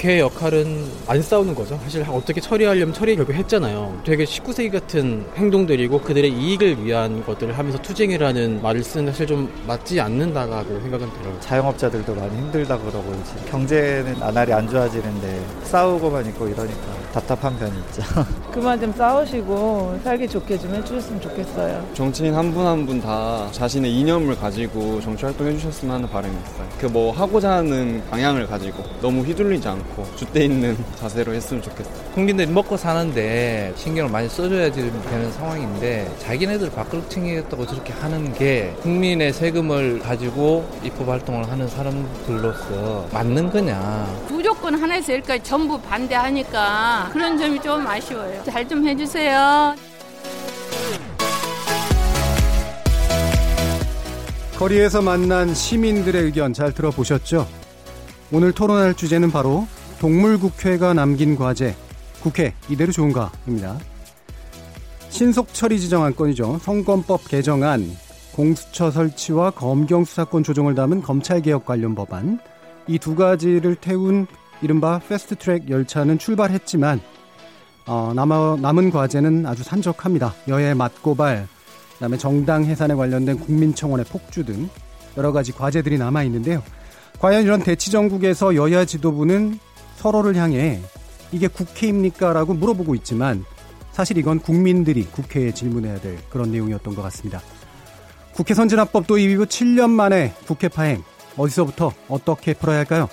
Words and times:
국회 0.00 0.18
역할은 0.18 0.90
안 1.06 1.20
싸우는 1.20 1.54
거죠. 1.54 1.78
사실 1.82 2.02
어떻게 2.08 2.40
처리하려면 2.40 2.94
처리 2.94 3.14
결국 3.16 3.34
했잖아요. 3.34 4.00
되게 4.02 4.24
19세기 4.24 4.72
같은 4.72 5.26
행동들이고 5.36 6.00
그들의 6.00 6.32
이익을 6.32 6.82
위한 6.82 7.22
것들을 7.22 7.58
하면서 7.58 7.76
투쟁이라는 7.82 8.62
말을 8.62 8.82
쓰는 8.82 9.12
사실 9.12 9.26
좀 9.26 9.52
맞지 9.66 10.00
않는다고 10.00 10.80
생각은 10.80 11.12
들어요. 11.12 11.38
자영업자들도 11.40 12.14
많이 12.14 12.34
힘들다 12.34 12.78
그러고 12.78 13.12
이제 13.12 13.50
경제는 13.50 14.18
나날이 14.18 14.54
안 14.54 14.66
좋아지는데 14.66 15.44
싸우고만 15.64 16.24
있고 16.28 16.48
이러니까 16.48 16.99
답답한 17.12 17.56
편이 17.58 17.72
있죠. 17.88 18.02
그만 18.52 18.80
좀 18.80 18.92
싸우시고 18.92 20.00
살기 20.04 20.28
좋게 20.28 20.58
좀 20.58 20.74
해주셨으면 20.74 21.20
좋겠어요. 21.20 21.84
정치인 21.94 22.34
한 22.34 22.52
분 22.52 22.66
한 22.66 22.86
분 22.86 23.00
다 23.00 23.48
자신의 23.52 23.92
이념을 23.94 24.36
가지고 24.36 25.00
정치 25.00 25.24
활동해 25.24 25.52
주셨으면 25.56 25.96
하는 25.96 26.08
바람이 26.08 26.34
있어요. 26.34 26.68
그 26.80 26.86
뭐 26.90 27.12
하고자 27.12 27.50
하는 27.58 28.02
방향을 28.10 28.46
가지고 28.48 28.82
너무 29.00 29.22
휘둘리지 29.22 29.66
않고 29.68 30.04
줏대 30.16 30.40
있는 30.42 30.76
자세로 31.00 31.32
했으면 31.32 31.62
좋겠어요. 31.62 31.94
국민들이 32.14 32.46
먹고 32.50 32.76
사는데 32.76 33.72
신경을 33.76 34.10
많이 34.10 34.28
써줘야 34.28 34.70
되는 34.72 35.32
상황인데 35.32 36.10
자기네들 36.18 36.70
밖으로 36.70 37.08
챙기겠다고 37.08 37.64
저렇게 37.66 37.92
하는 37.92 38.32
게 38.34 38.74
국민의 38.82 39.32
세금을 39.32 40.00
가지고 40.00 40.68
입법 40.82 41.08
활동을 41.08 41.48
하는 41.50 41.68
사람들로서 41.68 43.06
맞는 43.12 43.50
거냐. 43.50 44.06
무조건 44.28 44.74
하나에서 44.74 45.12
열까지 45.12 45.42
전부 45.44 45.80
반대하니까 45.80 46.99
그런 47.08 47.38
점이 47.38 47.60
좀 47.60 47.86
아쉬워요. 47.86 48.42
잘 48.44 48.68
좀 48.68 48.86
해주세요. 48.86 49.74
거리에서 54.58 55.00
만난 55.00 55.54
시민들의 55.54 56.22
의견 56.22 56.52
잘 56.52 56.72
들어보셨죠? 56.72 57.48
오늘 58.30 58.52
토론할 58.52 58.94
주제는 58.94 59.30
바로 59.30 59.66
동물국회가 60.00 60.92
남긴 60.92 61.36
과제, 61.36 61.74
국회 62.22 62.54
이대로 62.68 62.92
좋은가입니다. 62.92 63.78
신속 65.08 65.52
처리 65.54 65.80
지정안 65.80 66.14
건이죠. 66.14 66.60
선거법 66.62 67.26
개정안, 67.28 67.90
공수처 68.32 68.90
설치와 68.90 69.50
검경 69.52 70.04
수사권 70.04 70.42
조정을 70.44 70.74
담은 70.74 71.02
검찰개혁 71.02 71.64
관련 71.64 71.94
법안, 71.94 72.38
이 72.86 72.98
두 72.98 73.14
가지를 73.14 73.76
태운 73.76 74.26
이른바 74.62 74.98
패스트트랙 75.08 75.70
열차는 75.70 76.18
출발했지만 76.18 77.00
어, 77.86 78.12
남아, 78.14 78.58
남은 78.60 78.90
과제는 78.90 79.46
아주 79.46 79.62
산적합니다. 79.62 80.34
여야 80.48 80.74
맞고발, 80.74 81.48
그다음에 81.94 82.18
정당 82.18 82.64
해산에 82.64 82.94
관련된 82.94 83.38
국민청원의 83.40 84.06
폭주 84.06 84.44
등 84.44 84.68
여러 85.16 85.32
가지 85.32 85.52
과제들이 85.52 85.98
남아 85.98 86.22
있는데요. 86.24 86.62
과연 87.18 87.42
이런 87.42 87.62
대치 87.62 87.90
정국에서 87.90 88.54
여야 88.54 88.84
지도부는 88.84 89.58
서로를 89.96 90.36
향해 90.36 90.80
이게 91.32 91.48
국회입니까? 91.48 92.32
라고 92.32 92.54
물어보고 92.54 92.94
있지만 92.96 93.44
사실 93.92 94.18
이건 94.18 94.38
국민들이 94.38 95.04
국회에 95.04 95.52
질문해야 95.52 96.00
될 96.00 96.18
그런 96.30 96.52
내용이었던 96.52 96.94
것 96.94 97.02
같습니다. 97.02 97.40
국회 98.32 98.54
선진화법 98.54 99.06
도입 99.06 99.30
이후 99.30 99.44
7년 99.44 99.90
만에 99.90 100.32
국회 100.46 100.68
파행 100.68 101.02
어디서부터 101.36 101.92
어떻게 102.08 102.54
풀어야 102.54 102.78
할까요? 102.78 103.08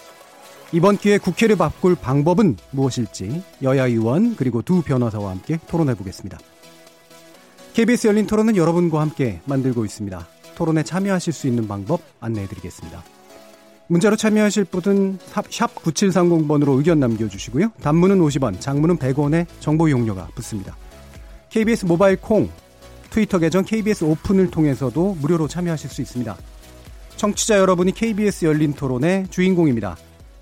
이번 0.74 0.98
기회에 0.98 1.18
국회를 1.18 1.56
바꿀 1.56 1.96
방법은 1.96 2.58
무엇일지 2.72 3.42
여야 3.64 3.86
의원 3.86 4.36
그리고 4.36 4.62
두 4.62 4.82
변호사와 4.82 5.32
함께 5.32 5.60
토론해 5.68 5.96
보겠습니다. 5.96 6.38
KBS 7.74 8.08
열린 8.08 8.28
토론은 8.28 8.58
여러분과 8.58 9.00
함께 9.00 9.40
만들고 9.46 9.86
있습니다. 9.86 10.28
토론에 10.56 10.84
참여하실 10.84 11.32
수 11.32 11.48
있는 11.48 11.68
방법 11.68 12.02
안내해 12.20 12.48
드리겠습니다. 12.48 13.04
문자로 13.88 14.18
참여하실 14.18 14.66
분은 14.66 15.20
샵 15.50 15.76
9730번으로 15.76 16.78
의견 16.78 17.00
남겨주시고요. 17.00 17.72
단문은 17.82 18.20
50원, 18.20 18.60
장문은 18.60 18.98
100원의 18.98 19.46
정보 19.62 19.88
이용료가 19.88 20.30
붙습니다. 20.36 20.76
KBS 21.50 21.86
모바일 21.86 22.18
콩, 22.18 22.50
트위터 23.10 23.40
계정 23.40 23.64
KBS 23.64 24.04
오픈을 24.04 24.52
통해서도 24.52 25.16
무료로 25.22 25.48
참여하실 25.48 25.90
수 25.90 26.02
있습니다. 26.02 26.36
청취자 27.16 27.58
여러분이 27.60 27.94
KBS 27.94 28.46
열린 28.46 28.74
토론의 28.74 29.28
주인공입니다. 29.30 29.96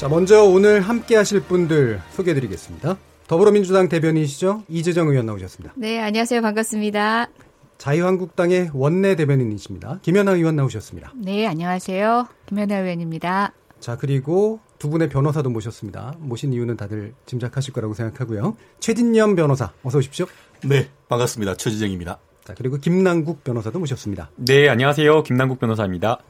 자, 0.00 0.08
먼저 0.08 0.44
오늘 0.44 0.80
함께 0.80 1.14
하실 1.14 1.42
분들 1.42 2.00
소개해 2.12 2.34
드리겠습니다. 2.34 2.96
더불어민주당 3.26 3.90
대변인이시죠? 3.90 4.62
이재정 4.66 5.08
의원 5.08 5.26
나오셨습니다. 5.26 5.74
네, 5.76 6.00
안녕하세요. 6.00 6.40
반갑습니다. 6.40 7.28
자유한국당의 7.76 8.70
원내 8.72 9.14
대변인이십니다. 9.16 9.98
김연아 10.00 10.32
의원 10.36 10.56
나오셨습니다. 10.56 11.12
네, 11.16 11.46
안녕하세요. 11.46 12.28
김연아 12.46 12.78
의원입니다. 12.78 13.52
자, 13.78 13.98
그리고 13.98 14.60
두 14.78 14.88
분의 14.88 15.10
변호사도 15.10 15.50
모셨습니다. 15.50 16.14
모신 16.18 16.54
이유는 16.54 16.78
다들 16.78 17.12
짐작하실 17.26 17.74
거라고 17.74 17.92
생각하고요. 17.92 18.56
최진년 18.78 19.36
변호사, 19.36 19.70
어서 19.82 19.98
오십시오. 19.98 20.24
네, 20.64 20.88
반갑습니다. 21.10 21.56
최지정입니다. 21.56 22.18
자, 22.44 22.54
그리고 22.56 22.78
김남국 22.78 23.44
변호사도 23.44 23.78
모셨습니다. 23.78 24.30
네, 24.36 24.66
안녕하세요. 24.70 25.24
김남국 25.24 25.60
변호사입니다. 25.60 26.20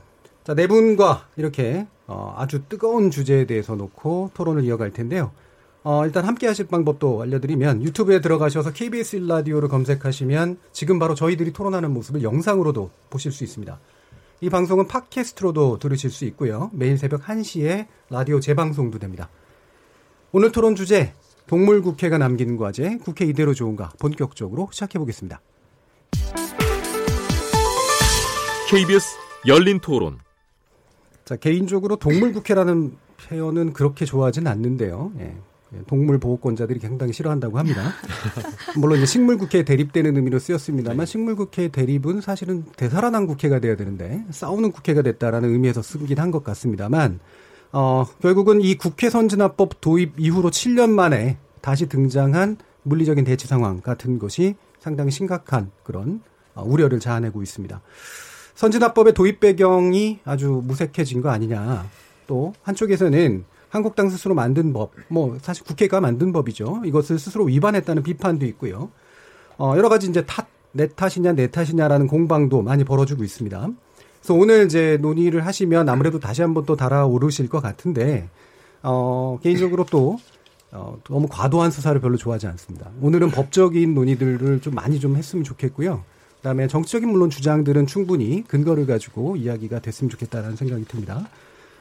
자, 0.43 0.55
네 0.55 0.67
분과 0.67 1.29
이렇게 1.37 1.87
어, 2.11 2.35
아주 2.37 2.65
뜨거운 2.69 3.13
주제에 3.13 3.47
대해서 3.47 3.77
놓고 3.77 4.33
토론을 4.35 4.65
이어갈 4.65 4.91
텐데요. 4.91 5.31
어, 5.85 6.05
일단 6.05 6.25
함께 6.25 6.49
하실 6.49 6.67
방법도 6.67 7.23
알려드리면 7.23 7.85
유튜브에 7.85 8.21
들어가셔서 8.21 8.73
KBS 8.73 9.17
일라디오를 9.17 9.69
검색하시면 9.69 10.59
지금 10.73 10.99
바로 10.99 11.15
저희들이 11.15 11.53
토론하는 11.53 11.93
모습을 11.93 12.25
영상으로도 12.25 12.91
보실 13.11 13.31
수 13.31 13.45
있습니다. 13.45 13.79
이 14.41 14.51
방송은 14.51 14.89
팟캐스트로도 14.89 15.79
들으실 15.79 16.11
수 16.11 16.25
있고요. 16.25 16.71
매일 16.73 16.99
새벽 16.99 17.23
1시에 17.23 17.87
라디오 18.11 18.41
재방송도 18.41 18.99
됩니다. 18.99 19.29
오늘 20.33 20.51
토론 20.51 20.75
주제 20.75 21.13
동물 21.47 21.81
국회가 21.81 22.19
남긴 22.19 22.57
과제 22.57 22.99
국회 23.05 23.25
이대로 23.25 23.55
좋은가 23.55 23.91
본격적으로 24.01 24.69
시작해 24.73 24.99
보겠습니다. 24.99 25.41
KBS 28.69 29.07
열린 29.47 29.79
토론 29.79 30.19
자, 31.31 31.37
개인적으로 31.37 31.95
동물국회라는 31.95 32.97
표현은 33.29 33.73
그렇게 33.73 34.05
좋아하진 34.05 34.49
않는데요. 34.49 35.13
예. 35.21 35.37
동물 35.87 36.19
보호권자들이 36.19 36.81
굉장히 36.81 37.13
싫어한다고 37.13 37.57
합니다. 37.57 37.93
물론 38.77 38.99
이제 38.99 39.07
식물 39.07 39.39
국회에 39.39 39.63
대립되는 39.63 40.17
의미로 40.17 40.41
쓰였습니다만 40.41 40.99
네. 40.99 41.07
식물 41.07 41.37
국회 41.37 41.69
대립은 41.69 42.21
사실은 42.21 42.65
되살아난 42.77 43.29
국회가 43.29 43.61
돼야 43.61 43.77
되는데 43.77 44.25
싸우는 44.31 44.73
국회가 44.73 45.03
됐다라는 45.03 45.53
의미에서 45.53 45.83
쓰긴 45.83 46.19
한 46.19 46.33
것 46.33 46.43
같습니다만 46.43 47.21
어, 47.71 48.05
결국은 48.21 48.61
이 48.61 48.75
국회 48.75 49.09
선진화법 49.09 49.81
도입 49.81 50.15
이후로 50.19 50.51
7년 50.51 50.91
만에 50.91 51.39
다시 51.61 51.89
등장한 51.89 52.57
물리적인 52.83 53.25
대치 53.25 53.47
상황 53.47 53.81
같은 53.81 54.19
것이 54.19 54.57
상당히 54.81 55.13
심각한 55.13 55.71
그런 55.85 56.23
어, 56.57 56.65
우려를 56.67 56.99
자아내고 56.99 57.41
있습니다. 57.41 57.81
선진화법의 58.61 59.15
도입 59.15 59.41
배경이 59.41 60.19
아주 60.23 60.63
무색해진 60.63 61.23
거 61.23 61.31
아니냐. 61.31 61.89
또 62.27 62.53
한쪽에서는 62.63 63.45
한국당 63.71 64.11
스스로 64.11 64.35
만든 64.35 64.75
법, 64.75 64.93
뭐 65.09 65.39
사실 65.41 65.65
국회가 65.65 65.99
만든 66.03 66.31
법이죠. 66.31 66.83
이것을 66.85 67.19
스스로 67.19 67.45
위반했다는 67.45 68.03
비판도 68.03 68.45
있고요. 68.45 68.91
어, 69.57 69.73
여러 69.79 69.89
가지 69.89 70.11
이제 70.11 70.27
탓, 70.27 70.47
내 70.73 70.89
탓이냐 70.89 71.33
내 71.33 71.47
탓이냐라는 71.47 72.07
공방도 72.07 72.61
많이 72.61 72.85
벌어지고 72.85 73.25
있습니다. 73.25 73.71
그래서 74.19 74.35
오늘 74.35 74.67
이제 74.67 74.99
논의를 75.01 75.47
하시면 75.47 75.89
아무래도 75.89 76.21
다시 76.21 76.43
한번 76.43 76.67
또 76.67 76.77
달아오르실 76.77 77.49
것 77.49 77.63
같은데 77.63 78.29
어, 78.83 79.39
개인적으로 79.43 79.87
또 79.91 80.19
어, 80.71 80.99
너무 81.09 81.29
과도한 81.31 81.71
수사를 81.71 81.99
별로 81.99 82.19
좋아하지 82.19 82.47
않습니다. 82.49 82.91
오늘은 83.01 83.31
법적인 83.31 83.95
논의들을 83.95 84.61
좀 84.61 84.75
많이 84.75 85.01
좀 85.01 85.17
했으면 85.17 85.45
좋겠고요. 85.45 86.05
그다음에 86.41 86.67
정치적인 86.69 87.09
물론 87.09 87.31
주장들은 87.31 87.87
충분히 87.87 88.43
근거를 88.47 88.87
가지고 88.87 89.37
이야기가 89.37 89.81
됐으면 89.81 90.11
좋겠다라는 90.11 90.57
생각이 90.57 90.85
듭니다. 90.87 91.29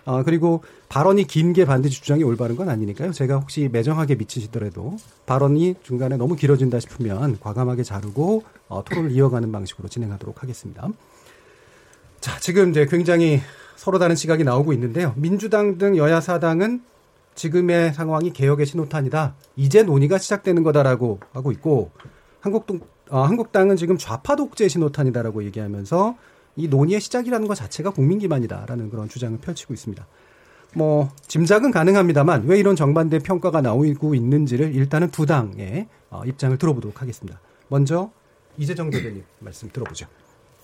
어, 0.05 0.23
그리고 0.23 0.63
발언이 0.89 1.25
긴 1.25 1.53
게 1.53 1.65
반드시 1.65 2.01
주장이 2.01 2.23
올바른 2.23 2.55
건 2.55 2.69
아니니까요. 2.69 3.11
제가 3.11 3.37
혹시 3.37 3.69
매정하게 3.71 4.15
미치시더라도 4.15 4.97
발언이 5.25 5.75
중간에 5.83 6.17
너무 6.17 6.35
길어진다 6.35 6.79
싶으면 6.79 7.37
과감하게 7.39 7.83
자르고 7.83 8.43
어, 8.67 8.83
토론을 8.83 9.11
이어가는 9.11 9.51
방식으로 9.51 9.87
진행하도록 9.87 10.41
하겠습니다. 10.41 10.87
자, 12.19 12.37
지금 12.39 12.71
이제 12.71 12.85
굉장히 12.85 13.39
서로 13.75 13.97
다른 13.97 14.15
시각이 14.15 14.43
나오고 14.43 14.73
있는데요. 14.73 15.13
민주당 15.15 15.77
등 15.77 15.95
여야 15.95 16.19
사당은 16.19 16.81
지금의 17.35 17.93
상황이 17.93 18.33
개혁의 18.33 18.65
신호탄이다. 18.65 19.35
이제 19.55 19.83
논의가 19.83 20.17
시작되는 20.17 20.63
거다라고 20.63 21.19
하고 21.31 21.51
있고 21.53 21.91
한국동 22.41 22.81
어, 23.09 23.23
한국당은 23.23 23.75
지금 23.75 23.97
좌파 23.97 24.35
독재 24.35 24.67
신호탄이다라고 24.67 25.43
얘기하면서 25.45 26.15
이 26.55 26.67
논의의 26.67 26.99
시작이라는 26.99 27.47
것 27.47 27.55
자체가 27.55 27.91
국민 27.91 28.19
기만이다라는 28.19 28.89
그런 28.89 29.09
주장을 29.09 29.37
펼치고 29.39 29.73
있습니다. 29.73 30.05
뭐 30.75 31.09
짐작은 31.27 31.71
가능합니다만 31.71 32.45
왜 32.45 32.59
이런 32.59 32.75
정반대 32.75 33.19
평가가 33.19 33.61
나오고 33.61 34.13
있는지를 34.13 34.75
일단은 34.75 35.09
두 35.09 35.25
당의 35.25 35.87
어, 36.09 36.21
입장을 36.25 36.57
들어보도록 36.57 37.01
하겠습니다. 37.01 37.39
먼저 37.69 38.11
이재정 38.57 38.89
대변인 38.89 39.23
말씀 39.39 39.69
들어보죠. 39.71 40.07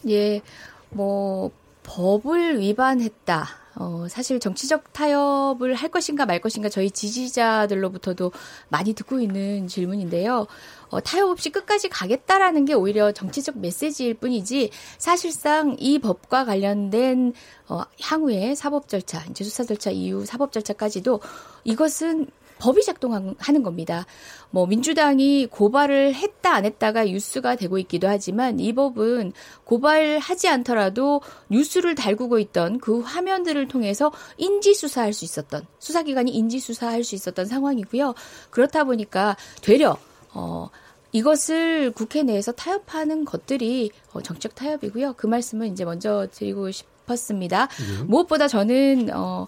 예, 0.08 0.42
뭐 0.90 1.52
법을 1.84 2.60
위반했다. 2.60 3.46
어, 3.78 4.08
사실 4.10 4.40
정치적 4.40 4.94
타협을 4.94 5.74
할 5.76 5.90
것인가 5.90 6.26
말 6.26 6.40
것인가 6.40 6.70
저희 6.70 6.90
지지자들로부터도 6.90 8.32
많이 8.70 8.94
듣고 8.94 9.20
있는 9.20 9.68
질문인데요. 9.68 10.48
어, 10.96 11.02
타협 11.02 11.30
없이 11.30 11.50
끝까지 11.50 11.90
가겠다라는 11.90 12.64
게 12.64 12.74
오히려 12.74 13.12
정치적 13.12 13.60
메시지일 13.60 14.14
뿐이지 14.14 14.70
사실상 14.98 15.76
이 15.78 16.00
법과 16.00 16.46
관련된 16.46 17.34
어, 17.68 17.82
향후의 18.02 18.56
사법 18.56 18.88
절차, 18.88 19.22
이제 19.30 19.44
수사 19.44 19.66
절차 19.66 19.92
이후 19.92 20.26
사법 20.26 20.54
절차까지도 20.54 21.20
이것은 21.66 22.28
법이 22.60 22.82
작동하는 22.84 23.64
겁니다. 23.64 24.06
뭐 24.50 24.66
민주당이 24.66 25.48
고발을 25.48 26.16
했다 26.16 26.54
안 26.54 26.64
했다가 26.64 27.04
뉴스가 27.04 27.58
되고 27.58 27.78
있기도 27.80 28.08
하지만 28.08 28.62
이 28.62 28.72
법은 28.72 29.34
고발하지 29.66 30.48
않더라도 30.48 31.20
뉴스를 31.50 31.96
달구고 31.96 32.40
있던 32.40 32.80
그 32.80 33.02
화면들을 33.02 33.68
통해서 33.68 34.14
인지 34.38 34.74
수사할 34.74 35.12
수 35.12 35.26
있었던 35.26 35.66
수사기관이 35.80 36.32
인지 36.32 36.60
수사할 36.62 37.04
수 37.04 37.16
있었던 37.16 37.46
상황이고요. 37.46 38.16
그렇다 38.52 38.86
보니까 38.86 39.36
되려 39.62 39.98
어 40.34 40.70
이것을 41.16 41.92
국회 41.92 42.24
내에서 42.24 42.52
타협하는 42.52 43.24
것들이 43.24 43.90
어, 44.12 44.22
정책 44.22 44.54
타협이고요. 44.54 45.14
그 45.14 45.28
말씀은 45.28 45.72
이제 45.72 45.86
먼저 45.86 46.28
드리고 46.30 46.72
싶었습니다. 46.72 47.70
예. 47.70 48.04
무엇보다 48.04 48.50
저는 48.50 49.12
어 49.14 49.48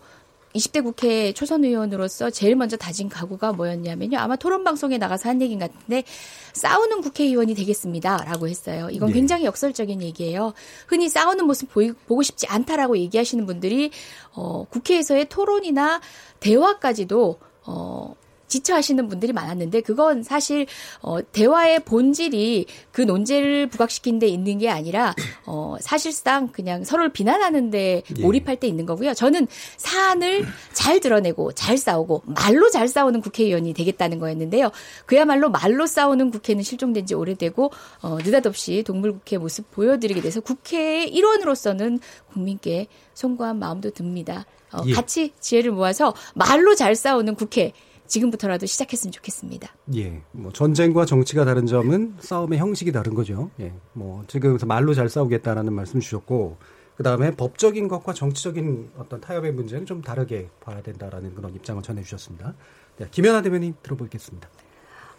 20대 0.55 0.81
국회 0.81 1.33
초선 1.33 1.65
의원으로서 1.65 2.29
제일 2.29 2.55
먼저 2.55 2.77
다진 2.77 3.09
각오가 3.09 3.51
뭐였냐면요. 3.51 4.17
아마 4.17 4.37
토론 4.37 4.63
방송에 4.63 4.97
나가서 4.97 5.27
한 5.27 5.41
얘기인 5.41 5.59
같은데 5.59 6.05
싸우는 6.53 7.01
국회의원이 7.01 7.53
되겠습니다라고 7.53 8.47
했어요. 8.47 8.87
이건 8.89 9.09
네. 9.09 9.15
굉장히 9.15 9.43
역설적인 9.43 10.01
얘기예요. 10.01 10.53
흔히 10.87 11.09
싸우는 11.09 11.45
모습 11.45 11.69
보이, 11.69 11.91
보고 11.91 12.23
싶지 12.23 12.47
않다라고 12.47 12.97
얘기하시는 12.97 13.45
분들이 13.45 13.91
어 14.31 14.65
국회에서의 14.69 15.27
토론이나 15.27 15.99
대화까지도 16.39 17.39
어 17.65 18.15
지쳐하시는 18.47 19.07
분들이 19.07 19.33
많았는데 19.33 19.81
그건 19.81 20.23
사실 20.23 20.65
어 21.01 21.21
대화의 21.21 21.81
본질이 21.81 22.65
그 22.91 23.01
논제를 23.01 23.67
부각시킨 23.67 24.19
데 24.19 24.27
있는 24.27 24.57
게 24.57 24.69
아니라 24.69 25.13
어 25.45 25.75
사실상 25.79 26.49
그냥 26.49 26.83
서로를 26.83 27.11
비난하는 27.11 27.69
데 27.69 28.03
예. 28.17 28.21
몰입할 28.21 28.57
때 28.57 28.67
있는 28.67 28.85
거고요. 28.85 29.13
저는 29.13 29.47
사안을 29.77 30.45
잘 30.73 30.99
드러내고 30.99 31.51
잘 31.53 31.77
싸우고 31.77 32.23
말로 32.25 32.69
잘 32.69 32.87
싸우는 32.87 33.21
국회의원이 33.21 33.73
되겠다는 33.73 34.19
거였는데요. 34.19 34.71
그야말로 35.05 35.49
말로 35.49 35.85
싸우는 35.85 36.31
국회는 36.31 36.63
실종된 36.63 37.05
지 37.05 37.15
오래되고 37.15 37.71
어 38.01 38.17
느닷없이 38.23 38.83
동물국회 38.83 39.37
모습 39.37 39.69
보여드리게 39.71 40.21
돼서 40.21 40.39
국회의 40.41 41.09
일원으로서는 41.09 41.99
국민께 42.31 42.87
송구한 43.13 43.59
마음도 43.59 43.89
듭니다. 43.91 44.45
어, 44.71 44.81
예. 44.85 44.93
같이 44.93 45.33
지혜를 45.39 45.71
모아서 45.71 46.13
말로 46.35 46.75
잘 46.75 46.95
싸우는 46.95 47.35
국회 47.35 47.73
지금부터라도 48.07 48.65
시작했으면 48.65 49.11
좋겠습니다. 49.11 49.69
예. 49.95 50.21
뭐 50.31 50.51
전쟁과 50.51 51.05
정치가 51.05 51.45
다른 51.45 51.65
점은 51.65 52.15
싸움의 52.19 52.59
형식이 52.59 52.91
다른 52.91 53.13
거죠. 53.13 53.49
예. 53.59 53.73
뭐 53.93 54.23
지금 54.27 54.57
말로 54.65 54.93
잘 54.93 55.09
싸우겠다라는 55.09 55.73
말씀 55.73 55.99
주셨고 55.99 56.57
그다음에 56.97 57.31
법적인 57.31 57.87
것과 57.87 58.13
정치적인 58.13 58.89
어떤 58.97 59.21
타협의 59.21 59.53
문제는 59.53 59.85
좀 59.85 60.01
다르게 60.01 60.49
봐야 60.61 60.81
된다라는 60.81 61.35
그런 61.35 61.53
입장을 61.53 61.81
전해 61.83 62.01
주셨습니다. 62.01 62.55
네, 62.97 63.07
김연아 63.11 63.43
대변인 63.43 63.75
들어보겠습니다. 63.83 64.49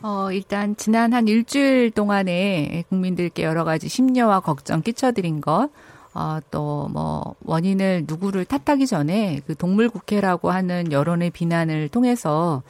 어, 0.03 0.31
일단 0.33 0.77
지난 0.77 1.13
한 1.13 1.27
일주일 1.27 1.91
동안에 1.91 2.85
국민들께 2.89 3.45
여러 3.45 3.65
가지 3.65 3.89
심려와 3.89 4.41
걱정 4.41 4.83
끼쳐드린 4.83 5.41
것, 5.41 5.71
어, 6.15 6.39
또뭐 6.51 7.37
원인을 7.45 8.05
누구를 8.07 8.45
탓하기 8.45 8.87
전에 8.87 9.41
그 9.47 9.55
동물 9.55 9.89
국회라고 9.89 10.51
하는 10.51 10.91
여론의 10.91 11.31
비난을 11.31 11.89
통해서 11.89 12.63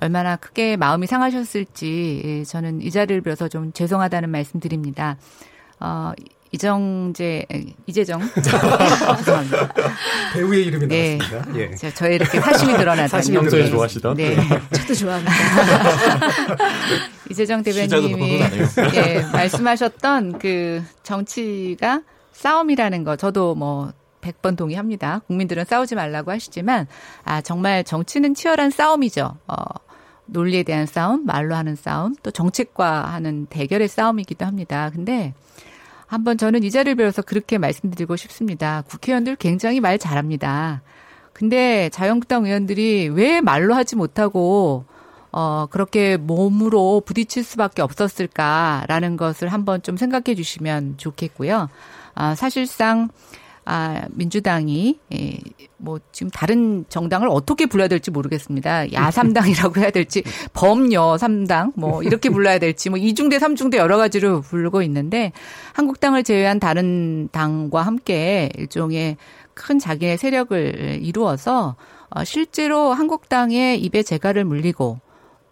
얼마나 0.00 0.36
크게 0.36 0.76
마음이 0.76 1.06
상하셨을지 1.06 2.22
예, 2.24 2.44
저는 2.44 2.82
이 2.82 2.90
자리를 2.90 3.20
빌어서 3.20 3.48
좀 3.48 3.72
죄송하다는 3.72 4.30
말씀드립니다. 4.30 5.16
어, 5.80 6.12
이정재 6.52 7.46
이재정 7.86 8.20
죄송합니다. 8.40 9.72
배우의 10.34 10.66
이름이 10.66 10.86
네. 10.86 11.18
나왔습니다. 11.18 11.58
예. 11.58 11.74
저, 11.74 11.90
저의 11.92 12.14
이렇게 12.14 12.40
사심이 12.40 12.72
드러나다니. 12.74 13.08
사심 13.08 13.34
영소에 13.34 13.70
좋아하시던. 13.70 14.16
네, 14.16 14.36
저도 14.72 14.94
좋아합니다. 14.94 15.32
이재정 17.28 17.62
대변님이 17.64 18.40
예, 18.94 19.26
말씀하셨던 19.32 20.38
그 20.38 20.80
정치가 21.02 22.02
싸움이라는 22.34 23.04
거 23.04 23.16
저도 23.16 23.54
뭐 23.54 23.92
100번 24.20 24.56
동의합니다. 24.56 25.20
국민들은 25.26 25.64
싸우지 25.64 25.94
말라고 25.94 26.30
하시지만 26.30 26.86
아 27.24 27.40
정말 27.40 27.84
정치는 27.84 28.34
치열한 28.34 28.70
싸움이죠. 28.70 29.36
어 29.46 29.56
논리에 30.26 30.62
대한 30.62 30.86
싸움, 30.86 31.24
말로 31.26 31.54
하는 31.54 31.76
싸움, 31.76 32.14
또 32.22 32.30
정책과 32.30 33.12
하는 33.12 33.46
대결의 33.46 33.88
싸움이기도 33.88 34.46
합니다. 34.46 34.90
근데 34.92 35.34
한번 36.06 36.38
저는 36.38 36.62
이 36.62 36.70
자리를 36.70 36.94
빌어서 36.96 37.22
그렇게 37.22 37.58
말씀드리고 37.58 38.16
싶습니다. 38.16 38.82
국회의원들 38.88 39.36
굉장히 39.36 39.80
말 39.80 39.98
잘합니다. 39.98 40.82
근데 41.32 41.88
자유한국당 41.90 42.46
의원들이 42.46 43.08
왜 43.08 43.40
말로 43.40 43.74
하지 43.74 43.96
못하고 43.96 44.84
어, 45.32 45.66
그렇게 45.68 46.16
몸으로 46.16 47.02
부딪힐 47.04 47.42
수밖에 47.42 47.82
없었을까라는 47.82 49.16
것을 49.16 49.48
한번 49.48 49.82
좀 49.82 49.96
생각해 49.96 50.36
주시면 50.36 50.94
좋겠고요. 50.96 51.68
아, 52.14 52.34
사실상 52.34 53.08
아, 53.66 54.02
민주당이 54.10 54.98
예, 55.14 55.38
뭐 55.78 55.98
지금 56.12 56.30
다른 56.30 56.84
정당을 56.88 57.28
어떻게 57.30 57.66
불러야 57.66 57.88
될지 57.88 58.10
모르겠습니다. 58.10 58.92
야삼당이라고 58.92 59.80
해야 59.80 59.90
될지 59.90 60.22
범여 60.52 61.16
삼당 61.16 61.72
뭐 61.76 62.02
이렇게 62.02 62.28
불러야 62.28 62.58
될지 62.58 62.90
뭐 62.90 62.98
이중대 62.98 63.38
삼중대 63.38 63.78
여러 63.78 63.96
가지로 63.96 64.42
부르고 64.42 64.82
있는데 64.82 65.32
한국당을 65.72 66.24
제외한 66.24 66.60
다른 66.60 67.28
당과 67.32 67.82
함께 67.82 68.50
일종의 68.58 69.16
큰 69.54 69.78
자기의 69.78 70.18
세력을 70.18 70.98
이루어서 71.00 71.76
어, 72.10 72.24
실제로 72.24 72.92
한국당의 72.92 73.80
입에 73.80 74.02
재갈을 74.02 74.44
물리고 74.44 75.00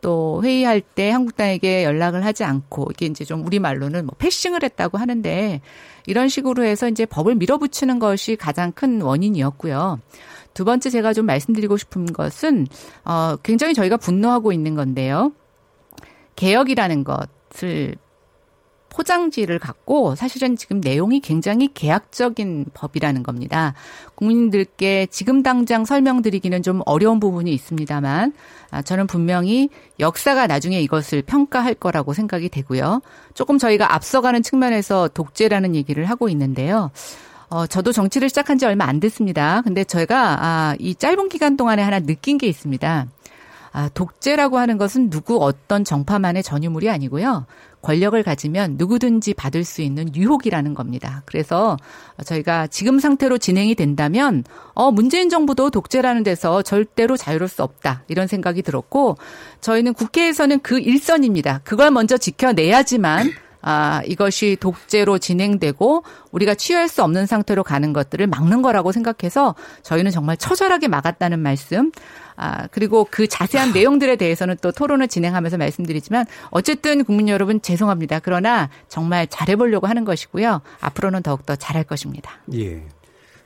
또 0.02 0.42
회의할 0.44 0.82
때 0.82 1.10
한국당에게 1.10 1.84
연락을 1.84 2.24
하지 2.24 2.44
않고 2.44 2.88
이게 2.90 3.06
이제 3.06 3.24
좀 3.24 3.46
우리 3.46 3.58
말로는 3.58 4.04
뭐 4.04 4.14
패싱을 4.18 4.62
했다고 4.62 4.98
하는데 4.98 5.62
이런 6.06 6.28
식으로 6.28 6.64
해서 6.64 6.88
이제 6.88 7.06
법을 7.06 7.36
밀어붙이는 7.36 7.98
것이 7.98 8.36
가장 8.36 8.72
큰 8.72 9.00
원인이었고요. 9.00 10.00
두 10.52 10.64
번째 10.64 10.90
제가 10.90 11.14
좀 11.14 11.24
말씀드리고 11.24 11.76
싶은 11.76 12.06
것은 12.06 12.66
어 13.04 13.36
굉장히 13.42 13.72
저희가 13.74 13.96
분노하고 13.96 14.52
있는 14.52 14.74
건데요. 14.74 15.32
개혁이라는 16.36 17.04
것을 17.04 17.94
포장지를 18.92 19.58
갖고 19.58 20.14
사실은 20.14 20.56
지금 20.56 20.80
내용이 20.80 21.20
굉장히 21.20 21.68
계약적인 21.72 22.66
법이라는 22.74 23.22
겁니다. 23.22 23.74
국민들께 24.14 25.06
지금 25.10 25.42
당장 25.42 25.84
설명드리기는 25.84 26.62
좀 26.62 26.82
어려운 26.84 27.18
부분이 27.18 27.52
있습니다만 27.52 28.32
아, 28.70 28.82
저는 28.82 29.06
분명히 29.06 29.70
역사가 29.98 30.46
나중에 30.46 30.80
이것을 30.80 31.22
평가할 31.22 31.74
거라고 31.74 32.12
생각이 32.12 32.48
되고요. 32.48 33.00
조금 33.34 33.58
저희가 33.58 33.94
앞서가는 33.94 34.42
측면에서 34.42 35.08
독재라는 35.08 35.74
얘기를 35.74 36.04
하고 36.04 36.28
있는데요. 36.28 36.90
어, 37.48 37.66
저도 37.66 37.92
정치를 37.92 38.28
시작한 38.30 38.56
지 38.56 38.64
얼마 38.64 38.86
안 38.86 38.98
됐습니다. 38.98 39.60
근데 39.62 39.84
저희가 39.84 40.38
아, 40.40 40.76
이 40.78 40.94
짧은 40.94 41.28
기간 41.28 41.56
동안에 41.56 41.82
하나 41.82 42.00
느낀 42.00 42.38
게 42.38 42.46
있습니다. 42.46 43.06
아, 43.72 43.88
독재라고 43.94 44.58
하는 44.58 44.76
것은 44.76 45.08
누구 45.10 45.42
어떤 45.42 45.82
정파만의 45.84 46.42
전유물이 46.42 46.90
아니고요. 46.90 47.46
권력을 47.80 48.22
가지면 48.22 48.76
누구든지 48.78 49.34
받을 49.34 49.64
수 49.64 49.82
있는 49.82 50.14
유혹이라는 50.14 50.74
겁니다. 50.74 51.22
그래서 51.26 51.76
저희가 52.24 52.68
지금 52.68 53.00
상태로 53.00 53.38
진행이 53.38 53.74
된다면 53.74 54.44
어 54.74 54.92
문재인 54.92 55.28
정부도 55.28 55.70
독재라는 55.70 56.22
데서 56.22 56.62
절대로 56.62 57.16
자유로울 57.16 57.48
수 57.48 57.62
없다. 57.62 58.04
이런 58.08 58.28
생각이 58.28 58.62
들었고 58.62 59.16
저희는 59.60 59.94
국회에서는 59.94 60.60
그 60.60 60.78
일선입니다. 60.78 61.62
그걸 61.64 61.90
먼저 61.90 62.16
지켜내야지만 62.16 63.32
아, 63.62 64.02
이것이 64.06 64.56
독재로 64.60 65.18
진행되고 65.18 66.04
우리가 66.32 66.54
취할 66.54 66.88
수 66.88 67.02
없는 67.02 67.26
상태로 67.26 67.62
가는 67.62 67.92
것들을 67.92 68.26
막는 68.26 68.60
거라고 68.60 68.92
생각해서 68.92 69.54
저희는 69.82 70.10
정말 70.10 70.36
처절하게 70.36 70.88
막았다는 70.88 71.38
말씀. 71.38 71.92
아, 72.36 72.66
그리고 72.72 73.06
그 73.10 73.28
자세한 73.28 73.72
내용들에 73.72 74.16
대해서는 74.16 74.56
또 74.60 74.72
토론을 74.72 75.06
진행하면서 75.08 75.58
말씀드리지만 75.58 76.26
어쨌든 76.50 77.04
국민 77.04 77.28
여러분 77.28 77.62
죄송합니다. 77.62 78.20
그러나 78.20 78.68
정말 78.88 79.26
잘해보려고 79.28 79.86
하는 79.86 80.04
것이고요. 80.04 80.60
앞으로는 80.80 81.22
더욱더 81.22 81.54
잘할 81.54 81.84
것입니다. 81.84 82.32
예. 82.54 82.82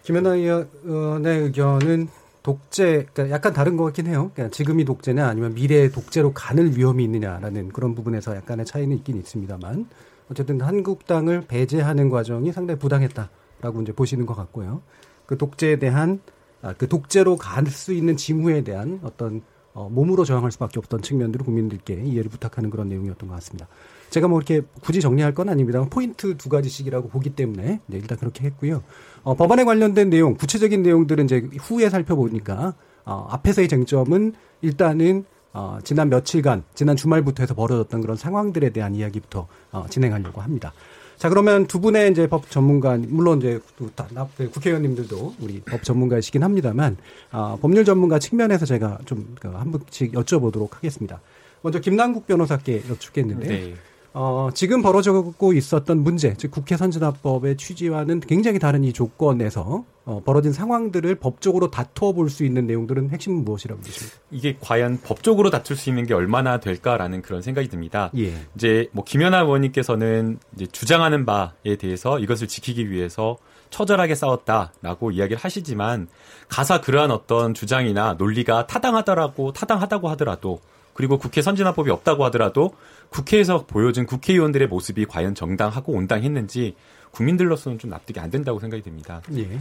김연아 0.02 0.30
의원의 0.36 1.38
의견은 1.40 2.08
독재, 2.46 3.06
그러니까 3.12 3.34
약간 3.34 3.52
다른 3.52 3.76
것 3.76 3.82
같긴 3.86 4.06
해요. 4.06 4.30
그러니까 4.32 4.54
지금이 4.54 4.84
독재냐 4.84 5.26
아니면 5.26 5.54
미래의 5.54 5.90
독재로 5.90 6.32
가는 6.32 6.76
위험이 6.76 7.02
있느냐라는 7.02 7.70
그런 7.70 7.96
부분에서 7.96 8.36
약간의 8.36 8.64
차이는 8.64 8.96
있긴 8.98 9.16
있습니다만 9.18 9.88
어쨌든 10.30 10.60
한국당을 10.60 11.42
배제하는 11.48 12.08
과정이 12.08 12.52
상당히 12.52 12.78
부당했다라고 12.78 13.82
이제 13.82 13.92
보시는 13.92 14.26
것 14.26 14.36
같고요. 14.36 14.80
그 15.26 15.36
독재에 15.36 15.80
대한 15.80 16.20
아, 16.62 16.72
그 16.72 16.88
독재로 16.88 17.36
갈 17.36 17.66
수 17.66 17.92
있는 17.92 18.16
징후에 18.16 18.62
대한 18.62 19.00
어떤 19.02 19.42
어, 19.74 19.88
몸으로 19.88 20.24
저항할 20.24 20.52
수밖에 20.52 20.78
없던 20.78 21.02
측면들을 21.02 21.44
국민들께 21.44 21.94
이해를 21.94 22.30
부탁하는 22.30 22.70
그런 22.70 22.88
내용이었던 22.88 23.28
것 23.28 23.34
같습니다. 23.34 23.66
제가 24.10 24.28
뭐 24.28 24.38
이렇게 24.38 24.62
굳이 24.80 25.00
정리할 25.00 25.34
건 25.34 25.48
아닙니다만 25.48 25.90
포인트 25.90 26.36
두 26.36 26.48
가지씩이라고 26.48 27.08
보기 27.08 27.30
때문에 27.30 27.80
네, 27.86 27.96
일단 27.96 28.18
그렇게 28.18 28.44
했고요. 28.44 28.82
어, 29.22 29.34
법안에 29.34 29.64
관련된 29.64 30.10
내용, 30.10 30.34
구체적인 30.34 30.82
내용들은 30.82 31.24
이제 31.24 31.48
후에 31.60 31.90
살펴보니까 31.90 32.74
어, 33.04 33.26
앞에서의 33.30 33.68
쟁점은 33.68 34.34
일단은 34.62 35.24
어, 35.52 35.78
지난 35.82 36.10
며칠간, 36.10 36.64
지난 36.74 36.96
주말부터 36.96 37.42
해서 37.42 37.54
벌어졌던 37.54 38.02
그런 38.02 38.16
상황들에 38.16 38.70
대한 38.70 38.94
이야기부터 38.94 39.46
어, 39.72 39.86
진행하려고 39.88 40.42
합니다. 40.42 40.74
자, 41.16 41.30
그러면 41.30 41.66
두 41.66 41.80
분의 41.80 42.10
이제 42.10 42.26
법 42.26 42.50
전문가, 42.50 42.98
물론 42.98 43.38
이제 43.38 43.58
그 43.78 44.50
국회의원님들도 44.50 45.36
우리 45.40 45.60
법 45.60 45.82
전문가이시긴 45.82 46.42
합니다만, 46.42 46.98
어, 47.32 47.58
법률 47.60 47.86
전문가 47.86 48.18
측면에서 48.18 48.66
제가 48.66 48.98
좀한 49.06 49.72
그 49.72 49.78
분씩 49.78 50.12
여쭤보도록 50.12 50.74
하겠습니다. 50.74 51.20
먼저 51.62 51.80
김남국 51.80 52.26
변호사께 52.26 52.82
여쭙겠는데, 52.90 53.48
네. 53.48 53.74
어, 54.18 54.48
지금 54.54 54.80
벌어지고 54.80 55.52
있었던 55.52 55.98
문제, 55.98 56.32
즉 56.38 56.50
국회 56.50 56.78
선진화법의 56.78 57.58
취지와는 57.58 58.20
굉장히 58.20 58.58
다른 58.58 58.82
이 58.82 58.94
조건에서 58.94 59.84
어, 60.06 60.22
벌어진 60.24 60.52
상황들을 60.52 61.16
법적으로 61.16 61.70
다투어 61.70 62.12
볼 62.12 62.30
수 62.30 62.42
있는 62.46 62.66
내용들은 62.66 63.10
핵심은 63.10 63.44
무엇이라고 63.44 63.82
보십니까? 63.82 64.18
이게 64.30 64.56
과연 64.58 65.00
법적으로 65.04 65.50
다툴 65.50 65.76
수 65.76 65.90
있는 65.90 66.06
게 66.06 66.14
얼마나 66.14 66.60
될까라는 66.60 67.20
그런 67.20 67.42
생각이 67.42 67.68
듭니다. 67.68 68.10
예. 68.16 68.32
이제 68.54 68.88
뭐 68.92 69.04
김연아 69.04 69.40
의원님께서는 69.40 70.38
이제 70.54 70.66
주장하는 70.66 71.26
바에 71.26 71.76
대해서 71.78 72.18
이것을 72.18 72.48
지키기 72.48 72.90
위해서 72.90 73.36
처절하게 73.68 74.14
싸웠다라고 74.14 75.10
이야기를 75.10 75.36
하시지만 75.36 76.08
가사 76.48 76.80
그러한 76.80 77.10
어떤 77.10 77.52
주장이나 77.52 78.14
논리가 78.14 78.66
타당하다라고 78.66 79.52
타당하다고 79.52 80.08
하더라도 80.10 80.60
그리고 80.96 81.18
국회 81.18 81.42
선진화법이 81.42 81.90
없다고 81.90 82.24
하더라도 82.24 82.72
국회에서 83.10 83.66
보여준 83.66 84.06
국회의원들의 84.06 84.68
모습이 84.68 85.06
과연 85.06 85.34
정당하고 85.34 85.92
온당했는지 85.92 86.74
국민들로서는 87.10 87.78
좀 87.78 87.90
납득이 87.90 88.20
안 88.20 88.30
된다고 88.30 88.60
생각이 88.60 88.82
듭니다. 88.82 89.22
예. 89.36 89.58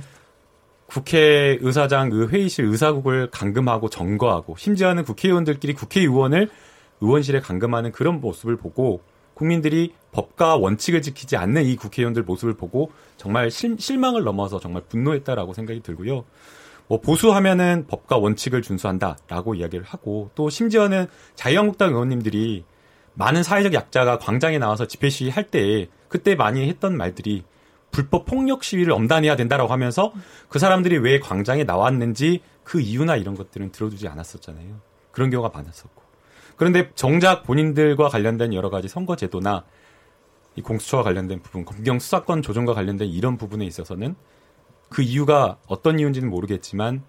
국회 0.88 1.58
의사장 1.62 2.10
그 2.10 2.28
회의실 2.28 2.66
의사국을 2.66 3.30
감금하고 3.32 3.90
점거하고 3.90 4.56
심지어는 4.58 5.04
국회의원들끼리 5.04 5.74
국회의원을 5.74 6.50
의원실에 7.02 7.40
감금하는 7.40 7.92
그런 7.92 8.22
모습을 8.22 8.58
보고 8.58 9.02
국민들이 9.34 9.94
법과 10.12 10.56
원칙을 10.56 11.02
지키지 11.02 11.36
않는 11.38 11.66
이 11.66 11.76
국회의원들 11.76 12.24
모습을 12.24 12.54
보고 12.54 12.92
정말 13.18 13.52
실, 13.52 13.76
실망을 13.78 14.24
넘어서 14.24 14.60
정말 14.60 14.84
분노했다라고 14.88 15.54
생각이 15.54 15.82
들고요. 15.82 16.24
뭐 16.88 17.02
보수하면은 17.02 17.86
법과 17.88 18.18
원칙을 18.18 18.62
준수한다라고 18.62 19.56
이야기를 19.56 19.84
하고 19.86 20.30
또 20.36 20.50
심지어는 20.50 21.08
자유한국당 21.36 21.94
의원님들이 21.94 22.64
많은 23.16 23.44
사회적 23.44 23.74
약자가 23.74 24.20
광장에 24.20 24.58
나와서 24.60 24.88
집회 24.88 25.10
시위 25.10 25.30
할 25.30 25.50
때 25.50 25.88
그때 26.08 26.36
많이 26.36 26.68
했던 26.70 26.96
말들이 26.96 27.44
불법 27.92 28.26
폭력 28.26 28.64
시위를 28.64 28.92
엄단해야 28.94 29.36
된다라고 29.36 29.72
하면서 29.72 30.14
그 30.50 30.60
사람들이 30.60 30.98
왜 30.98 31.20
광장에 31.20 31.64
나왔는지 31.64 32.42
그 32.64 32.82
이유나 32.82 33.16
이런 33.16 33.36
것들은 33.36 33.72
들어주지 33.72 34.08
않았었잖아요. 34.08 34.80
그런 35.12 35.30
경우가 35.30 35.56
많았었고. 35.58 36.04
그런데 36.58 36.92
정작 36.96 37.44
본인들과 37.44 38.10
관련된 38.10 38.54
여러 38.54 38.70
가지 38.70 38.88
선거 38.88 39.16
제도나 39.16 39.64
이 40.56 40.62
공수처와 40.62 41.04
관련된 41.04 41.42
부분, 41.42 41.66
검경 41.66 42.00
수사권 42.00 42.42
조정과 42.42 42.74
관련된 42.74 43.08
이런 43.08 43.38
부분에 43.38 43.66
있어서는 43.66 44.16
그 44.90 45.02
이유가 45.02 45.58
어떤 45.68 46.00
이유인지는 46.00 46.30
모르겠지만 46.30 47.04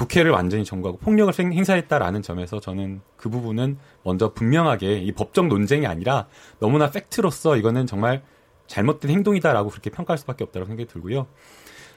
국회를 0.00 0.30
완전히 0.30 0.64
점거하고 0.64 0.98
폭력을 0.98 1.32
행사했다라는 1.38 2.22
점에서 2.22 2.58
저는 2.58 3.02
그 3.18 3.28
부분은 3.28 3.76
먼저 4.02 4.32
분명하게 4.32 4.98
이 4.98 5.12
법적 5.12 5.48
논쟁이 5.48 5.86
아니라 5.86 6.26
너무나 6.58 6.90
팩트로서 6.90 7.58
이거는 7.58 7.86
정말 7.86 8.22
잘못된 8.66 9.10
행동이다라고 9.10 9.68
그렇게 9.68 9.90
평가할 9.90 10.16
수밖에 10.16 10.44
없다고 10.44 10.64
생각이 10.64 10.88
들고요. 10.88 11.26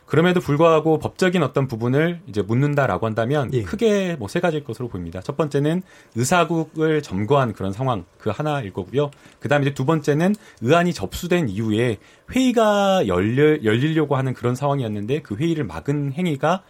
그럼에도 0.06 0.42
불구하고 0.42 1.00
법적인 1.00 1.42
어떤 1.44 1.68
부분을 1.68 2.20
이제 2.28 2.42
묻는다라고 2.42 3.06
한다면 3.06 3.50
예. 3.54 3.64
크게 3.64 4.18
뭐 4.20 4.28
세 4.28 4.42
가지일 4.42 4.66
것으로 4.66 4.90
보입니다. 4.90 5.22
첫 5.22 5.38
번째는 5.38 5.82
의사국을 6.16 7.02
점거한 7.02 7.54
그런 7.54 7.72
상황 7.72 8.04
그 8.18 8.30
하나일 8.32 8.74
거고요. 8.74 9.12
그다음에 9.40 9.66
이제 9.66 9.74
두 9.74 9.86
번째는 9.86 10.36
의안이 10.60 10.92
접수된 10.94 11.48
이후에 11.48 12.00
회의가 12.32 13.08
열려, 13.08 13.64
열리려고 13.64 14.18
하는 14.18 14.34
그런 14.34 14.56
상황이었는데 14.56 15.22
그 15.22 15.36
회의를 15.36 15.64
막은 15.64 16.12
행위가 16.12 16.64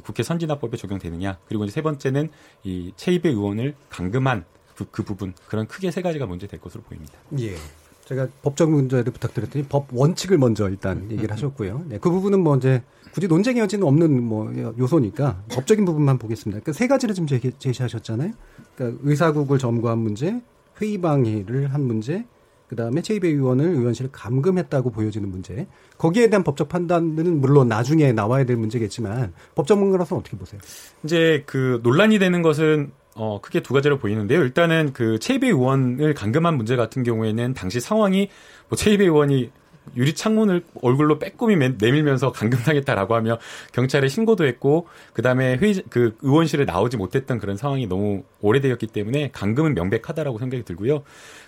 국회 0.00 0.22
선진화법에 0.22 0.76
적용되느냐. 0.76 1.38
그리고 1.46 1.64
이제 1.64 1.72
세 1.72 1.82
번째는 1.82 2.30
이 2.64 2.92
최입의 2.96 3.32
의원을 3.32 3.74
감금한 3.90 4.44
그, 4.74 4.86
그 4.90 5.02
부분 5.02 5.34
그런 5.46 5.66
크게 5.66 5.90
세 5.90 6.02
가지가 6.02 6.26
문제 6.26 6.46
될 6.46 6.60
것으로 6.60 6.82
보입니다. 6.82 7.14
예. 7.40 7.56
제가 8.04 8.28
법적 8.42 8.70
문제를 8.70 9.12
부탁드렸더니 9.12 9.66
법 9.66 9.86
원칙을 9.92 10.36
먼저 10.38 10.68
일단 10.68 11.10
얘기를 11.10 11.30
하셨고요. 11.30 11.84
네, 11.88 11.98
그 11.98 12.10
부분은 12.10 12.40
뭐 12.40 12.56
이제 12.56 12.82
굳이 13.12 13.28
논쟁의 13.28 13.62
여지는 13.62 13.86
없는 13.86 14.22
뭐 14.22 14.52
요소니까 14.78 15.44
법적인 15.50 15.84
부분만 15.84 16.18
보겠습니다. 16.18 16.60
그러니까 16.60 16.72
세 16.72 16.88
가지를 16.88 17.14
좀 17.14 17.26
제시하셨잖아요. 17.26 18.32
그러니까 18.74 19.00
의사국을 19.02 19.58
점거한 19.58 19.98
문제, 19.98 20.42
회의 20.80 20.98
방해를 20.98 21.72
한 21.72 21.82
문제, 21.82 22.24
그 22.72 22.76
다음에 22.76 23.02
최입의 23.02 23.32
의원을 23.32 23.66
의원실을 23.66 24.12
감금했다고 24.12 24.92
보여지는 24.92 25.30
문제. 25.30 25.66
거기에 25.98 26.30
대한 26.30 26.42
법적 26.42 26.70
판단은 26.70 27.38
물론 27.42 27.68
나중에 27.68 28.12
나와야 28.12 28.44
될 28.44 28.56
문제겠지만 28.56 29.34
법적 29.54 29.78
문제라서 29.78 30.16
어떻게 30.16 30.38
보세요? 30.38 30.58
이제 31.04 31.42
그 31.44 31.80
논란이 31.82 32.18
되는 32.18 32.40
것은 32.40 32.92
어, 33.14 33.42
크게 33.42 33.62
두 33.62 33.74
가지로 33.74 33.98
보이는데요. 33.98 34.40
일단은 34.40 34.94
그 34.94 35.18
최이배 35.18 35.48
의원을 35.48 36.14
감금한 36.14 36.56
문제 36.56 36.74
같은 36.74 37.02
경우에는 37.02 37.52
당시 37.52 37.78
상황이 37.78 38.30
뭐 38.70 38.78
최이배 38.78 39.04
의원이 39.04 39.50
유리 39.96 40.14
창문을 40.14 40.64
얼굴로 40.80 41.18
빼꼼히 41.18 41.56
내밀면서 41.56 42.32
감금당했다라고 42.32 43.14
하며 43.14 43.38
경찰에 43.72 44.08
신고도 44.08 44.46
했고 44.46 44.86
그다음에 45.12 45.56
회의 45.56 45.82
그 45.90 46.16
의원실에 46.22 46.64
나오지 46.64 46.96
못했던 46.96 47.38
그런 47.38 47.56
상황이 47.56 47.86
너무 47.86 48.22
오래되었기 48.40 48.86
때문에 48.86 49.30
감금은 49.32 49.74
명백하다라고 49.74 50.38
생각이 50.38 50.64
들고요. 50.64 51.02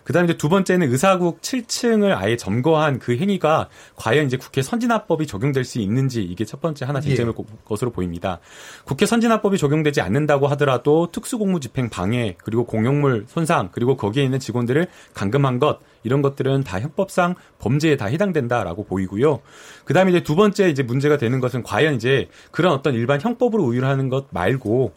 그다음에 0.04 0.26
이제 0.26 0.36
두 0.36 0.48
번째는 0.48 0.90
의사국 0.90 1.40
7층을 1.40 2.16
아예 2.16 2.36
점거한 2.36 2.98
그 2.98 3.16
행위가 3.16 3.68
과연 3.96 4.26
이제 4.26 4.36
국회 4.36 4.62
선진화법이 4.62 5.26
적용될 5.26 5.64
수 5.64 5.80
있는지 5.80 6.22
이게 6.22 6.44
첫 6.44 6.60
번째 6.60 6.84
하나 6.84 7.00
쟁점일 7.00 7.34
예. 7.38 7.44
것으로 7.64 7.90
보입니다. 7.90 8.38
국회 8.84 9.06
선진화법이 9.06 9.58
적용되지 9.58 10.00
않는다고 10.00 10.46
하더라도 10.48 11.10
특수공무 11.10 11.60
집행 11.60 11.88
방해 11.88 12.36
그리고 12.44 12.64
공용물 12.64 13.24
손상 13.28 13.70
그리고 13.72 13.96
거기에 13.96 14.22
있는 14.22 14.38
직원들을 14.38 14.86
감금한 15.14 15.58
것 15.58 15.80
이런 16.04 16.22
것들은 16.22 16.64
다 16.64 16.80
형법상 16.80 17.34
범죄에 17.58 17.96
다 17.96 18.06
해당된다라고 18.06 18.84
보이고요. 18.84 19.40
그다음에 19.84 20.10
이제 20.10 20.22
두 20.22 20.36
번째 20.36 20.68
이제 20.68 20.82
문제가 20.82 21.16
되는 21.16 21.40
것은 21.40 21.62
과연 21.62 21.94
이제 21.94 22.28
그런 22.50 22.72
어떤 22.72 22.94
일반 22.94 23.20
형법으로 23.20 23.64
우유하는 23.64 24.10
것 24.10 24.26
말고 24.30 24.92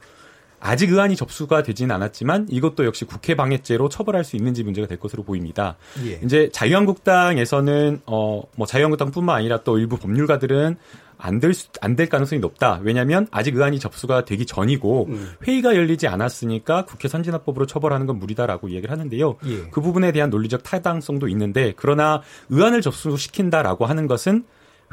아직 0.59 0.91
의안이 0.91 1.15
접수가 1.15 1.63
되지는 1.63 1.93
않았지만 1.95 2.47
이것도 2.49 2.85
역시 2.85 3.05
국회 3.05 3.35
방해죄로 3.35 3.89
처벌할 3.89 4.23
수 4.23 4.35
있는지 4.35 4.63
문제가 4.63 4.87
될 4.87 4.99
것으로 4.99 5.23
보입니다. 5.23 5.77
예. 6.05 6.19
이제 6.23 6.49
자유한국당에서는 6.51 8.01
어 8.05 8.41
뭐 8.55 8.65
자유한국당뿐만 8.65 9.35
아니라 9.35 9.61
또 9.63 9.77
일부 9.77 9.97
법률가들은 9.97 10.77
안될 11.19 11.53
안될 11.81 12.09
가능성이 12.09 12.39
높다. 12.39 12.79
왜냐하면 12.83 13.27
아직 13.31 13.55
의안이 13.55 13.79
접수가 13.79 14.25
되기 14.25 14.45
전이고 14.45 15.05
음. 15.09 15.31
회의가 15.47 15.75
열리지 15.75 16.07
않았으니까 16.07 16.85
국회 16.85 17.07
선진화법으로 17.07 17.65
처벌하는 17.65 18.05
건 18.07 18.19
무리다라고 18.19 18.69
이야기를 18.69 18.91
하는데요. 18.91 19.35
예. 19.45 19.69
그 19.71 19.81
부분에 19.81 20.11
대한 20.11 20.29
논리적 20.29 20.63
타당성도 20.63 21.27
있는데 21.29 21.73
그러나 21.75 22.21
의안을 22.49 22.81
접수시킨다라고 22.81 23.85
하는 23.85 24.07
것은 24.07 24.45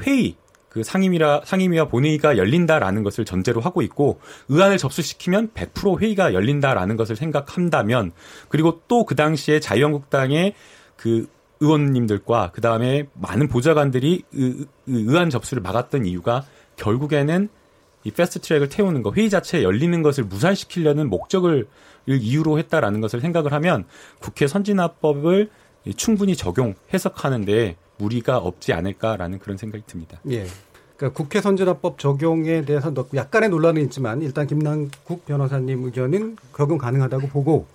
회의 0.06 0.34
그 0.74 0.82
상임위라 0.82 1.42
상임위와 1.44 1.86
본회의가 1.86 2.36
열린다라는 2.36 3.04
것을 3.04 3.24
전제로 3.24 3.60
하고 3.60 3.80
있고 3.82 4.18
의안을 4.48 4.76
접수시키면 4.76 5.50
100% 5.54 6.02
회의가 6.02 6.34
열린다라는 6.34 6.96
것을 6.96 7.14
생각한다면 7.14 8.10
그리고 8.48 8.80
또 8.88 9.04
그 9.04 9.14
당시에 9.14 9.60
자유한국당의 9.60 10.54
그 10.96 11.28
의원님들과 11.60 12.50
그 12.52 12.60
다음에 12.60 13.06
많은 13.14 13.46
보좌관들이 13.46 14.24
의, 14.32 14.66
의안 14.86 15.30
접수를 15.30 15.62
막았던 15.62 16.06
이유가 16.06 16.44
결국에는 16.76 17.48
이 18.02 18.10
패스트 18.10 18.40
트랙을 18.40 18.68
태우는 18.68 19.02
거 19.02 19.12
회의 19.12 19.30
자체에 19.30 19.62
열리는 19.62 20.02
것을 20.02 20.24
무산시키려는 20.24 21.08
목적을 21.08 21.68
이유로 22.08 22.58
했다라는 22.58 23.00
것을 23.00 23.20
생각을 23.20 23.52
하면 23.52 23.84
국회 24.18 24.48
선진화법을 24.48 25.50
충분히 25.96 26.34
적용 26.34 26.74
해석하는데 26.92 27.76
무리가 27.98 28.38
없지 28.38 28.72
않을까라는 28.72 29.38
그런 29.38 29.56
생각이 29.56 29.84
듭니다. 29.86 30.20
예. 30.30 30.46
그러니까 30.96 31.16
국회 31.16 31.40
선진화법 31.40 31.98
적용에 31.98 32.64
대해서 32.64 32.92
약간의 33.14 33.48
논란은 33.50 33.82
있지만 33.82 34.22
일단 34.22 34.46
김남국 34.46 35.26
변호사님 35.26 35.84
의견은 35.84 36.36
적용 36.56 36.78
가능하다고 36.78 37.28
보고 37.28 37.66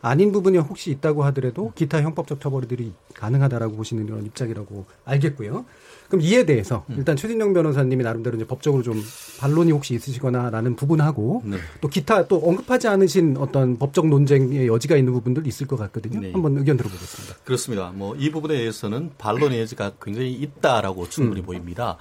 아닌 0.00 0.32
부분이 0.32 0.58
혹시 0.58 0.90
있다고 0.90 1.24
하더라도 1.24 1.72
기타 1.74 2.02
형법적 2.02 2.40
처벌들이 2.40 2.92
가능하다라고 3.14 3.76
보시는 3.76 4.06
그런 4.06 4.24
입장이라고 4.26 4.86
알겠고요. 5.04 5.64
그럼 6.08 6.20
이에 6.22 6.44
대해서 6.46 6.84
일단 6.90 7.16
최진영 7.16 7.52
변호사님이 7.52 8.04
나름대로 8.04 8.36
이제 8.36 8.46
법적으로 8.46 8.82
좀 8.82 9.02
반론이 9.40 9.72
혹시 9.72 9.94
있으시거나라는 9.94 10.76
부분하고 10.76 11.42
네. 11.44 11.56
또 11.80 11.88
기타 11.88 12.26
또 12.26 12.36
언급하지 12.38 12.88
않으신 12.88 13.36
어떤 13.38 13.78
법적 13.78 14.06
논쟁의 14.08 14.66
여지가 14.68 14.96
있는 14.96 15.12
부분들 15.12 15.46
있을 15.46 15.66
것 15.66 15.76
같거든요. 15.76 16.20
네. 16.20 16.32
한번 16.32 16.56
의견 16.56 16.76
들어보겠습니다. 16.76 17.36
그렇습니다. 17.44 17.90
뭐 17.94 18.14
이 18.18 18.30
부분에 18.30 18.56
대해서는 18.56 19.10
반론의 19.18 19.60
여지가 19.60 19.92
굉장히 20.00 20.32
있다라고 20.32 21.08
충분히 21.08 21.40
음. 21.40 21.46
보입니다. 21.46 21.96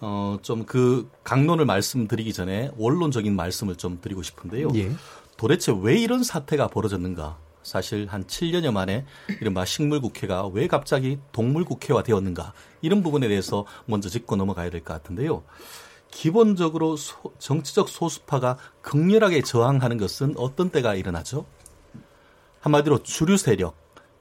어, 0.00 0.38
좀 0.42 0.64
그 0.64 1.08
강론을 1.24 1.64
말씀드리기 1.66 2.32
전에 2.32 2.70
원론적인 2.76 3.34
말씀을 3.36 3.76
좀 3.76 3.98
드리고 4.00 4.22
싶은데요. 4.22 4.70
예. 4.74 4.90
도대체 5.36 5.72
왜 5.82 5.96
이런 5.98 6.22
사태가 6.22 6.68
벌어졌는가? 6.68 7.36
사실 7.62 8.06
한 8.08 8.24
7년여 8.24 8.72
만에 8.72 9.04
이른바 9.40 9.64
식물국회가 9.64 10.46
왜 10.48 10.66
갑자기 10.66 11.18
동물국회화 11.32 12.02
되었는가? 12.02 12.52
이런 12.82 13.02
부분에 13.02 13.28
대해서 13.28 13.64
먼저 13.86 14.08
짚고 14.08 14.36
넘어가야 14.36 14.70
될 14.70 14.82
것 14.82 14.94
같은데요. 14.94 15.42
기본적으로 16.10 16.96
소- 16.96 17.32
정치적 17.38 17.88
소수파가 17.88 18.58
극렬하게 18.82 19.42
저항하는 19.42 19.96
것은 19.98 20.34
어떤 20.36 20.70
때가 20.70 20.94
일어나죠? 20.94 21.46
한마디로 22.60 23.02
주류 23.02 23.36
세력, 23.36 23.76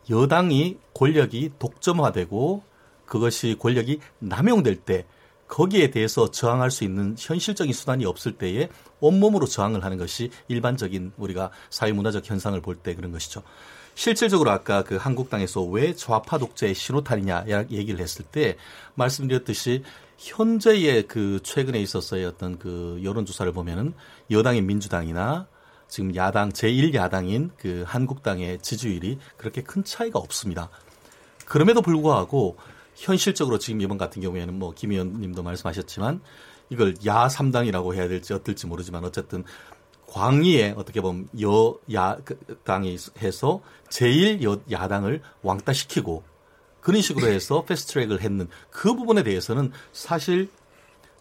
여당이 0.10 0.78
권력이 0.94 1.54
독점화되고 1.60 2.64
그것이 3.06 3.56
권력이 3.60 4.00
남용될 4.20 4.78
때 4.78 5.06
거기에 5.48 5.90
대해서 5.90 6.30
저항할 6.30 6.70
수 6.70 6.84
있는 6.84 7.16
현실적인 7.18 7.74
수단이 7.74 8.06
없을 8.06 8.34
때에 8.38 8.70
온몸으로 9.00 9.48
저항을 9.48 9.84
하는 9.84 9.98
것이 9.98 10.30
일반적인 10.48 11.14
우리가 11.18 11.50
사회문화적 11.72 12.30
현상을 12.30 12.60
볼 12.62 12.76
때 12.76 12.94
그런 12.94 13.12
것이죠. 13.12 13.42
실질적으로 14.00 14.50
아까 14.50 14.82
그 14.82 14.96
한국당에서 14.96 15.62
왜 15.62 15.94
좌파 15.94 16.38
독재의 16.38 16.74
신호탄이냐 16.74 17.48
얘기를 17.70 18.00
했을 18.00 18.24
때 18.24 18.56
말씀드렸듯이 18.96 19.84
현재의 20.18 21.06
그 21.06 21.42
최근에 21.44 21.82
있었어의 21.82 22.24
어떤 22.24 22.58
그 22.58 23.02
여론조사를 23.04 23.52
보면은 23.52 23.94
여당인 24.32 24.68
민주당이나 24.68 25.48
지금 25.90 26.16
야당 26.16 26.48
제1야당인 26.48 27.50
그 27.58 27.84
한국당의 27.86 28.60
지지율이 28.62 29.20
그렇게 29.36 29.64
큰 29.64 29.84
차이가 29.84 30.18
없습니다. 30.20 30.70
그럼에도 31.44 31.82
불구하고 31.82 32.56
현실적으로 32.96 33.60
지금 33.60 33.82
이번 33.82 33.98
같은 33.98 34.22
경우에는 34.22 34.54
뭐 34.58 34.72
김 34.76 34.94
의원님도 34.94 35.44
말씀하셨지만 35.44 36.22
이걸 36.70 36.96
야 37.06 37.28
3당이라고 37.28 37.96
해야 37.96 38.08
될지 38.08 38.32
어떨지 38.32 38.66
모르지만 38.66 39.04
어쨌든 39.04 39.44
광의에 40.10 40.74
어떻게 40.76 41.02
보면 41.02 41.28
여야당이 41.40 42.98
해서 43.22 43.62
제1 43.90 44.44
여, 44.44 44.60
야당을 44.72 45.22
왕따시키고 45.44 46.24
그런 46.82 47.02
식으로 47.02 47.28
해서 47.28 47.64
패스트트랙을 47.66 48.22
했는 48.22 48.48
그 48.72 48.96
부분에 48.96 49.24
대해서는 49.24 49.72
사실 49.94 50.50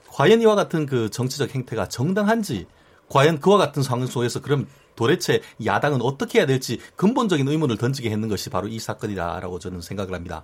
과연 0.09 0.41
이와 0.41 0.55
같은 0.55 0.87
그 0.87 1.11
정치적 1.11 1.55
행태가 1.55 1.89
정당한지 1.89 2.67
과연 3.09 3.41
그와 3.41 3.59
같은 3.59 3.83
상황 3.83 4.07
속에서 4.07 4.41
그럼 4.41 4.67
도대체 4.97 5.43
야당은 5.65 6.03
어떻게 6.03 6.39
해야 6.39 6.47
될지 6.47 6.81
근본적인 6.97 7.47
의문을 7.47 7.77
던지게 7.77 8.11
했는 8.11 8.29
것이 8.29 8.51
바로 8.51 8.69
이 8.69 8.79
사건이다라고 8.79 9.59
저는 9.59 9.81
생각을 9.81 10.15
합니다. 10.15 10.43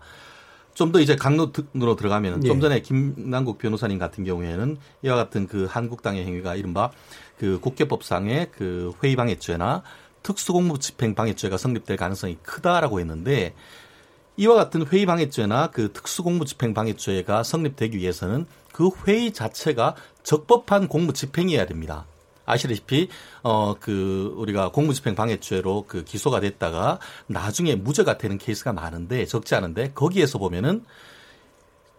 좀 0.74 0.92
더 0.92 1.00
이제 1.00 1.16
강론으로 1.16 1.96
들어가면 1.96 2.44
예. 2.44 2.48
좀 2.48 2.60
전에 2.60 2.80
김남국 2.80 3.58
변호사님 3.58 3.98
같은 3.98 4.24
경우에는 4.24 4.76
이와 5.02 5.16
같은 5.16 5.46
그 5.46 5.66
한국당의 5.70 6.24
행위가 6.24 6.56
이른바 6.56 6.90
그 7.38 7.58
국회법상의 7.60 8.50
그 8.52 8.92
회의방해죄나 9.02 9.82
특수공무 10.22 10.78
집행방해죄가 10.78 11.56
성립될 11.56 11.96
가능성이 11.96 12.38
크다라고 12.42 13.00
했는데 13.00 13.54
이와 14.36 14.54
같은 14.56 14.86
회의방해죄나 14.86 15.68
그 15.68 15.92
특수공무 15.92 16.44
집행방해죄가 16.44 17.42
성립되기 17.42 17.98
위해서는 17.98 18.46
그 18.72 18.90
회의 19.06 19.32
자체가 19.32 19.94
적법한 20.22 20.88
공무 20.88 21.12
집행이어야 21.12 21.66
됩니다. 21.66 22.06
아시다시피 22.46 23.08
어 23.42 23.74
그 23.80 24.32
우리가 24.36 24.70
공무집행 24.70 25.14
방해죄로 25.14 25.84
그 25.88 26.04
기소가 26.04 26.40
됐다가 26.40 26.98
나중에 27.26 27.74
무죄가 27.74 28.18
되는 28.18 28.38
케이스가 28.38 28.72
많은데 28.72 29.26
적지 29.26 29.54
않은데 29.54 29.92
거기에서 29.94 30.38
보면은 30.38 30.84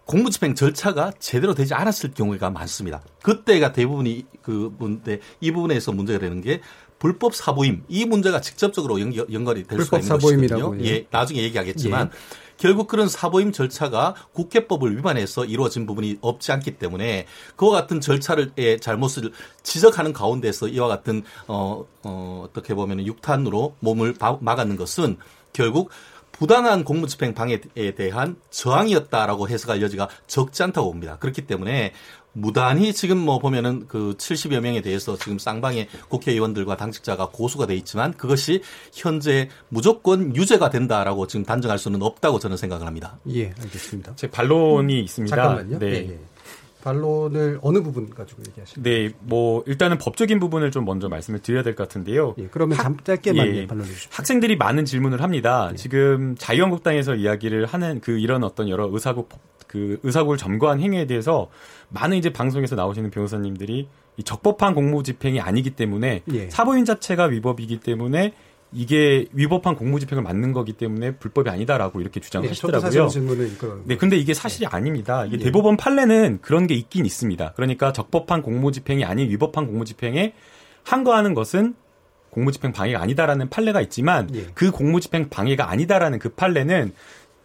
공무집행 0.06 0.56
절차가 0.56 1.12
제대로 1.20 1.54
되지 1.54 1.74
않았을 1.74 2.12
경우가 2.14 2.50
많습니다. 2.52 3.02
그때가 3.24 3.74
대부분이 3.74 4.26
그 4.42 4.74
문제 4.78 5.20
이 5.42 5.52
부분에서 5.52 5.92
문제가 5.92 6.20
되는 6.20 6.42
게 6.42 6.62
불법 7.00 7.36
사보임 7.36 7.84
이 7.88 8.06
문제가 8.06 8.40
직접적으로 8.40 9.02
연결, 9.02 9.26
연결이 9.32 9.64
될 9.64 9.82
수가 9.82 9.98
있는 9.98 10.08
사보임이라고, 10.08 10.72
것이거든요. 10.72 10.88
예. 10.88 10.96
예, 10.96 11.08
나중에 11.10 11.42
얘기하겠지만 11.42 12.12
결국 12.58 12.88
그런 12.88 13.10
사보임 13.10 13.52
절차가 13.52 14.16
국회법을 14.34 14.96
위반해서 14.98 15.44
이루어진 15.44 15.86
부분이 15.86 16.20
없지 16.22 16.52
않기 16.54 16.78
때문에 16.78 17.26
그와 17.56 17.72
같은 17.72 18.00
절차를 18.00 18.52
의 18.58 18.80
잘못을 18.80 19.32
지적하는 19.64 20.14
가운데서 20.14 20.70
이와 20.70 20.88
같은 20.88 21.24
어, 21.48 21.86
어 22.04 22.46
어떻게 22.48 22.74
보면 22.74 23.06
육탄으로 23.06 23.76
몸을 23.80 24.14
바- 24.14 24.38
막았는 24.40 24.78
것은 24.78 25.18
결국 25.52 25.90
부당한 26.38 26.84
공무집행 26.84 27.34
방해에 27.34 27.96
대한 27.96 28.36
저항이었다라고 28.50 29.50
해석할 29.50 29.82
여지가 29.82 30.10
적지 30.28 30.64
않다고 30.64 30.92
봅니다. 30.92 31.18
그렇기 31.18 31.48
때문에 31.48 31.94
무단히 32.34 32.94
지금 32.94 33.18
뭐 33.18 33.40
보면은 33.40 33.88
그 33.88 34.14
70여 34.18 34.60
명에 34.60 34.82
대해서 34.82 35.18
지금 35.18 35.40
쌍방의 35.40 35.88
국회의원들과 36.10 36.76
당직자가 36.76 37.30
고소가 37.30 37.66
돼 37.66 37.76
있지만 37.78 38.14
그것이 38.14 38.62
현재 38.94 39.50
무조건 39.70 40.36
유죄가 40.36 40.70
된다라고 40.70 41.28
지금 41.28 41.46
단정할 41.46 41.80
수는 41.80 42.02
없다고 42.02 42.40
저는 42.40 42.58
생각을 42.58 42.86
합니다. 42.86 43.18
예, 43.30 43.54
알겠습니다. 43.62 44.16
제 44.18 44.30
반론이 44.30 45.00
있습니다. 45.02 45.34
잠깐만요. 45.34 45.80
네. 45.80 45.88
예, 45.88 45.96
예. 46.10 46.20
반론을 46.86 47.60
어느 47.64 47.82
부분 47.82 48.10
가지고 48.10 48.44
얘기하실까요? 48.48 48.84
네, 48.84 49.10
뭐 49.22 49.64
일단은 49.66 49.98
법적인 49.98 50.40
부분을 50.40 50.70
좀 50.72 50.86
먼저 50.86 51.10
말씀을 51.10 51.40
드려야 51.40 51.64
될 51.64 51.76
것 51.76 51.88
같은데요. 51.88 52.36
예, 52.38 52.48
그러면 52.52 52.78
잠, 52.78 52.96
짧게만 53.04 53.48
예. 53.48 53.56
예, 53.56 53.68
반론해 53.68 53.90
주십시오. 53.90 54.10
학생들이 54.14 54.56
많은 54.56 54.86
질문을 54.86 55.22
합니다. 55.22 55.72
지금 55.76 56.36
자유한국당에서 56.38 57.16
이야기를 57.16 57.66
하는 57.66 58.00
그 58.02 58.20
이런 58.20 58.44
어떤 58.44 58.70
여러 58.70 58.88
의사국 58.92 59.30
그 59.68 60.00
의사국을 60.04 60.38
점거한 60.38 60.80
행위에 60.80 61.06
대해서 61.08 61.50
많은 61.90 62.18
이제 62.18 62.32
방송에서 62.32 62.76
나오시는 62.76 63.10
변호사님들이 63.10 63.88
이 64.18 64.24
적법한 64.24 64.76
공무 64.76 65.04
집행이 65.04 65.42
아니기 65.42 65.72
때문에 65.72 66.22
예. 66.32 66.50
사보임 66.50 66.86
자체가 66.86 67.26
위법이기 67.26 67.80
때문에 67.82 68.34
이게 68.72 69.26
위법한 69.32 69.76
공무집행을 69.76 70.24
맞는 70.24 70.52
거기 70.52 70.74
때문에 70.74 71.16
불법이 71.18 71.50
아니다라고 71.50 72.02
이렇게 72.02 72.20
예, 72.20 72.22
주장하시더라고요. 72.22 72.90
이끌어. 73.46 73.80
네, 73.86 73.96
근데 73.96 74.18
이게 74.18 74.34
사실이 74.34 74.66
아닙니다. 74.66 75.26
이게 75.26 75.38
예. 75.40 75.44
대법원 75.44 75.78
판례는 75.78 76.40
그런 76.42 76.68
게 76.68 76.74
있긴 76.76 77.06
있습니다. 77.06 77.54
그러니까 77.56 77.94
적법한 77.94 78.42
공무집행이 78.42 79.06
아닌 79.06 79.30
위법한 79.30 79.68
공무집행에 79.68 80.34
한거하는 80.84 81.34
것은 81.34 81.76
공무집행 82.32 82.74
방해가 82.74 83.02
아니다라는 83.02 83.50
판례가 83.50 83.80
있지만 83.82 84.30
예. 84.36 84.48
그 84.54 84.72
공무집행 84.72 85.30
방해가 85.30 85.70
아니다라는 85.70 86.20
그 86.20 86.30
판례는 86.30 86.92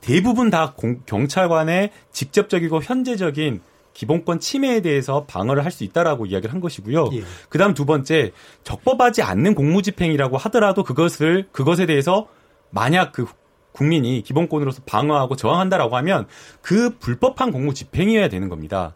대부분 0.00 0.50
다 0.50 0.72
공- 0.76 1.02
경찰관의 1.06 1.90
직접적이고 2.10 2.82
현재적인 2.82 3.60
기본권 3.94 4.40
침해에 4.40 4.80
대해서 4.80 5.24
방어를 5.26 5.64
할 5.64 5.70
수 5.70 5.84
있다라고 5.84 6.26
이야기를 6.26 6.52
한 6.52 6.60
것이고요. 6.60 7.10
예. 7.12 7.22
그다음 7.48 7.74
두 7.74 7.84
번째 7.86 8.32
적법하지 8.64 9.22
않는 9.22 9.54
공무집행이라고 9.54 10.36
하더라도 10.36 10.82
그것을 10.82 11.46
그것에 11.52 11.86
대해서 11.86 12.26
만약 12.70 13.12
그 13.12 13.26
국민이 13.72 14.22
기본권으로서 14.22 14.82
방어하고 14.84 15.36
저항한다라고 15.36 15.96
하면 15.98 16.26
그 16.60 16.96
불법한 16.98 17.52
공무집행이어야 17.52 18.28
되는 18.28 18.48
겁니다. 18.48 18.94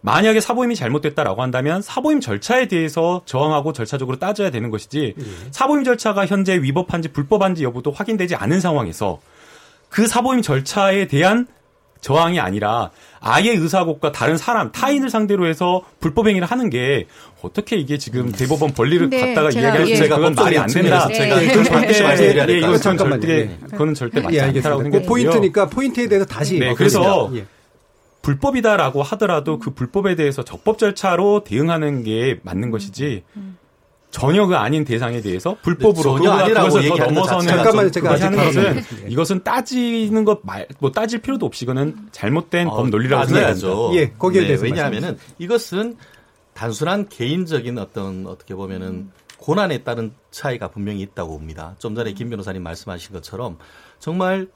만약에 0.00 0.40
사보임이 0.40 0.76
잘못됐다라고 0.76 1.42
한다면 1.42 1.82
사보임 1.82 2.20
절차에 2.20 2.68
대해서 2.68 3.22
저항하고 3.24 3.72
절차적으로 3.72 4.18
따져야 4.18 4.50
되는 4.50 4.70
것이지 4.70 5.14
예. 5.18 5.24
사보임 5.50 5.84
절차가 5.84 6.26
현재 6.26 6.60
위법한지 6.62 7.08
불법한지 7.08 7.64
여부도 7.64 7.90
확인되지 7.90 8.36
않은 8.36 8.60
상황에서 8.60 9.20
그 9.88 10.06
사보임 10.06 10.42
절차에 10.42 11.06
대한 11.08 11.46
저항이 12.00 12.38
아니라 12.40 12.90
아예 13.20 13.50
의사곡과 13.50 14.12
다른 14.12 14.36
사람 14.36 14.70
타인을 14.72 15.10
상대로 15.10 15.46
해서 15.46 15.82
불법 16.00 16.28
행위를 16.28 16.46
하는 16.46 16.70
게 16.70 17.06
어떻게 17.42 17.76
이게 17.76 17.98
지금 17.98 18.30
대법원 18.32 18.74
권리를 18.74 19.10
근데 19.10 19.34
갖다가 19.34 19.50
이야기할 19.50 19.88
예. 19.88 19.94
때 19.96 20.08
그건 20.08 20.34
말이 20.34 20.58
안 20.58 20.66
된다. 20.68 21.08
제가 21.08 21.42
예, 21.42 21.52
좀 21.52 21.64
예, 21.64 21.68
반드시 21.70 22.00
예, 22.02 22.06
말씀드려야 22.06 22.46
될 22.46 22.56
예, 22.56 22.60
것 22.60 22.66
이건. 22.68 22.80
절대 22.80 22.98
잠깐만요. 22.98 23.68
그거는 23.70 23.94
절대 23.94 24.20
맞지 24.20 24.36
예, 24.36 24.40
않다라고. 24.40 24.78
그 24.78 24.82
생각해요. 24.84 25.08
포인트니까 25.08 25.66
포인트에 25.68 26.08
대해서 26.08 26.26
다시 26.26 26.58
네. 26.58 26.74
그래서 26.74 27.30
예. 27.34 27.44
불법이다라고 28.22 29.02
하더라도 29.02 29.58
그 29.58 29.70
불법에 29.70 30.14
대해서 30.14 30.42
적법 30.42 30.78
절차로 30.78 31.44
대응하는 31.44 32.02
게 32.04 32.40
맞는 32.42 32.70
것이지 32.70 33.22
전혀 34.10 34.46
그 34.46 34.56
아닌 34.56 34.84
대상에 34.84 35.20
대해서 35.20 35.56
불법으로 35.62 36.18
네, 36.18 36.24
전혀 36.24 36.30
그거보다 36.30 36.44
아니라고 36.44 36.96
것 36.96 37.04
넘어서는 37.12 37.64
좀 37.64 37.92
제가 37.92 38.10
아직 38.12 38.24
하는 38.24 38.38
것은 38.38 38.82
이것은 39.08 39.44
따지는 39.44 40.24
것 40.24 40.40
말 40.42 40.66
뭐 40.78 40.90
따질 40.92 41.20
필요도 41.20 41.44
없이 41.44 41.64
이거는 41.64 41.94
잘못된 42.12 42.68
법 42.68 42.88
논리라고. 42.88 43.24
따져야죠. 43.26 43.90
예, 43.94 44.10
거기에 44.18 44.42
네, 44.42 44.46
대해서 44.48 44.64
왜냐하면은 44.64 45.18
이것은 45.38 45.96
단순한 46.54 47.08
개인적인 47.08 47.78
어떤 47.78 48.26
어떻게 48.26 48.54
보면은 48.54 49.10
고난에 49.36 49.78
따른 49.84 50.12
차이가 50.30 50.68
분명히 50.68 51.00
있다고 51.02 51.38
봅니다. 51.38 51.76
좀 51.78 51.94
전에 51.94 52.12
김 52.12 52.30
변호사님 52.30 52.62
말씀하신 52.62 53.12
것처럼 53.12 53.58
정말 54.00 54.48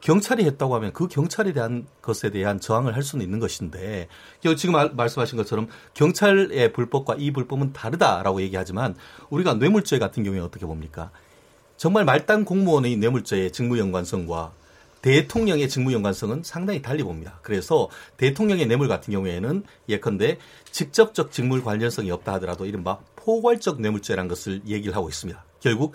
경찰이 0.00 0.44
했다고 0.44 0.74
하면 0.76 0.92
그 0.92 1.08
경찰에 1.08 1.52
대한 1.52 1.86
것에 2.00 2.30
대한 2.30 2.58
저항을 2.58 2.96
할 2.96 3.02
수는 3.02 3.24
있는 3.24 3.38
것인데 3.38 4.08
여- 4.44 4.54
지금 4.54 4.72
말, 4.74 4.90
말씀하신 4.94 5.36
것처럼 5.36 5.68
경찰의 5.94 6.72
불법과 6.72 7.16
이 7.18 7.30
불법은 7.32 7.72
다르다라고 7.72 8.40
얘기하지만 8.42 8.94
우리가 9.28 9.54
뇌물죄 9.54 9.98
같은 9.98 10.22
경우에 10.24 10.40
어떻게 10.40 10.64
봅니까? 10.66 11.10
정말 11.76 12.04
말단 12.04 12.44
공무원의 12.44 12.96
뇌물죄의 12.96 13.52
직무 13.52 13.78
연관성과 13.78 14.52
대통령의 15.02 15.68
직무 15.70 15.94
연관성은 15.94 16.42
상당히 16.44 16.82
달리 16.82 17.02
봅니다. 17.02 17.38
그래서 17.42 17.88
대통령의 18.18 18.66
뇌물 18.66 18.86
같은 18.86 19.12
경우에는 19.12 19.64
예컨대 19.88 20.38
직접적 20.70 21.32
직무 21.32 21.62
관련성이 21.62 22.10
없다 22.10 22.34
하더라도 22.34 22.66
이른바 22.66 22.98
포괄적 23.16 23.80
뇌물죄라는 23.80 24.28
것을 24.28 24.60
얘기를 24.66 24.94
하고 24.94 25.08
있습니다. 25.08 25.42
결국 25.60 25.94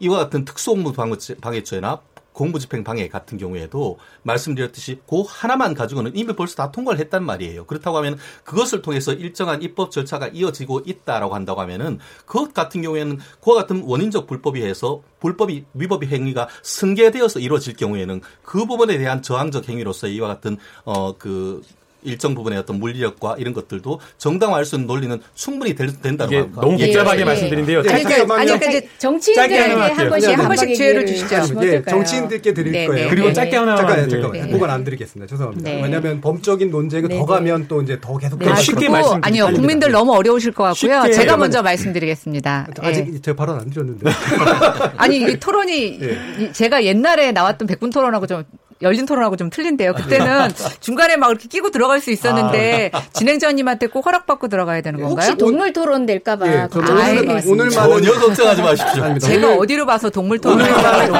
이와 0.00 0.18
같은 0.18 0.44
특수업무 0.44 0.92
방해죄- 0.92 1.40
방해죄나 1.40 2.00
공무집행 2.32 2.84
방해 2.84 3.08
같은 3.08 3.38
경우에도 3.38 3.98
말씀드렸듯이 4.22 5.00
그 5.08 5.22
하나만 5.26 5.74
가지고는 5.74 6.12
이미 6.14 6.34
벌써 6.34 6.56
다 6.56 6.72
통과를 6.72 7.00
했단 7.00 7.24
말이에요. 7.24 7.66
그렇다고 7.66 7.96
하면 7.98 8.18
그것을 8.44 8.82
통해서 8.82 9.12
일정한 9.12 9.62
입법 9.62 9.90
절차가 9.90 10.28
이어지고 10.28 10.82
있다라고 10.86 11.34
한다고 11.34 11.60
하면은 11.60 11.98
그것 12.26 12.54
같은 12.54 12.82
경우에는 12.82 13.18
그와 13.40 13.56
같은 13.56 13.82
원인적 13.84 14.26
불법이 14.26 14.62
해서 14.62 15.02
불법이 15.20 15.64
위법의 15.74 16.08
행위가 16.08 16.48
승계되어서 16.62 17.40
이루어질 17.40 17.74
경우에는 17.76 18.20
그 18.42 18.66
부분에 18.66 18.98
대한 18.98 19.22
저항적 19.22 19.68
행위로서 19.68 20.08
이와 20.08 20.28
같은 20.28 20.56
어그 20.84 21.62
일정 22.04 22.34
부분의 22.34 22.58
어떤 22.58 22.78
물리력과 22.78 23.36
이런 23.38 23.54
것들도 23.54 24.00
정당화할 24.18 24.64
수 24.64 24.76
있는 24.76 24.86
논리는 24.86 25.20
충분히 25.34 25.74
될, 25.74 25.92
된다고 26.00 26.34
합니다. 26.34 26.60
너무 26.60 26.78
예. 26.78 26.86
복잡하게 26.86 27.20
예. 27.20 27.24
말씀드린데요. 27.24 27.82
예, 27.84 27.90
아니, 27.90 28.02
그러니까, 28.04 28.34
아니, 28.34 28.46
그러니까 28.46 28.70
이제 28.70 28.88
정치인들에게 28.98 29.58
한. 29.72 30.08
번씩 30.10 30.30
한한 30.30 30.46
번씩 30.48 30.68
기회를 30.74 31.06
주시죠. 31.06 31.36
예? 31.62 31.82
정치인들께 31.82 32.54
드릴 32.54 32.72
네, 32.72 32.86
거예요. 32.86 33.04
네, 33.04 33.10
그리고 33.10 33.28
네, 33.28 33.32
짧게 33.34 33.50
네. 33.50 33.56
하나 33.56 33.76
잠깐, 33.76 34.08
잠깐. 34.08 34.50
그건 34.50 34.70
안 34.70 34.84
드리겠습니다. 34.84 35.30
죄송합니다. 35.30 35.70
네. 35.70 35.82
왜냐하면 35.82 36.20
법적인 36.20 36.70
논쟁을 36.70 37.08
네, 37.08 37.18
더 37.18 37.24
네. 37.24 37.32
가면 37.32 37.68
또 37.68 37.82
이제 37.82 37.98
더 38.00 38.16
계속 38.18 38.36
아, 38.36 38.38
그러니까 38.38 38.60
쉽게 38.60 38.88
말씀드리면 38.88 39.24
아니요. 39.24 39.46
국민들 39.54 39.90
너무 39.92 40.12
어려우실 40.14 40.52
것 40.52 40.64
같고요. 40.64 41.12
제가 41.12 41.36
먼저 41.36 41.62
말씀드리겠습니다. 41.62 42.66
예. 42.82 42.86
아직 42.86 43.22
제가 43.22 43.36
발언 43.36 43.58
안 43.58 43.70
드렸는데. 43.70 44.10
아니 44.96 45.18
이 45.22 45.38
토론이 45.38 45.98
예. 46.02 46.18
이- 46.44 46.52
제가 46.52 46.84
옛날에 46.84 47.32
나왔던 47.32 47.68
백분 47.68 47.90
토론하고 47.90 48.26
좀 48.26 48.44
열린 48.82 49.06
토론하고 49.06 49.36
좀 49.36 49.48
틀린데요. 49.50 49.94
그때는 49.94 50.50
중간에 50.80 51.16
막 51.16 51.30
이렇게 51.30 51.48
끼고 51.48 51.70
들어갈 51.70 52.00
수 52.00 52.10
있었는데 52.10 52.90
진행자님한테 53.12 53.86
꼭 53.86 54.04
허락받고 54.06 54.48
들어가야 54.48 54.80
되는 54.80 55.00
건가요? 55.00 55.14
혹시 55.28 55.36
동물 55.38 55.72
토론 55.72 56.04
될까봐 56.06 56.46
예, 56.48 56.68
오늘-. 56.74 57.42
오늘만은 57.46 57.70
전혀 57.70 58.12
걱정하지 58.12 58.62
마십시오. 58.62 59.02
아닙니다. 59.04 59.26
제가 59.28 59.46
오늘- 59.48 59.58
어디로 59.60 59.86
봐서 59.86 60.10
동물 60.10 60.38
토론을 60.40 60.64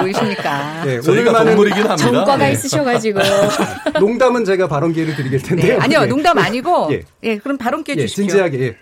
보이십니까? 0.00 0.82
예, 0.86 1.00
저희가 1.00 1.20
오늘만은 1.30 1.46
동물이긴 1.52 1.82
합니다. 1.82 1.96
전과가 1.96 2.36
네. 2.36 2.52
있으셔가지고 2.52 3.20
농담은 4.00 4.44
제가 4.44 4.66
발언 4.68 4.92
기회를 4.92 5.14
드리길 5.16 5.42
텐데요. 5.42 5.78
네, 5.78 5.84
아니요 5.84 6.00
예. 6.02 6.06
농담 6.06 6.38
아니고 6.38 6.88
예. 6.92 7.02
예, 7.22 7.38
그럼 7.38 7.56
발언 7.58 7.84
기회 7.84 7.94
예, 7.96 8.02
주십시오. 8.02 8.24
진지하게. 8.26 8.76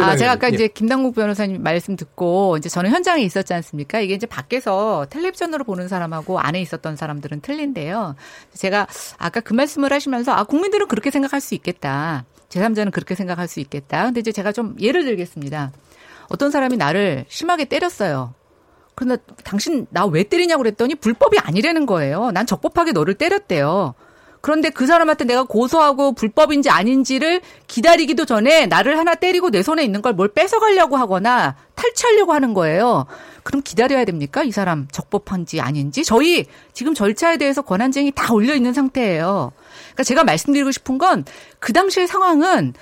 아, 0.00 0.16
제가 0.16 0.32
아까 0.32 0.50
예. 0.50 0.54
이제 0.54 0.68
김당국 0.68 1.14
변호사님 1.14 1.62
말씀 1.62 1.96
듣고 1.96 2.56
이제 2.56 2.68
저는 2.68 2.90
현장에 2.90 3.22
있었지 3.22 3.52
않습니까? 3.54 4.00
이게 4.00 4.14
이제 4.14 4.26
밖에서 4.26 5.06
텔레비전으로 5.10 5.64
보는 5.64 5.88
사람하고 5.88 6.38
안에 6.40 6.60
있었던 6.60 6.96
사람들은 6.96 7.40
틀린데요. 7.40 8.14
제가 8.54 8.86
아까 9.18 9.40
그 9.40 9.52
말씀을 9.52 9.92
하시면서 9.92 10.32
아, 10.32 10.44
국민들은 10.44 10.88
그렇게 10.88 11.10
생각할 11.10 11.40
수 11.40 11.54
있겠다. 11.54 12.24
제3자는 12.48 12.90
그렇게 12.92 13.14
생각할 13.14 13.48
수 13.48 13.60
있겠다. 13.60 14.04
근데 14.04 14.20
이제 14.20 14.32
제가 14.32 14.52
좀 14.52 14.76
예를 14.80 15.04
들겠습니다. 15.04 15.72
어떤 16.28 16.50
사람이 16.50 16.76
나를 16.76 17.24
심하게 17.28 17.64
때렸어요. 17.64 18.34
그런데 18.94 19.22
당신 19.44 19.86
나 19.90 20.04
왜 20.06 20.24
때리냐고 20.24 20.62
그랬더니 20.62 20.94
불법이 20.96 21.38
아니라는 21.38 21.86
거예요. 21.86 22.30
난 22.32 22.46
적법하게 22.46 22.92
너를 22.92 23.14
때렸대요. 23.14 23.94
그런데 24.40 24.70
그 24.70 24.86
사람한테 24.86 25.24
내가 25.24 25.42
고소하고 25.44 26.12
불법인지 26.12 26.70
아닌지를 26.70 27.42
기다리기도 27.66 28.24
전에 28.24 28.66
나를 28.66 28.98
하나 28.98 29.14
때리고 29.14 29.50
내 29.50 29.62
손에 29.62 29.84
있는 29.84 30.00
걸 30.02 30.14
뭘 30.14 30.28
뺏어가려고 30.28 30.96
하거나 30.96 31.56
탈취하려고 31.74 32.32
하는 32.32 32.54
거예요. 32.54 33.06
그럼 33.42 33.62
기다려야 33.62 34.04
됩니까? 34.04 34.42
이 34.42 34.50
사람 34.52 34.86
적법한지 34.92 35.60
아닌지? 35.60 36.04
저희 36.04 36.46
지금 36.72 36.94
절차에 36.94 37.36
대해서 37.38 37.62
권한쟁이 37.62 38.12
다 38.14 38.32
올려 38.32 38.54
있는 38.54 38.72
상태예요. 38.72 39.52
그러니까 39.92 40.02
제가 40.04 40.24
말씀드리고 40.24 40.70
싶은 40.72 40.98
건 40.98 41.24
그 41.58 41.72
당시의 41.72 42.06
상황은 42.06 42.74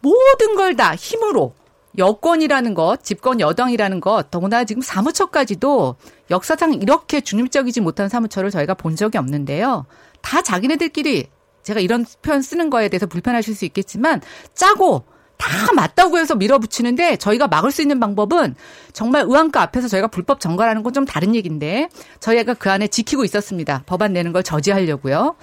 모든 0.00 0.56
걸 0.56 0.74
다 0.76 0.94
힘으로 0.94 1.54
여권이라는 1.98 2.72
것, 2.74 3.04
집권 3.04 3.38
여당이라는 3.38 4.00
것, 4.00 4.30
더구나 4.30 4.64
지금 4.64 4.80
사무처까지도 4.80 5.96
역사상 6.30 6.72
이렇게 6.74 7.20
중립적이지 7.20 7.82
못한 7.82 8.08
사무처를 8.08 8.50
저희가 8.50 8.72
본 8.74 8.96
적이 8.96 9.18
없는데요. 9.18 9.84
다 10.22 10.42
자기네들끼리 10.42 11.28
제가 11.62 11.80
이런 11.80 12.04
표현 12.22 12.42
쓰는 12.42 12.70
거에 12.70 12.88
대해서 12.88 13.06
불편하실 13.06 13.54
수 13.54 13.64
있겠지만 13.64 14.20
짜고 14.54 15.04
다 15.36 15.72
맞다고 15.74 16.18
해서 16.18 16.36
밀어붙이는데 16.36 17.16
저희가 17.16 17.48
막을 17.48 17.72
수 17.72 17.82
있는 17.82 17.98
방법은 17.98 18.54
정말 18.92 19.24
의안가 19.26 19.60
앞에서 19.60 19.88
저희가 19.88 20.06
불법 20.08 20.38
정가라는 20.40 20.82
건 20.84 20.92
좀 20.92 21.04
다른 21.04 21.34
얘기인데 21.34 21.88
저희가 22.20 22.54
그 22.54 22.70
안에 22.70 22.86
지키고 22.86 23.24
있었습니다. 23.24 23.82
법안 23.86 24.12
내는 24.12 24.32
걸 24.32 24.42
저지하려고요. 24.42 25.36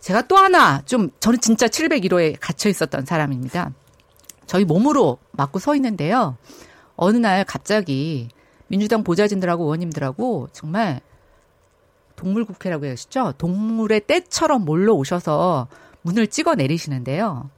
제가 0.00 0.22
또 0.22 0.36
하나 0.36 0.82
좀 0.86 1.10
저는 1.20 1.40
진짜 1.40 1.66
701호에 1.66 2.36
갇혀 2.40 2.68
있었던 2.68 3.04
사람입니다. 3.06 3.70
저희 4.46 4.64
몸으로 4.64 5.18
맞고 5.32 5.58
서 5.58 5.74
있는데요. 5.76 6.36
어느 6.96 7.16
날 7.16 7.44
갑자기 7.44 8.28
민주당 8.66 9.04
보좌진들하고 9.04 9.64
의원님들하고 9.64 10.48
정말 10.52 11.00
동물국회라고 12.16 12.86
하시죠? 12.86 13.34
동물의 13.38 14.06
떼처럼 14.06 14.64
몰려오셔서 14.64 15.68
문을 16.02 16.26
찍어 16.28 16.54
내리시는데요. 16.54 17.50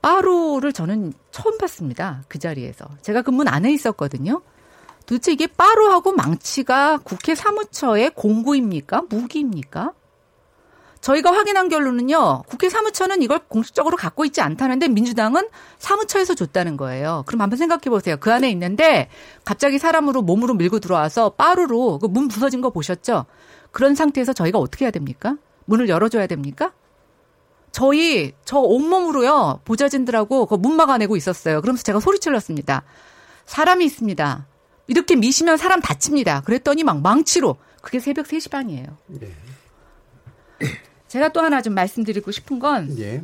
빠루를 0.00 0.72
저는 0.72 1.12
처음 1.30 1.58
봤습니다. 1.58 2.22
그 2.28 2.38
자리에서. 2.38 2.86
제가 3.02 3.22
그 3.22 3.30
문 3.30 3.48
안에 3.48 3.72
있었거든요. 3.72 4.42
도대체 5.06 5.32
이게 5.32 5.46
빠루하고 5.46 6.12
망치가 6.12 6.98
국회 6.98 7.34
사무처의 7.34 8.10
공구입니까? 8.14 9.02
무기입니까? 9.08 9.92
저희가 11.02 11.32
확인한 11.32 11.68
결론은요. 11.68 12.44
국회 12.46 12.68
사무처는 12.68 13.22
이걸 13.22 13.40
공식적으로 13.48 13.96
갖고 13.96 14.24
있지 14.24 14.40
않다는데 14.40 14.86
민주당은 14.88 15.48
사무처에서 15.78 16.34
줬다는 16.34 16.76
거예요. 16.76 17.24
그럼 17.26 17.42
한번 17.42 17.56
생각해 17.58 17.82
보세요. 17.90 18.16
그 18.18 18.32
안에 18.32 18.48
있는데 18.52 19.08
갑자기 19.44 19.78
사람으로 19.80 20.22
몸으로 20.22 20.54
밀고 20.54 20.78
들어와서 20.78 21.30
빠루로 21.30 21.98
그 21.98 22.06
문 22.08 22.28
부서진 22.28 22.60
거 22.60 22.70
보셨죠? 22.70 23.26
그런 23.72 23.94
상태에서 23.96 24.32
저희가 24.32 24.58
어떻게 24.58 24.84
해야 24.84 24.92
됩니까? 24.92 25.36
문을 25.64 25.88
열어줘야 25.88 26.26
됩니까? 26.28 26.72
저희 27.72 28.32
저 28.44 28.58
온몸으로요 28.58 29.60
보좌진들하고 29.64 30.46
그 30.46 30.56
문 30.56 30.76
막아내고 30.76 31.16
있었어요. 31.16 31.60
그러면서 31.62 31.82
제가 31.82 31.98
소리질렀습니다. 31.98 32.84
사람이 33.46 33.84
있습니다. 33.86 34.46
이렇게 34.86 35.16
미시면 35.16 35.56
사람 35.56 35.80
다칩니다. 35.80 36.42
그랬더니 36.42 36.84
막 36.84 37.00
망치로 37.00 37.56
그게 37.80 37.98
새벽 37.98 38.26
3시 38.26 38.50
반이에요. 38.52 38.86
예. 39.22 39.32
제가 41.12 41.28
또 41.28 41.40
하나 41.40 41.60
좀 41.60 41.74
말씀드리고 41.74 42.30
싶은 42.30 42.58
건 42.58 42.98
예. 42.98 43.22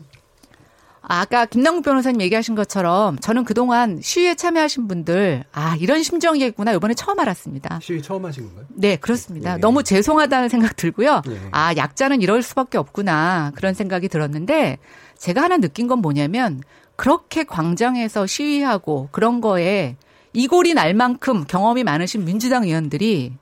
아까 1.01 1.47
김남국 1.47 1.85
변호사님 1.85 2.21
얘기하신 2.21 2.55
것처럼 2.55 3.19
저는 3.19 3.45
그동안 3.45 3.99
시위에 4.03 4.35
참여하신 4.35 4.89
분들 4.89 5.45
아 5.53 5.75
이런 5.77 6.03
심정이겠구나 6.03 6.73
이번에 6.73 6.93
처음 6.93 7.19
알았습니다. 7.19 7.81
시위 7.81 8.03
처음 8.03 8.27
하신 8.27 8.45
건가요? 8.45 8.67
네 8.69 8.97
그렇습니다. 8.97 9.55
네. 9.55 9.61
너무 9.63 9.83
죄송하다는 9.83 10.51
생각 10.51 10.77
들고요. 10.77 11.23
네. 11.27 11.41
아 11.51 11.75
약자는 11.75 12.21
이럴 12.21 12.43
수밖에 12.43 12.77
없구나 12.77 13.53
그런 13.55 13.73
생각이 13.73 14.09
들었는데 14.09 14.77
제가 15.17 15.45
하나 15.45 15.57
느낀 15.57 15.87
건 15.87 16.01
뭐냐면 16.01 16.61
그렇게 16.95 17.45
광장에서 17.45 18.27
시위하고 18.27 19.09
그런 19.13 19.41
거에 19.41 19.97
이골이 20.35 20.75
날 20.75 20.93
만큼 20.93 21.47
경험이 21.49 21.85
많으신 21.85 22.27
민주당 22.27 22.65
의원들이 22.65 23.33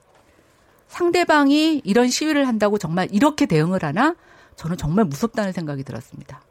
상대방이 0.87 1.81
이런 1.83 2.07
시위를 2.07 2.47
한다고 2.47 2.77
정말 2.77 3.09
이렇게 3.11 3.45
대응을 3.45 3.83
하나 3.83 4.15
저는 4.57 4.75
정말 4.75 5.05
무섭다는 5.05 5.53
생각이 5.53 5.83
들었습니다. 5.83 6.41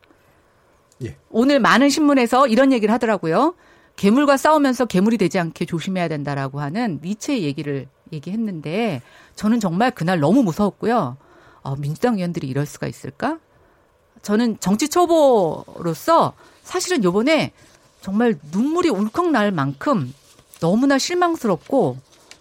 예. 1.04 1.16
오늘 1.28 1.60
많은 1.60 1.90
신문에서 1.90 2.46
이런 2.46 2.72
얘기를 2.72 2.92
하더라고요. 2.94 3.54
괴물과 3.96 4.36
싸우면서 4.36 4.86
괴물이 4.86 5.18
되지 5.18 5.38
않게 5.38 5.66
조심해야 5.66 6.08
된다라고 6.08 6.60
하는 6.60 7.00
니체의 7.02 7.42
얘기를 7.42 7.88
얘기했는데 8.12 9.02
저는 9.34 9.60
정말 9.60 9.90
그날 9.90 10.20
너무 10.20 10.42
무서웠고요. 10.42 11.16
어, 11.62 11.76
민주당 11.76 12.16
의원들이 12.16 12.46
이럴 12.46 12.64
수가 12.64 12.86
있을까? 12.86 13.38
저는 14.22 14.58
정치 14.60 14.88
초보로서 14.88 16.34
사실은 16.62 17.02
요번에 17.04 17.52
정말 18.00 18.38
눈물이 18.52 18.88
울컥 18.88 19.30
날 19.30 19.50
만큼 19.50 20.14
너무나 20.60 20.98
실망스럽고 20.98 21.98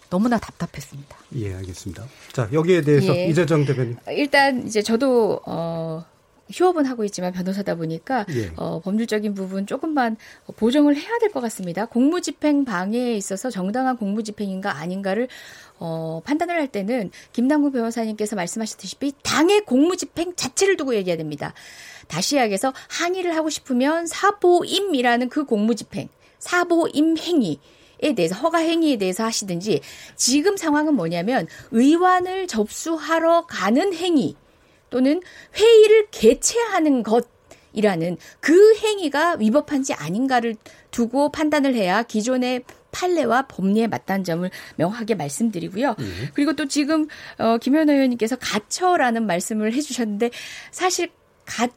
너무나 0.09 0.37
답답했습니다. 0.37 1.17
예, 1.35 1.53
알겠습니다. 1.55 2.05
자, 2.33 2.49
여기에 2.53 2.81
대해서 2.81 3.15
예. 3.15 3.27
이재정 3.27 3.65
대변인. 3.65 3.97
일단 4.09 4.65
이제 4.67 4.81
저도 4.81 5.41
어 5.45 6.05
휴업은 6.51 6.85
하고 6.85 7.03
있지만 7.05 7.33
변호사다 7.33 7.73
보니까 7.75 8.25
예. 8.35 8.51
어, 8.55 8.79
법률적인 8.79 9.33
부분 9.33 9.65
조금만 9.65 10.15
보정을 10.55 10.95
해야 10.95 11.17
될 11.19 11.31
것 11.31 11.41
같습니다. 11.41 11.85
공무집행 11.87 12.65
방해에 12.65 13.15
있어서 13.17 13.49
정당한 13.49 13.97
공무집행인가 13.97 14.77
아닌가를 14.77 15.27
어, 15.79 16.21
판단을 16.23 16.55
할 16.55 16.67
때는 16.67 17.09
김남국 17.33 17.73
변호사님께서 17.73 18.35
말씀하셨듯이 18.35 18.95
당의 19.23 19.61
공무집행 19.65 20.35
자체를 20.35 20.77
두고 20.77 20.93
얘기해야 20.95 21.17
됩니다. 21.17 21.53
다시 22.07 22.35
이야기해서 22.35 22.71
항의를 22.89 23.35
하고 23.35 23.49
싶으면 23.49 24.05
사보임이라는 24.05 25.29
그 25.29 25.45
공무집행, 25.45 26.09
사보임 26.39 27.17
행위. 27.17 27.59
에 28.01 28.13
대해서 28.13 28.35
허가 28.35 28.59
행위에 28.59 28.97
대해서 28.97 29.23
하시든지 29.23 29.81
지금 30.15 30.57
상황은 30.57 30.95
뭐냐면 30.95 31.47
의원을 31.71 32.47
접수하러 32.47 33.45
가는 33.45 33.93
행위 33.93 34.35
또는 34.89 35.21
회의를 35.55 36.07
개최하는 36.11 37.03
것 37.03 37.27
이라는 37.73 38.17
그 38.39 38.75
행위가 38.75 39.35
위법한지 39.39 39.93
아닌가를 39.93 40.55
두고 40.91 41.31
판단을 41.31 41.75
해야 41.75 42.03
기존의 42.03 42.63
판례와 42.91 43.47
법리에 43.47 43.87
맞다는 43.87 44.23
점을 44.23 44.49
명확하게 44.77 45.15
말씀드리고요. 45.15 45.95
예. 45.99 46.29
그리고 46.33 46.53
또 46.53 46.67
지금 46.67 47.07
어, 47.37 47.57
김현 47.57 47.89
의원님께서 47.89 48.37
가처라는 48.37 49.27
말씀을 49.27 49.73
해주셨는데 49.73 50.31
사실 50.71 51.09
가 51.45 51.67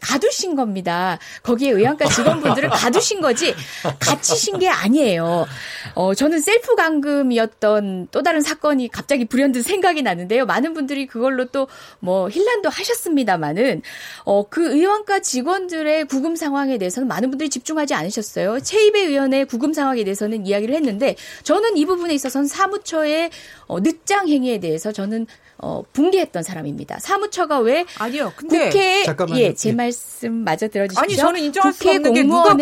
가두신 0.00 0.56
겁니다. 0.56 1.18
거기에 1.42 1.70
의안과 1.72 2.06
직원분들을 2.08 2.68
가두신 2.70 3.20
거지 3.20 3.54
갇히신 3.98 4.58
게 4.58 4.68
아니에요. 4.68 5.46
어, 5.94 6.14
저는 6.14 6.40
셀프 6.40 6.74
감금이었던 6.74 8.08
또 8.10 8.22
다른 8.22 8.40
사건이 8.40 8.88
갑자기 8.88 9.24
불현듯 9.24 9.64
생각이 9.64 10.02
나는데요. 10.02 10.46
많은 10.46 10.74
분들이 10.74 11.06
그걸로 11.06 11.46
또 11.46 11.68
뭐 12.00 12.28
힐난도 12.28 12.68
하셨습니다마는 12.68 13.82
어, 14.24 14.48
그 14.48 14.72
의원과 14.72 15.20
직원들의 15.20 16.06
구금 16.06 16.36
상황에 16.36 16.78
대해서는 16.78 17.08
많은 17.08 17.30
분들이 17.30 17.48
집중하지 17.50 17.94
않으셨어요. 17.94 18.60
최입의 18.60 19.06
의원의 19.06 19.46
구금 19.46 19.72
상황에 19.72 20.04
대해서는 20.04 20.46
이야기를 20.46 20.74
했는데 20.74 21.16
저는 21.42 21.76
이 21.76 21.86
부분에 21.86 22.14
있어서는 22.14 22.46
사무처의 22.46 23.30
어, 23.66 23.80
늦장 23.80 24.28
행위에 24.28 24.58
대해서 24.60 24.92
저는 24.92 25.26
어, 25.62 25.82
붕괴했던 25.92 26.42
사람입니다. 26.42 26.98
사무처가 27.00 27.58
왜 27.60 27.84
아니요. 27.98 28.32
근데 28.36 28.66
국회에 28.66 29.04
잠깐만요. 29.04 29.40
예, 29.40 29.54
제 29.54 29.70
예. 29.70 29.72
말씀 29.72 30.32
마저 30.32 30.68
들어주십시오. 30.68 31.02
아니 31.02 31.16
저는 31.16 31.40
인정할 31.40 31.72
수 31.72 31.78
국회 31.80 31.96
없는 31.96 32.14
게 32.14 32.22
누가 32.22 32.54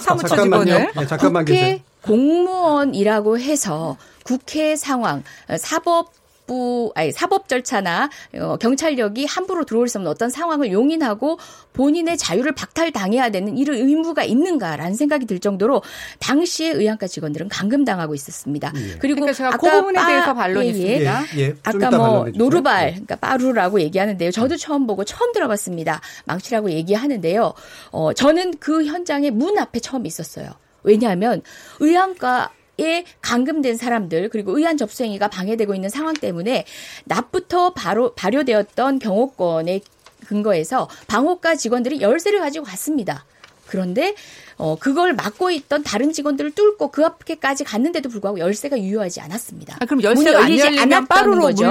사무처 0.00 0.26
아, 0.26 0.36
잠깐만요. 0.36 0.64
직원을. 0.64 0.92
예, 1.00 1.06
잠깐만 1.06 1.44
국회 1.44 1.60
계세요. 1.60 1.78
공무원이라고 2.02 3.38
해서 3.38 3.96
국회 4.24 4.76
상황 4.76 5.22
어, 5.48 5.56
사법 5.56 6.12
부 6.46 6.92
아니 6.94 7.12
사법 7.12 7.48
절차나 7.48 8.08
어, 8.38 8.56
경찰력이 8.56 9.26
함부로 9.26 9.64
들어올 9.64 9.88
수 9.88 9.98
없는 9.98 10.10
어떤 10.10 10.30
상황을 10.30 10.70
용인하고 10.72 11.38
본인의 11.72 12.16
자유를 12.16 12.52
박탈당해야 12.52 13.30
되는 13.30 13.58
이런 13.58 13.76
의무가 13.76 14.22
있는가라는 14.24 14.94
생각이 14.94 15.26
들 15.26 15.40
정도로 15.40 15.82
당시의 16.20 16.72
의안과 16.74 17.06
직원들은 17.08 17.48
감금당하고 17.48 18.14
있었습니다. 18.14 18.72
예. 18.76 18.98
그리고 18.98 19.20
그러니까 19.22 19.32
제가 19.32 19.50
그 19.50 19.66
아까 19.68 19.80
부분에 19.80 19.98
빠- 19.98 20.06
대해서 20.06 20.34
반론이 20.34 20.66
예, 20.68 20.72
예. 20.72 20.76
있습니다. 20.78 21.24
예, 21.36 21.40
예. 21.42 21.54
좀 21.72 21.84
아까 21.84 21.96
뭐. 21.96 22.26
노루발, 22.34 22.86
예. 22.86 22.90
그러니까 22.92 23.16
빠루라고 23.16 23.80
얘기하는데요. 23.80 24.30
저도 24.30 24.56
처음 24.56 24.86
보고 24.86 25.04
처음 25.04 25.32
들어봤습니다. 25.32 26.00
망치라고 26.26 26.70
얘기하는데요. 26.70 27.52
어, 27.90 28.12
저는 28.12 28.54
그 28.58 28.84
현장의 28.84 29.32
문 29.32 29.58
앞에 29.58 29.80
처음 29.80 30.06
있었어요. 30.06 30.50
왜냐하면 30.84 31.42
의안과 31.80 32.50
에 32.78 33.04
감금된 33.22 33.76
사람들 33.76 34.28
그리고 34.28 34.56
의안 34.58 34.76
접수행위가 34.76 35.28
방해되고 35.28 35.74
있는 35.74 35.88
상황 35.88 36.12
때문에 36.14 36.66
낮부터 37.04 37.72
바로 37.72 38.12
발효되었던 38.14 38.98
경호권의 38.98 39.80
근거에서 40.26 40.88
방호과 41.06 41.54
직원들이 41.56 42.00
열쇠를 42.02 42.40
가지고 42.40 42.66
갔습니다. 42.66 43.24
그런데 43.66 44.14
어 44.58 44.76
그걸 44.78 45.12
막고 45.12 45.50
있던 45.50 45.82
다른 45.82 46.12
직원들을 46.12 46.52
뚫고 46.52 46.90
그 46.92 47.04
앞에까지 47.04 47.64
갔는데도 47.64 48.08
불구하고 48.08 48.38
열쇠가 48.38 48.78
유효하지 48.80 49.20
않았습니다. 49.20 49.76
아, 49.80 49.84
그럼 49.84 49.96
문이 49.98 50.04
열쇠가 50.04 50.38
안 50.38 50.44
열리지 50.44 50.64
열리면 50.66 50.82
않았다는 50.94 51.06
거죠. 51.40 51.64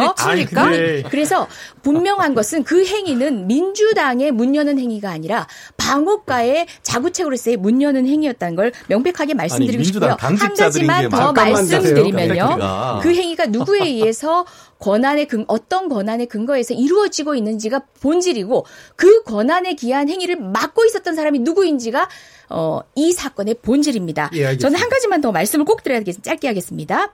근데- 0.72 1.04
그래서 1.10 1.48
분명한 1.84 2.36
것은 2.36 2.64
그 2.64 2.86
행위는 2.86 3.48
민주당의 3.48 4.32
문 4.34 4.56
여는 4.56 4.78
행위가 4.78 5.10
아니라 5.10 5.48
방호과의 5.86 6.66
자구책으로서의 6.82 7.58
문 7.58 7.82
여는 7.82 8.08
행위였다는 8.08 8.56
걸 8.56 8.72
명백하게 8.88 9.36
말씀드리고 9.36 9.84
민주당 9.84 10.12
싶고요. 10.12 10.28
한 10.28 10.56
가지만 10.56 11.10
더 11.10 11.32
말씀드리면요. 11.32 12.58
그 13.02 13.14
행위가 13.14 13.46
누구에 13.48 13.82
의해서 13.84 14.46
권한의 14.80 15.28
근 15.28 15.46
어떤 15.48 15.88
권한의 15.88 16.26
근거에서 16.26 16.74
이루어지고 16.74 17.36
있는지가 17.36 17.82
본질이고 18.02 18.66
그 18.96 19.24
권한에 19.24 19.76
기한 19.76 20.10
행위를 20.10 20.38
막고 20.38 20.86
있었던 20.86 21.16
사람이 21.16 21.40
누구인지가 21.40 22.10
어, 22.50 22.82
이 22.96 23.12
사건의 23.12 23.56
본질입니다. 23.62 24.32
예. 24.34 24.58
저는 24.58 24.80
한 24.80 24.90
가지만 24.90 25.22
더 25.22 25.32
말씀을 25.32 25.66
꼭 25.66 25.84
드려야 25.84 26.02
겠습니다. 26.02 26.30
짧게 26.30 26.48
하겠습니다. 26.48 27.14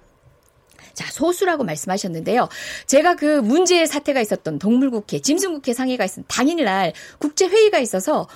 자, 0.93 1.10
소수라고 1.12 1.63
말씀하셨는데요. 1.63 2.47
제가 2.88 3.15
그 3.15 3.39
문제의 3.41 3.88
사태가 3.88 4.21
있었던 4.21 4.60
동물국회, 4.60 5.19
짐승국회 5.19 5.73
상해가 5.73 6.06
있었던 6.06 6.25
당일날 6.27 6.93
국제회의가 7.19 7.80
있어서 7.80 8.27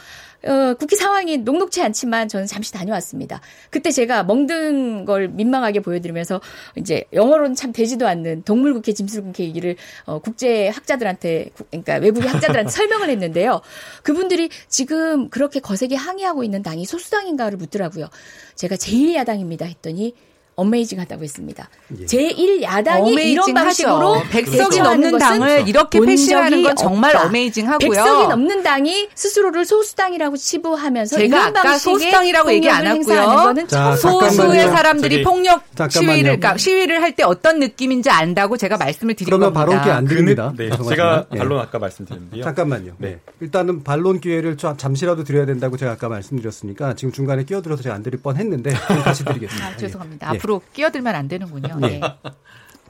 어, 0.47 0.75
국회 0.77 0.95
상황이 0.95 1.37
녹록치 1.37 1.81
않지만 1.81 2.27
저는 2.27 2.45
잠시 2.45 2.71
다녀왔습니다. 2.71 3.41
그때 3.71 3.89
제가 3.89 4.21
멍든 4.23 5.05
걸 5.05 5.27
민망하게 5.29 5.79
보여드리면서 5.79 6.39
이제 6.75 7.03
영어로는 7.13 7.55
참 7.55 7.71
되지도 7.73 8.07
않는 8.07 8.43
동물국회, 8.43 8.93
짐승국회 8.93 9.43
얘기를 9.43 9.75
어, 10.05 10.19
국제 10.19 10.67
학자들한테, 10.67 11.49
국- 11.55 11.71
그러니까 11.71 11.95
외국의 11.95 12.29
학자들한테 12.29 12.69
설명을 12.69 13.09
했는데요. 13.09 13.61
그분들이 14.03 14.49
지금 14.67 15.29
그렇게 15.31 15.59
거세게 15.59 15.95
항의하고 15.95 16.43
있는 16.43 16.61
당이 16.61 16.85
소수당인가를 16.85 17.57
묻더라고요. 17.57 18.07
제가 18.53 18.75
제1야당입니다 18.75 19.63
했더니 19.63 20.13
어메이징하다고 20.55 21.23
했습니다. 21.23 21.69
예. 21.99 22.05
제1 22.05 22.61
야당이 22.61 23.13
이런 23.31 23.53
방식으로 23.53 24.21
백석이 24.31 24.57
대처하는 24.77 24.83
넘는 24.83 25.11
것은 25.11 25.19
당을 25.39 25.67
이렇게 25.67 25.99
적이 25.99 26.63
건 26.63 26.75
정말 26.75 27.15
없다. 27.15 27.27
어메이징하고요. 27.27 27.89
백석이 27.89 28.27
넘는 28.29 28.63
당이 28.63 29.09
스스로를 29.15 29.65
소수당이라고 29.65 30.37
치부하면서 30.37 31.17
제가 31.17 31.25
이런 31.37 31.57
아까 31.57 31.77
소수당이라고 31.77 32.51
얘기 32.53 32.69
안 32.69 32.87
했고요. 32.87 33.21
거는 33.25 33.67
자, 33.67 33.95
소수의 33.97 34.31
잠깐만요. 34.31 34.71
사람들이 34.71 35.15
저기- 35.15 35.23
폭력 35.23 35.63
잠깐만요. 35.75 36.13
시위를 36.15 36.39
그러니까 36.39 36.57
시위를 36.57 37.01
할 37.01 37.15
때 37.15 37.23
어떤 37.23 37.59
느낌인지 37.59 38.09
안다고 38.09 38.57
제가 38.57 38.75
말씀을 38.77 39.13
드린 39.15 39.25
그러면 39.25 39.53
겁니다. 39.53 39.65
발언 39.71 39.83
기안 39.85 40.05
드립니다. 40.05 40.53
네, 40.57 40.69
죄송하지만. 40.69 40.89
제가 40.89 41.25
예. 41.33 41.37
반론 41.37 41.59
아까 41.61 41.79
말씀드렸는데요. 41.79 42.43
잠깐만요. 42.43 42.93
네. 42.97 43.19
일단은 43.39 43.83
반론 43.83 44.19
기회를 44.19 44.57
좀 44.57 44.75
잠시라도 44.75 45.23
드려야 45.23 45.45
된다고 45.45 45.77
제가 45.77 45.93
아까 45.93 46.09
말씀드렸으니까 46.09 46.95
지금 46.95 47.13
중간에 47.13 47.43
끼어들어서 47.45 47.83
제가 47.83 47.95
안 47.95 48.03
드릴 48.03 48.19
뻔했는데 48.21 48.71
좀 48.87 49.01
다시 49.03 49.23
드리겠습니다. 49.23 49.65
아, 49.67 49.77
죄송합니다. 49.77 50.31
예. 50.33 50.37
앞으로 50.45 50.61
끼어들면 50.73 51.15
안 51.15 51.27
되는군요. 51.27 51.79
예. 51.83 51.87
네. 51.87 52.01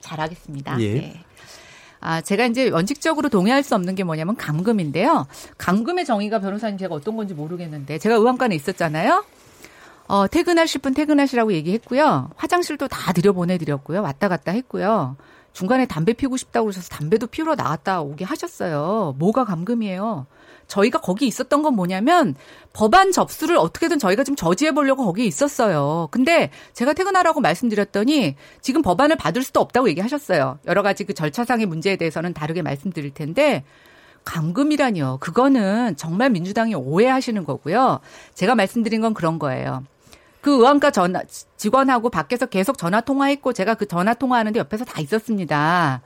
잘하겠습니다. 0.01 0.79
예. 0.81 0.93
네. 0.93 1.23
아, 2.01 2.21
제가 2.21 2.45
이제 2.45 2.69
원칙적으로 2.69 3.29
동의할 3.29 3.63
수 3.63 3.73
없는 3.73 3.95
게 3.95 4.03
뭐냐면 4.03 4.35
감금인데요. 4.35 5.25
감금의 5.57 6.05
정의가 6.05 6.39
변호사님 6.39 6.77
제가 6.77 6.93
어떤 6.93 7.15
건지 7.15 7.33
모르겠는데 7.33 7.97
제가 7.97 8.15
의원관에 8.15 8.53
있었잖아요. 8.55 9.25
어, 10.07 10.27
퇴근하실 10.27 10.81
분 10.81 10.93
퇴근하시라고 10.93 11.53
얘기했고요. 11.53 12.29
화장실도 12.35 12.87
다 12.87 13.11
들여보내드렸고요. 13.11 14.03
왔다 14.03 14.27
갔다 14.27 14.51
했고요. 14.51 15.17
중간에 15.53 15.87
담배 15.87 16.13
피우고 16.13 16.37
싶다고 16.37 16.65
그러셔서 16.65 16.89
담배도 16.89 17.27
피우러 17.27 17.55
나갔다 17.55 18.01
오게 18.01 18.23
하셨어요. 18.25 19.15
뭐가 19.17 19.45
감금이에요? 19.45 20.27
저희가 20.67 20.99
거기 20.99 21.27
있었던 21.27 21.61
건 21.61 21.75
뭐냐면 21.75 22.35
법안 22.73 23.11
접수를 23.11 23.57
어떻게든 23.57 23.99
저희가 23.99 24.23
좀 24.23 24.35
저지해 24.35 24.71
보려고 24.71 25.05
거기에 25.05 25.25
있었어요. 25.25 26.07
근데 26.11 26.49
제가 26.73 26.93
퇴근하라고 26.93 27.39
말씀드렸더니 27.41 28.35
지금 28.61 28.81
법안을 28.81 29.15
받을 29.15 29.43
수도 29.43 29.59
없다고 29.59 29.89
얘기하셨어요. 29.89 30.59
여러 30.67 30.81
가지 30.81 31.03
그 31.03 31.13
절차상의 31.13 31.65
문제에 31.65 31.95
대해서는 31.95 32.33
다르게 32.33 32.61
말씀드릴 32.61 33.13
텐데 33.13 33.63
감금이라니요. 34.25 35.17
그거는 35.21 35.95
정말 35.97 36.31
민주당이 36.31 36.75
오해하시는 36.75 37.43
거고요. 37.45 37.99
제가 38.33 38.55
말씀드린 38.55 39.01
건 39.01 39.13
그런 39.13 39.39
거예요. 39.39 39.83
그 40.41 40.51
의원과 40.51 40.91
전화 40.91 41.21
직원하고 41.57 42.09
밖에서 42.09 42.45
계속 42.45 42.77
전화 42.77 43.01
통화했고 43.01 43.53
제가 43.53 43.75
그 43.75 43.87
전화 43.87 44.13
통화하는데 44.13 44.59
옆에서 44.59 44.85
다 44.85 45.01
있었습니다. 45.01 46.01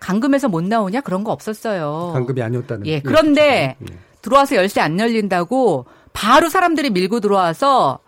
감금에서 0.00 0.48
못 0.48 0.64
나오냐 0.64 1.02
그런 1.02 1.22
거 1.24 1.30
없었어요. 1.32 2.10
감금이 2.14 2.42
아니었다는. 2.42 2.86
예. 2.86 3.00
그런데 3.00 3.76
예. 3.80 3.98
들어와서 4.22 4.56
열쇠 4.56 4.80
안 4.80 4.98
열린다고 4.98 5.86
바로 6.12 6.48
사람들이 6.48 6.90
밀고 6.90 7.20
들어와서 7.20 8.00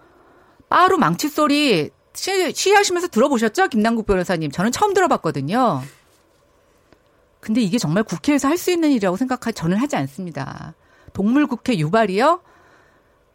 바로 0.69 0.99
망치 0.99 1.29
소리 1.29 1.91
시, 2.15 2.53
시위하시면서 2.53 3.09
들어보셨죠? 3.09 3.69
김남국 3.69 4.07
변호사님. 4.07 4.51
저는 4.51 4.73
처음 4.73 4.93
들어봤거든요. 4.95 5.83
근데 7.41 7.61
이게 7.61 7.79
정말 7.79 8.03
국회에서 8.05 8.49
할 8.49 8.57
수 8.57 8.71
있는 8.71 8.91
일이라고 8.91 9.17
생각하 9.17 9.51
저는 9.53 9.77
하지 9.77 9.97
않습니다. 9.97 10.75
동물 11.13 11.47
국회 11.47 11.77
유발이요? 11.77 12.41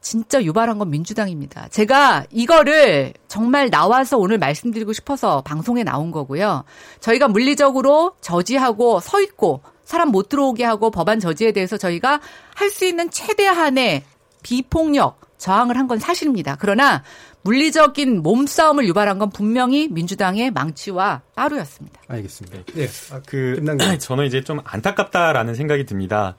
진짜 0.09 0.41
유발한 0.41 0.77
건 0.77 0.89
민주당입니다. 0.89 1.67
제가 1.67 2.25
이거를 2.31 3.11
정말 3.27 3.69
나와서 3.69 4.17
오늘 4.17 4.37
말씀드리고 4.37 4.93
싶어서 4.93 5.41
방송에 5.41 5.83
나온 5.83 6.11
거고요. 6.11 6.63
저희가 7.01 7.27
물리적으로 7.27 8.13
저지하고 8.21 9.01
서 9.01 9.19
있고 9.21 9.63
사람 9.83 10.09
못 10.11 10.29
들어오게 10.29 10.63
하고 10.63 10.91
법안 10.91 11.19
저지에 11.19 11.51
대해서 11.51 11.75
저희가 11.77 12.21
할 12.55 12.69
수 12.69 12.85
있는 12.85 13.09
최대한의 13.09 14.03
비폭력 14.43 15.19
저항을 15.37 15.77
한 15.77 15.87
건 15.87 15.99
사실입니다. 15.99 16.55
그러나 16.57 17.03
물리적인 17.41 18.23
몸싸움을 18.23 18.87
유발한 18.87 19.19
건 19.19 19.29
분명히 19.29 19.87
민주당의 19.89 20.51
망치와 20.51 21.21
따루였습니다. 21.35 21.99
알겠습니다. 22.07 22.59
예. 22.77 22.87
아, 23.11 23.21
그 23.25 23.61
저는 23.99 24.25
이제 24.25 24.41
좀 24.41 24.59
안타깝다라는 24.63 25.53
생각이 25.55 25.85
듭니다. 25.85 26.37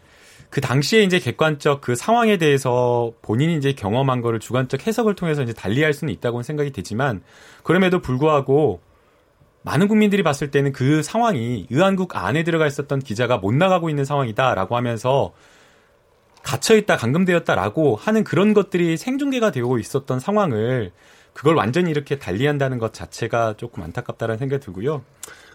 그 0.50 0.61
당시에 0.61 1.02
이제 1.02 1.18
객관적 1.18 1.80
그 1.80 1.94
상황에 1.94 2.38
대해서 2.38 3.12
본인이 3.22 3.56
이제 3.56 3.72
경험한 3.72 4.22
거를 4.22 4.40
주관적 4.40 4.87
해석을 4.87 5.14
통해서 5.14 5.42
이제 5.42 5.52
달리할 5.52 5.92
수는 5.92 6.12
있다고 6.14 6.42
생각이 6.42 6.70
되지만 6.72 7.22
그럼에도 7.62 8.00
불구하고 8.00 8.80
많은 9.62 9.88
국민들이 9.88 10.22
봤을 10.22 10.50
때는 10.50 10.72
그 10.72 11.02
상황이 11.02 11.66
의안국 11.68 12.16
안에 12.16 12.44
들어가 12.44 12.66
있었던 12.66 13.00
기자가 13.00 13.37
못 13.37 13.52
나가고 13.52 13.90
있는 13.90 14.04
상황이다라고 14.04 14.76
하면서 14.76 15.32
갇혀있다, 16.42 16.96
감금되었다라고 16.96 17.96
하는 17.96 18.24
그런 18.24 18.54
것들이 18.54 18.96
생중계가 18.96 19.50
되고 19.50 19.78
있었던 19.78 20.18
상황을 20.20 20.92
그걸 21.34 21.56
완전히 21.56 21.90
이렇게 21.90 22.18
달리한다는 22.18 22.78
것 22.78 22.94
자체가 22.94 23.54
조금 23.58 23.82
안타깝다는 23.82 24.38
생각이 24.38 24.64
들고요. 24.64 25.04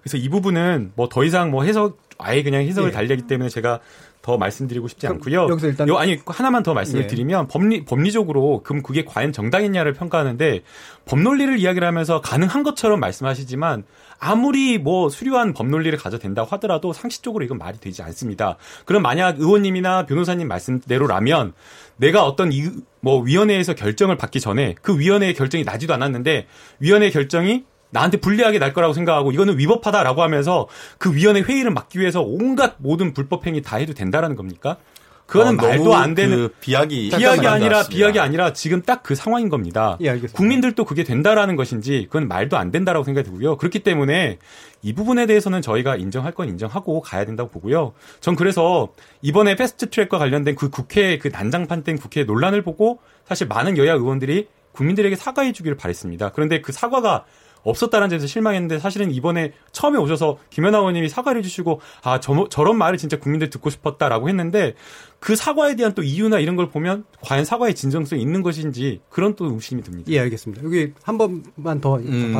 그래서 0.01 0.17
이 0.17 0.29
부분은 0.29 0.91
뭐 0.95 1.07
더 1.09 1.23
이상 1.23 1.49
뭐 1.49 1.63
해석, 1.63 1.97
아예 2.19 2.43
그냥 2.43 2.61
해석을 2.61 2.89
예. 2.89 2.93
달리하기 2.93 3.27
때문에 3.27 3.49
제가 3.49 3.79
더 4.23 4.37
말씀드리고 4.37 4.87
싶지 4.87 5.05
않고요. 5.05 5.47
여기서 5.49 5.67
일단 5.67 5.87
요, 5.89 5.97
아니 5.97 6.17
하나만 6.25 6.63
더 6.63 6.73
말씀을 6.73 7.03
예. 7.03 7.07
드리면 7.07 7.49
법리 7.49 7.83
법리적으로 7.83 8.61
그럼 8.63 8.81
그게 8.81 9.03
과연 9.03 9.33
정당했냐를 9.33 9.91
평가하는데 9.93 10.61
법논리를 11.05 11.59
이야기를 11.59 11.85
하면서 11.85 12.21
가능한 12.21 12.63
것처럼 12.63 13.01
말씀하시지만 13.01 13.83
아무리 14.19 14.77
뭐 14.77 15.09
수려한 15.09 15.53
법논리를 15.53 15.99
가져 15.99 16.19
된다고 16.19 16.47
하더라도 16.51 16.93
상식적으로 16.93 17.43
이건 17.43 17.57
말이 17.57 17.77
되지 17.81 18.01
않습니다. 18.01 18.55
그럼 18.85 19.01
만약 19.01 19.41
의원님이나 19.41 20.05
변호사님 20.05 20.47
말씀대로라면 20.47 21.51
내가 21.97 22.23
어떤 22.25 22.53
이, 22.53 22.69
뭐 23.01 23.21
위원회에서 23.21 23.75
결정을 23.75 24.15
받기 24.15 24.39
전에 24.39 24.75
그 24.81 24.97
위원회의 24.97 25.33
결정이 25.33 25.65
나지도 25.65 25.93
않았는데 25.93 26.47
위원회 26.79 27.09
결정이 27.09 27.65
나한테 27.93 28.17
불리하게 28.17 28.59
날 28.59 28.73
거라고 28.73 28.93
생각하고 28.93 29.31
이거는 29.31 29.57
위법하다라고 29.57 30.21
하면서 30.21 30.67
그 30.97 31.15
위원회 31.15 31.41
회의를 31.41 31.71
막기 31.71 31.99
위해서 31.99 32.21
온갖 32.21 32.75
모든 32.79 33.13
불법 33.13 33.47
행위 33.47 33.61
다 33.61 33.77
해도 33.77 33.93
된다라는 33.93 34.35
겁니까? 34.35 34.77
그거는 35.25 35.57
어, 35.59 35.67
말도 35.67 35.95
안 35.95 36.15
되는 36.15 36.35
그 36.35 36.53
비약이 36.59 37.11
비약이 37.15 37.47
아니라. 37.47 37.83
비약이 37.87 38.19
아니라 38.19 38.51
지금 38.53 38.81
딱 38.81 39.03
그 39.03 39.15
상황인 39.15 39.49
겁니다. 39.49 39.97
예, 40.01 40.09
알겠습니다. 40.09 40.37
국민들도 40.37 40.85
그게 40.85 41.03
된다라는 41.03 41.55
것인지 41.55 42.07
그건 42.09 42.27
말도 42.27 42.57
안 42.57 42.71
된다라고 42.71 43.03
생각이 43.03 43.25
들고요. 43.29 43.57
그렇기 43.57 43.79
때문에 43.79 44.37
이 44.81 44.93
부분에 44.93 45.25
대해서는 45.25 45.61
저희가 45.61 45.95
인정할 45.95 46.33
건 46.33 46.49
인정하고 46.49 47.01
가야 47.01 47.25
된다고 47.25 47.49
보고요. 47.51 47.93
전 48.21 48.35
그래서 48.35 48.89
이번에 49.21 49.55
패스트 49.55 49.89
트랙과 49.89 50.17
관련된 50.19 50.55
그 50.55 50.69
국회 50.69 51.17
그 51.17 51.29
난장판 51.29 51.83
된 51.83 51.97
국회 51.97 52.23
논란을 52.23 52.61
보고 52.63 52.99
사실 53.25 53.47
많은 53.47 53.77
여야 53.77 53.93
의원들이 53.93 54.47
국민들에게 54.73 55.15
사과해 55.15 55.51
주기를 55.51 55.77
바랬습니다. 55.77 56.29
그런데 56.29 56.61
그 56.61 56.71
사과가 56.71 57.25
없었다는 57.63 58.09
점에서 58.09 58.27
실망했는데 58.27 58.79
사실은 58.79 59.11
이번에 59.11 59.53
처음에 59.71 59.97
오셔서 59.97 60.37
김연아 60.49 60.79
의원님이 60.79 61.09
사과를 61.09 61.39
해주시고 61.39 61.81
아 62.03 62.19
저, 62.19 62.47
저런 62.49 62.77
말을 62.77 62.97
진짜 62.97 63.17
국민들 63.17 63.49
듣고 63.49 63.69
싶었다라고 63.69 64.29
했는데 64.29 64.75
그 65.19 65.35
사과에 65.35 65.75
대한 65.75 65.93
또 65.93 66.03
이유나 66.03 66.39
이런 66.39 66.55
걸 66.55 66.69
보면 66.69 67.05
과연 67.21 67.45
사과의 67.45 67.75
진정성이 67.75 68.21
있는 68.21 68.41
것인지 68.41 68.99
그런 69.09 69.35
또 69.35 69.45
의심이 69.45 69.81
듭니다. 69.81 70.11
예, 70.11 70.19
알겠습니다. 70.19 70.63
여기 70.63 70.91
한 71.01 71.17
번만 71.17 71.79
더 71.79 71.95
음. 71.95 72.33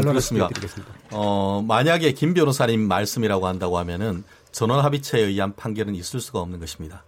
드리겠습니다. 0.53 0.93
어, 1.11 1.63
만약에 1.65 2.11
김 2.11 2.33
변호사님 2.33 2.81
말씀이라고 2.87 3.47
한다고 3.47 3.77
하면은 3.77 4.23
전원 4.51 4.83
합의체에 4.83 5.21
의한 5.21 5.55
판결은 5.55 5.95
있을 5.95 6.19
수가 6.19 6.39
없는 6.39 6.59
것입니다. 6.59 7.03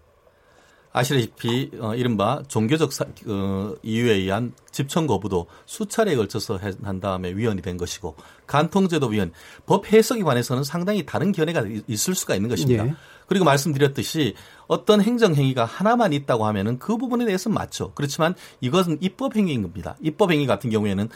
아시다시피 0.98 1.72
어, 1.80 1.94
이른바 1.94 2.42
종교적 2.48 2.94
사- 2.94 3.06
어, 3.28 3.74
이유에 3.84 4.14
의한 4.14 4.54
집청 4.72 5.08
거부도 5.08 5.48
수차례에 5.66 6.16
걸쳐서 6.16 6.58
해- 6.60 6.72
한 6.84 7.02
다음에 7.02 7.34
위헌이 7.36 7.62
된 7.62 7.76
것이고 7.76 8.16
간통제도 8.48 9.08
위헌 9.08 9.34
법 9.66 9.92
해석에 9.92 10.24
관해서는 10.24 10.64
상당히 10.64 11.06
다른 11.06 11.34
견해가 11.34 11.64
이- 11.68 11.82
있을 11.88 12.16
수가 12.16 12.36
있는 12.36 12.50
것입니다. 12.50 12.88
예. 12.88 12.94
그리고 13.28 13.44
말씀드렸듯이 13.44 14.36
어떤 14.68 15.02
행정 15.02 15.36
행위가 15.36 15.66
하나만 15.66 16.14
있다고 16.14 16.46
하면은 16.46 16.80
그 16.80 16.96
부분에 16.96 17.26
대해서 17.26 17.50
는 17.50 17.56
맞죠. 17.56 17.92
그렇지만 17.94 18.34
이것은 18.62 19.00
입법 19.02 19.36
행위인 19.36 19.64
겁니다. 19.64 19.98
입법 20.02 20.32
행위 20.32 20.46
같은 20.48 20.70
경우에는 20.70 21.10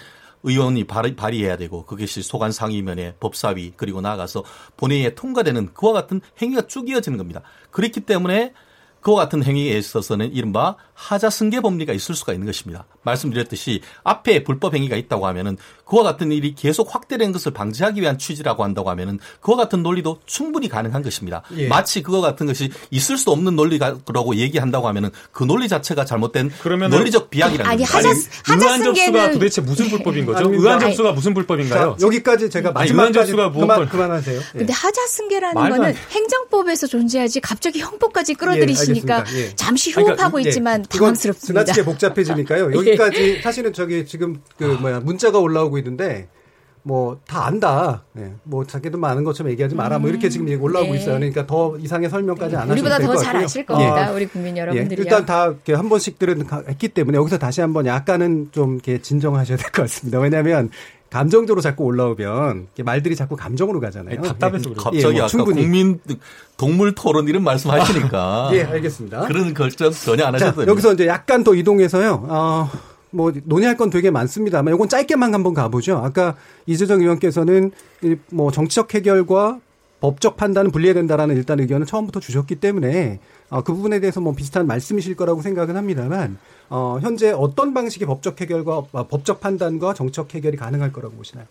의원이 0.44 0.86
발의, 0.86 1.16
발의해야 1.16 1.56
되고 1.58 1.86
그것이 1.86 2.22
소관 2.22 2.52
상임위원회, 2.52 3.16
법사위 3.20 3.74
그리고 3.78 4.02
나아가서 4.02 4.44
본회의에 4.78 5.16
통과되는 5.16 5.74
그와 5.74 5.94
같은 5.94 6.20
행위가 6.42 6.68
쭉 6.68 6.90
이어지는 6.90 7.18
겁니다. 7.18 7.42
그렇기 7.72 8.02
때문에 8.02 8.54
그와 9.02 9.18
같은 9.24 9.44
행위에 9.44 9.78
있어서는 9.78 10.32
이른바 10.34 10.76
하자 11.00 11.30
승계 11.30 11.62
법리가 11.62 11.94
있을 11.94 12.14
수가 12.14 12.34
있는 12.34 12.46
것입니다. 12.46 12.86
말씀드렸듯이 13.04 13.82
앞에 14.04 14.44
불법 14.44 14.76
행위가 14.76 14.98
있다고 14.98 15.26
하면은 15.28 15.58
그와 15.86 16.04
같은 16.04 16.32
일이 16.34 16.54
계속 16.56 16.94
확대된 16.94 17.32
것을 17.32 17.54
방지하기 17.54 18.02
위한 18.02 18.18
취지라고 18.18 18.64
한다고 18.66 18.90
하면은 18.92 19.18
그와 19.40 19.56
같은 19.56 19.82
논리도 19.82 20.20
충분히 20.26 20.68
가능한 20.68 21.02
것입니다. 21.02 21.42
예. 21.56 21.68
마치 21.68 22.04
그와 22.04 22.20
같은 22.20 22.46
것이 22.48 22.70
있을 22.92 23.18
수 23.18 23.32
없는 23.32 23.56
논리라고 23.56 24.36
얘기한다고 24.36 24.88
하면은 24.90 25.10
그 25.32 25.46
논리 25.46 25.70
자체가 25.70 26.04
잘못된 26.04 26.52
그러면은- 26.62 26.90
논리적 26.98 27.30
비약이라는 27.30 27.72
아니. 27.72 27.84
하자- 27.86 28.10
하자 28.44 28.66
의안 28.66 28.84
접수가 28.84 29.08
승계는- 29.30 29.34
도대체 29.34 29.62
무슨 29.62 29.88
불법인 29.90 30.26
거죠? 30.26 30.46
아니, 30.46 30.58
의안 30.58 30.74
아니, 30.74 30.82
접수가 30.82 31.14
무슨 31.14 31.34
불법인가요? 31.34 31.96
자, 31.98 32.06
여기까지 32.06 32.50
제가 32.50 32.70
아니, 32.76 32.92
마지막까지 32.92 33.34
뭐 33.34 33.52
그만 33.52 33.78
뭘- 33.78 33.90
그만하세요. 33.90 34.38
예. 34.38 34.58
근데 34.60 34.74
하자 34.74 35.08
승계라는 35.08 35.56
말도 35.56 35.76
안 35.76 35.80
거는 35.82 35.94
돼. 35.94 36.00
행정법에서 36.12 36.88
존재하지 36.88 37.40
갑자기 37.40 37.80
형법까지 37.80 38.34
끌어들이시니까 38.36 39.14
예, 39.14 39.18
알겠습니다. 39.20 39.50
예. 39.52 39.56
잠시 39.56 39.92
그러니까 39.94 40.14
호흡하고 40.16 40.40
이- 40.40 40.44
예, 40.46 40.50
있지만 40.50 40.84
당황스럽습니다. 40.90 41.64
지나치게 41.64 41.86
복잡해지니까요. 41.86 42.72
예. 42.74 42.76
여기까지 42.78 43.42
사실은 43.42 43.74
저기 43.74 44.06
지금 44.06 44.42
그 44.58 44.64
뭐야 44.66 45.00
문자가 45.02 45.40
올라오고 45.40 45.78
있는데 45.80 46.28
뭐 46.82 47.20
다 47.28 47.46
안다. 47.46 48.06
예. 48.18 48.34
뭐 48.44 48.66
자기도 48.66 48.98
많은 48.98 49.24
것처럼 49.24 49.52
얘기하지 49.52 49.76
마라. 49.76 50.00
뭐 50.00 50.10
이렇게 50.10 50.30
지금 50.30 50.48
얘기 50.50 50.60
올라오고 50.62 50.94
네. 50.94 50.98
있어요. 51.00 51.16
그러니까 51.16 51.46
더 51.46 51.78
이상의 51.78 52.10
설명까지 52.10 52.56
안 52.56 52.62
하셔도 52.64 52.74
우리보다 52.74 52.98
될것 52.98 53.16
더. 53.18 53.22
잘 53.22 53.36
아실 53.38 53.66
겁니다. 53.66 54.10
예. 54.10 54.16
우리 54.16 54.26
국민 54.28 54.56
예, 54.58 54.62
여러분들이요. 54.62 55.04
일단 55.04 55.26
다 55.26 55.54
한 55.76 55.90
번씩 55.90 56.18
들은 56.18 56.48
가- 56.48 56.64
했기 56.68 56.88
때문에 56.88 57.18
여기서 57.18 57.38
다시 57.38 57.62
한번 57.62 57.86
약간은 57.86 58.50
좀 58.52 58.76
이렇게 58.76 59.00
진정하셔야 59.02 59.58
될 59.58 59.66
것 59.72 59.84
같습니다. 59.84 60.20
왜냐하면 60.20 60.70
감정적으로 61.10 61.62
자꾸 61.62 61.86
올라오면 61.86 62.68
말들이 62.84 63.16
자꾸 63.16 63.36
감정으로 63.36 63.80
가잖아요. 63.80 64.20
아니, 64.20 64.28
답답해서 64.28 64.70
예. 64.70 64.74
그래요. 64.74 64.76
갑자기 64.76 64.98
예, 65.00 65.12
뭐 65.12 65.20
아까 65.20 65.28
충분히. 65.28 65.62
국민 65.62 66.00
동물 66.58 66.94
토론 66.94 67.28
이런 67.28 67.44
말씀하시니까 67.44 68.52
예, 68.54 68.64
알겠습니다. 68.64 69.26
그런 69.26 69.54
결정 69.54 69.92
전혀 69.92 70.26
안 70.26 70.38
됩니다. 70.38 70.68
여기서 70.68 70.94
이제 70.94 71.08
약간 71.08 71.44
더 71.44 71.56
이동해서요. 71.56 72.26
어, 72.28 72.70
뭐 73.12 73.32
논의할 73.44 73.76
건 73.76 73.90
되게 73.90 74.12
많습니다만 74.12 74.74
이건 74.76 74.88
짧게만 74.88 75.34
한번 75.34 75.54
가보죠. 75.54 75.98
아까 75.98 76.36
이재정 76.68 77.02
의원께서는 77.02 77.72
이뭐 78.04 78.52
정치적 78.52 78.94
해결과 78.94 79.60
법적 80.02 80.38
판단은 80.38 80.72
분리해야 80.72 80.94
된다라는 80.94 81.36
일단 81.36 81.60
의견을 81.60 81.86
처음부터 81.86 82.20
주셨기 82.20 82.56
때문에 82.56 83.20
어, 83.50 83.62
그 83.64 83.74
부분에 83.74 84.00
대해서 84.00 84.22
뭐 84.22 84.34
비슷한 84.34 84.68
말씀이실 84.68 85.16
거라고 85.16 85.42
생각은 85.42 85.76
합니다만 85.76 86.38
어, 86.70 87.00
현재 87.02 87.32
어떤 87.32 87.74
방식의 87.74 88.08
법적 88.08 88.40
해결과 88.40 88.84
아, 88.94 89.04
법적 89.04 89.40
판단과 89.40 89.94
정치적 89.94 90.34
해결이 90.36 90.58
가능할 90.58 90.94
거라고 90.94 91.16
보시나요? 91.16 91.46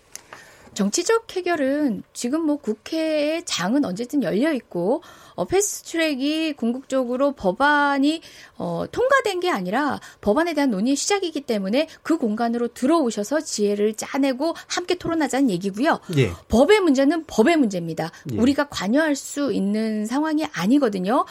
정치적 0.75 1.35
해결은 1.35 2.05
지금 2.13 2.43
뭐 2.43 2.57
국회의 2.57 3.43
장은 3.45 3.85
언제든 3.85 4.23
열려 4.23 4.53
있고 4.53 5.03
어, 5.35 5.45
패스트트랙이 5.45 6.53
궁극적으로 6.53 7.33
법안이 7.33 8.21
어, 8.59 8.85
통과된 8.91 9.41
게 9.41 9.51
아니라 9.51 9.99
법안에 10.21 10.55
대한 10.55 10.71
논의의 10.71 10.95
시작이기 10.95 11.41
때문에 11.41 11.89
그 12.03 12.17
공간으로 12.17 12.69
들어오셔서 12.69 13.41
지혜를 13.41 13.95
짜내고 13.95 14.55
함께 14.69 14.95
토론하자는 14.95 15.51
얘기고요. 15.51 15.99
예. 16.17 16.31
법의 16.49 16.81
문제는 16.81 17.25
법의 17.27 17.57
문제입니다. 17.57 18.13
예. 18.33 18.37
우리가 18.37 18.69
관여할 18.69 19.17
수 19.17 19.53
있는 19.53 20.07
상황이 20.07 20.45
아니거든요. 20.53 21.25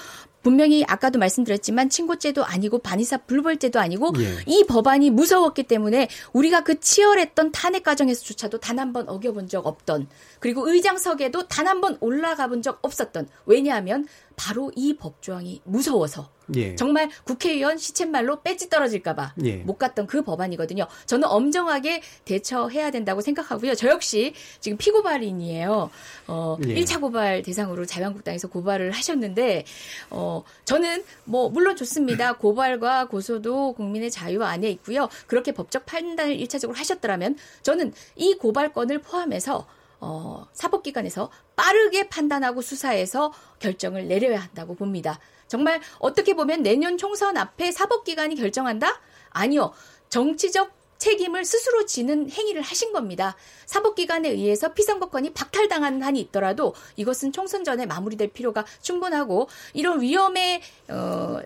분명히 0.47 0.85
아까도 0.87 1.19
말씀드렸지만 1.19 1.89
친고죄도 1.89 2.45
아니고 2.45 2.79
반의사 2.79 3.17
불벌죄도 3.27 3.81
아니고 3.81 4.13
예. 4.19 4.37
이 4.45 4.63
법안이 4.65 5.09
무서웠기 5.09 5.63
때문에 5.63 6.07
우리가 6.31 6.61
그 6.63 6.79
치열했던 6.79 7.51
탄핵 7.51 7.83
과정에서조차도 7.83 8.59
단 8.59 8.79
한 8.79 8.93
번 8.93 9.09
어겨본 9.09 9.49
적 9.49 9.67
없던 9.67 10.07
그리고 10.39 10.69
의장석에도 10.69 11.47
단 11.49 11.67
한 11.67 11.81
번 11.81 11.97
올라가 11.99 12.47
본 12.47 12.61
적 12.61 12.79
없었던 12.81 13.27
왜냐하면 13.45 14.07
바로 14.37 14.71
이 14.75 14.95
법조항이 14.95 15.61
무서워서 15.65 16.29
예. 16.55 16.75
정말 16.75 17.09
국회의원 17.25 17.77
시쳇말로 17.77 18.41
배지 18.41 18.69
떨어질까봐 18.69 19.33
예. 19.43 19.55
못 19.57 19.77
갔던 19.77 20.05
그 20.05 20.21
법안이거든요. 20.21 20.87
저는 21.07 21.27
엄정하게 21.27 22.01
대처해야 22.23 22.91
된다고 22.91 23.19
생각하고요. 23.19 23.73
저 23.73 23.89
역시 23.89 24.33
지금 24.61 24.77
피고발인이에요. 24.77 25.89
어, 26.27 26.57
예. 26.67 26.75
1차 26.75 27.01
고발 27.01 27.41
대상으로 27.41 27.85
자유한국당에서 27.85 28.47
고발을 28.47 28.91
하셨는데, 28.91 29.65
어, 30.11 30.43
저는 30.65 31.03
뭐, 31.25 31.49
물론 31.49 31.75
좋습니다. 31.75 32.33
고발과 32.37 33.07
고소도 33.07 33.73
국민의 33.73 34.11
자유 34.11 34.43
안에 34.43 34.69
있고요. 34.69 35.09
그렇게 35.25 35.51
법적 35.51 35.87
판단을 35.87 36.37
1차적으로 36.37 36.75
하셨더라면, 36.75 37.37
저는 37.63 37.91
이 38.15 38.35
고발건을 38.35 38.99
포함해서 38.99 39.67
어, 39.99 40.47
사법기관에서 40.53 41.31
빠르게 41.55 42.09
판단하고 42.09 42.61
수사해서 42.61 43.33
결정을 43.59 44.07
내려야 44.07 44.39
한다고 44.39 44.75
봅니다. 44.75 45.19
정말 45.47 45.81
어떻게 45.99 46.33
보면 46.33 46.63
내년 46.63 46.97
총선 46.97 47.37
앞에 47.37 47.71
사법기관이 47.71 48.35
결정한다? 48.35 48.99
아니요. 49.29 49.73
정치적 50.09 50.71
책임을 50.97 51.45
스스로 51.45 51.85
지는 51.85 52.29
행위를 52.29 52.61
하신 52.61 52.91
겁니다. 52.91 53.35
사법기관에 53.65 54.29
의해서 54.29 54.73
피선거권이 54.73 55.33
박탈당한 55.33 56.01
한이 56.01 56.19
있더라도 56.21 56.73
이것은 56.95 57.31
총선 57.31 57.63
전에 57.63 57.85
마무리될 57.85 58.29
필요가 58.29 58.65
충분하고 58.81 59.47
이런 59.73 60.01
위험에 60.01 60.61
어, 60.89 61.39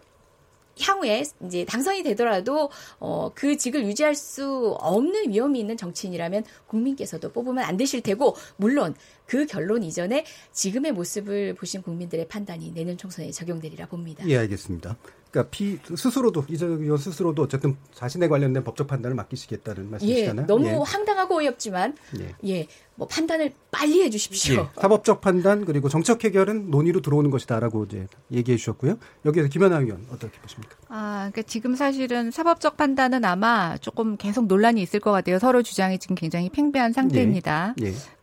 향후에 0.81 1.23
이제 1.45 1.65
당선이 1.65 2.03
되더라도 2.03 2.69
어, 2.99 3.31
그 3.33 3.57
직을 3.57 3.85
유지할 3.85 4.15
수 4.15 4.75
없는 4.79 5.29
위험이 5.29 5.59
있는 5.59 5.77
정치인이라면 5.77 6.43
국민께서도 6.67 7.31
뽑으면 7.31 7.63
안 7.63 7.77
되실 7.77 8.01
테고 8.01 8.35
물론 8.57 8.95
그 9.31 9.45
결론 9.45 9.81
이전에 9.81 10.25
지금의 10.51 10.91
모습을 10.91 11.53
보신 11.53 11.81
국민들의 11.81 12.27
판단이 12.27 12.73
내년 12.73 12.97
총선에 12.97 13.31
적용되리라 13.31 13.85
봅니다. 13.85 14.27
예, 14.27 14.39
알겠습니다. 14.39 14.97
그러니까 15.31 15.49
피 15.49 15.79
스스로도 15.95 16.43
의원 16.49 16.97
스스로도 16.97 17.43
어쨌든 17.43 17.77
자신에 17.93 18.27
관련된 18.27 18.65
법적 18.65 18.87
판단을 18.87 19.15
맡기시겠다는 19.15 19.85
예, 19.85 19.89
말씀이시잖아요. 19.89 20.47
너무 20.47 20.67
예. 20.67 20.71
황당하고 20.73 21.37
어이없지만 21.37 21.95
예. 22.19 22.35
예, 22.45 22.67
뭐 22.95 23.07
판단을 23.07 23.53
빨리 23.71 24.03
해주십시오. 24.03 24.55
예, 24.63 24.81
사법적 24.81 25.21
판단 25.21 25.63
그리고 25.63 25.87
정책 25.87 26.21
해결은 26.25 26.69
논의로 26.69 27.01
들어오는 27.01 27.31
것이다라고 27.31 27.85
이제 27.85 28.07
얘기해 28.33 28.57
주셨고요. 28.57 28.97
여기에서 29.23 29.47
김연아 29.47 29.79
의원 29.79 30.05
어떻게 30.11 30.37
보십니까? 30.41 30.75
아, 30.89 31.29
그러니까 31.31 31.43
지금 31.43 31.75
사실은 31.75 32.31
사법적 32.31 32.75
판단은 32.75 33.23
아마 33.23 33.77
조금 33.77 34.17
계속 34.17 34.47
논란이 34.47 34.81
있을 34.81 34.99
것 34.99 35.13
같아요. 35.13 35.39
서로 35.39 35.63
주장이 35.63 35.99
지금 35.99 36.17
굉장히 36.17 36.49
팽배한 36.49 36.91
상태입니다. 36.91 37.75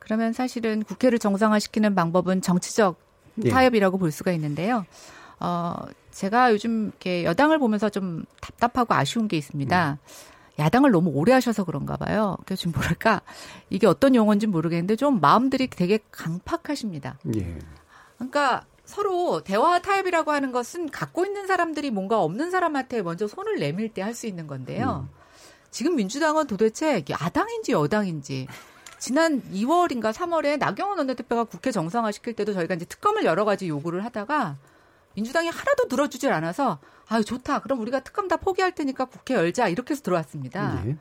예. 0.09 0.14
그러면 0.14 0.32
사실은 0.32 0.82
국회를 0.84 1.18
정상화시키는 1.18 1.94
방법은 1.94 2.40
정치적 2.40 2.96
예. 3.44 3.50
타협이라고 3.50 3.98
볼 3.98 4.11
수가 4.11 4.32
있는데요. 4.32 4.84
어, 5.40 5.76
제가 6.11 6.52
요즘 6.52 6.88
이렇게 6.88 7.24
여당을 7.24 7.59
보면서 7.59 7.90
좀 7.90 8.24
답답하고 8.40 8.94
아쉬운 8.94 9.28
게 9.28 9.36
있습니다. 9.36 9.98
야당을 10.59 10.90
너무 10.90 11.11
오래 11.11 11.32
하셔서 11.32 11.62
그런가 11.64 11.96
봐요. 11.96 12.36
그래서 12.44 12.62
좀 12.62 12.72
뭐랄까 12.72 13.22
이게 13.70 13.86
어떤 13.86 14.14
용어인지 14.16 14.48
모르겠는데 14.48 14.96
좀 14.96 15.20
마음들이 15.20 15.68
되게 15.68 16.00
강팍하십니다. 16.11 17.18
예. 17.36 17.59
그러니까 18.16 18.64
서로 18.84 19.42
대화 19.44 19.80
타협이라고 19.80 20.32
하는 20.32 20.50
것은 20.50 20.90
갖고 20.90 21.24
있는 21.26 21.46
사람들이 21.46 21.90
뭔가 21.92 22.20
없는 22.22 22.50
사람한테 22.50 23.02
먼저 23.02 23.28
손을 23.28 23.61
내밀 23.61 23.90
때 23.90 24.02
할 24.02 24.14
수 24.14 24.26
있는 24.26 24.46
건데요. 24.48 25.09
지금 25.70 25.94
민주당은 25.96 26.46
도대체 26.46 27.04
야당인지 27.09 27.72
여당인지 27.72 28.48
지난 28.99 29.42
2월인가 29.53 30.12
3월에 30.12 30.59
나경원 30.59 30.99
원내대표가 30.99 31.44
국회 31.44 31.70
정상화 31.70 32.12
시킬 32.12 32.34
때도 32.34 32.53
저희가 32.53 32.74
이제 32.74 32.84
특검을 32.84 33.24
여러 33.24 33.44
가지 33.44 33.68
요구를 33.68 34.05
하다가 34.05 34.57
민주당이 35.14 35.49
하나도 35.49 35.88
들어주질 35.88 36.32
않아서 36.32 36.78
아유 37.09 37.24
좋다. 37.24 37.61
그럼 37.61 37.80
우리가 37.80 38.01
특검 38.01 38.28
다 38.28 38.36
포기할 38.36 38.74
테니까 38.74 39.07
국회 39.07 39.34
열자 39.34 39.68
이렇게 39.68 39.92
해서 39.92 40.03
들어왔습니다. 40.03 40.82
예. 40.86 40.96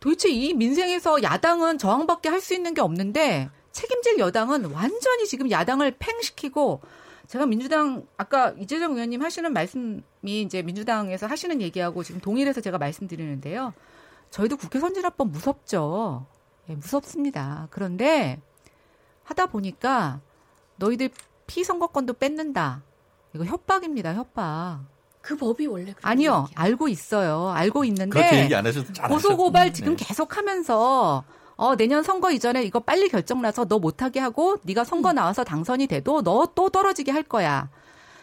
도대체 0.00 0.28
이 0.30 0.54
민생에서 0.54 1.22
야당은 1.22 1.78
저항밖에 1.78 2.28
할 2.28 2.40
수 2.40 2.54
있는 2.54 2.74
게 2.74 2.80
없는데 2.80 3.50
책임질 3.72 4.18
여당은 4.18 4.66
완전히 4.72 5.26
지금 5.26 5.50
야당을 5.50 5.96
팽시키고 5.98 6.80
제가 7.26 7.46
민주당 7.46 8.06
아까 8.16 8.50
이재정 8.58 8.92
의원님 8.92 9.22
하시는 9.22 9.52
말씀이 9.52 10.02
이제 10.24 10.62
민주당에서 10.62 11.26
하시는 11.26 11.60
얘기하고 11.60 12.02
지금 12.02 12.20
동일해서 12.20 12.60
제가 12.60 12.78
말씀드리는데요. 12.78 13.74
저희도 14.30 14.56
국회 14.56 14.78
선진화법 14.80 15.28
무섭죠. 15.28 16.26
예, 16.68 16.74
무섭습니다. 16.74 17.68
그런데 17.70 18.40
하다 19.24 19.46
보니까 19.46 20.20
너희들 20.76 21.10
피선거권도 21.46 22.14
뺏는다. 22.14 22.82
이거 23.34 23.44
협박입니다. 23.44 24.14
협박. 24.14 24.80
그 25.20 25.36
법이 25.36 25.66
원래 25.66 25.86
그런 25.92 25.96
아니요. 26.02 26.48
알고 26.54 26.88
있어요. 26.88 27.48
알고 27.50 27.84
있는데 27.86 28.10
그렇게 28.10 28.40
얘기 28.44 28.54
안 28.54 28.64
하셔도 28.66 28.92
잘 28.92 29.08
고소 29.08 29.36
고발 29.36 29.72
지금 29.72 29.96
네. 29.96 30.04
계속하면서 30.06 31.24
어 31.56 31.74
내년 31.76 32.02
선거 32.02 32.30
이전에 32.30 32.62
이거 32.62 32.80
빨리 32.80 33.08
결정 33.08 33.42
나서 33.42 33.64
너 33.64 33.78
못하게 33.78 34.20
하고 34.20 34.56
네가 34.62 34.84
선거 34.84 35.12
나와서 35.12 35.42
당선이 35.42 35.86
돼도 35.88 36.22
너 36.22 36.46
또 36.54 36.68
떨어지게 36.70 37.10
할 37.10 37.22
거야. 37.22 37.68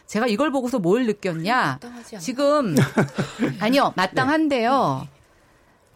제가 0.05 0.27
이걸 0.27 0.51
보고서 0.51 0.79
뭘 0.79 1.05
느꼈냐? 1.05 1.79
지금 2.19 2.75
아니요 3.59 3.93
마땅한데요. 3.95 5.07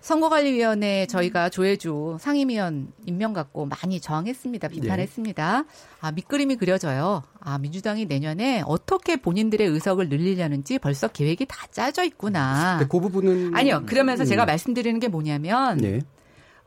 선거관리위원회 0.08 1.06
저희가 1.08 1.50
조혜주 1.50 2.16
상임위원 2.22 2.94
임명 3.06 3.34
갖고 3.34 3.66
많이 3.66 4.00
저항했습니다. 4.00 4.70
비판했습니다. 4.70 5.66
아, 6.00 6.12
밑그림이 6.14 6.56
그려져요. 6.56 7.24
아, 7.42 7.58
민주당이 7.58 8.06
내년에 8.06 8.64
어떻게 8.66 9.18
본인들의 9.18 9.68
의석을 9.68 10.08
늘리려는지 10.08 10.80
벌써 10.80 11.10
계획이 11.10 11.46
다 11.46 11.68
짜져 11.72 12.06
있구나. 12.06 12.78
근데 12.80 12.90
그 12.90 13.02
부분은 13.02 13.54
아니요. 13.54 13.84
그러면서 13.86 14.24
제가 14.24 14.46
음. 14.46 14.48
말씀드리는 14.48 14.98
게 15.02 15.10
뭐냐면 15.10 15.78
네. 15.78 16.00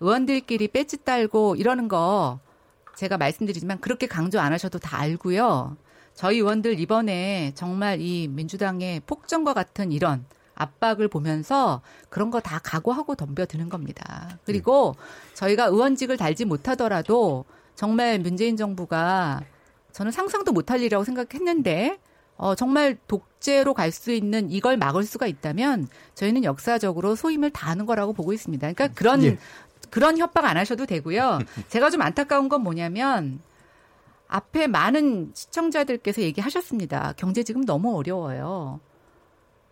의원들끼리 0.01 0.68
배지 0.68 1.03
딸고 1.03 1.57
이러는 1.57 1.88
거 1.88 2.41
제가 2.97 3.16
말씀드리지만 3.16 3.80
그렇게 3.80 4.07
강조 4.07 4.38
안 4.38 4.53
하셔도 4.53 4.78
다 4.78 5.01
알고요. 5.01 5.78
저희 6.12 6.36
의원들 6.36 6.78
이번에 6.78 7.53
정말 7.55 8.03
이 8.03 8.28
민주당의 8.28 9.01
폭정과 9.07 9.55
같은 9.55 9.93
이런 9.93 10.26
압박을 10.61 11.08
보면서 11.08 11.82
그런 12.08 12.30
거 12.30 12.40
다 12.40 12.58
각오하고 12.58 13.14
덤벼드는 13.16 13.68
겁니다. 13.68 14.38
그리고 14.44 14.96
저희가 15.34 15.66
의원직을 15.66 16.16
달지 16.16 16.44
못하더라도 16.44 17.44
정말 17.74 18.18
문재인 18.18 18.56
정부가 18.56 19.42
저는 19.92 20.12
상상도 20.12 20.52
못할 20.52 20.80
일이라고 20.80 21.04
생각했는데 21.04 21.98
어, 22.36 22.54
정말 22.54 22.96
독재로 23.06 23.74
갈 23.74 23.92
수 23.92 24.12
있는 24.12 24.50
이걸 24.50 24.76
막을 24.78 25.04
수가 25.04 25.26
있다면 25.26 25.88
저희는 26.14 26.44
역사적으로 26.44 27.14
소임을 27.14 27.50
다하는 27.50 27.84
거라고 27.86 28.12
보고 28.14 28.32
있습니다. 28.32 28.72
그러니까 28.72 28.88
그런 28.94 29.22
예. 29.24 29.38
그런 29.90 30.16
협박 30.18 30.44
안 30.46 30.56
하셔도 30.56 30.86
되고요. 30.86 31.40
제가 31.68 31.90
좀 31.90 32.00
안타까운 32.02 32.48
건 32.48 32.62
뭐냐면 32.62 33.40
앞에 34.28 34.68
많은 34.68 35.32
시청자들께서 35.34 36.22
얘기하셨습니다. 36.22 37.14
경제 37.16 37.42
지금 37.42 37.64
너무 37.64 37.96
어려워요. 37.96 38.80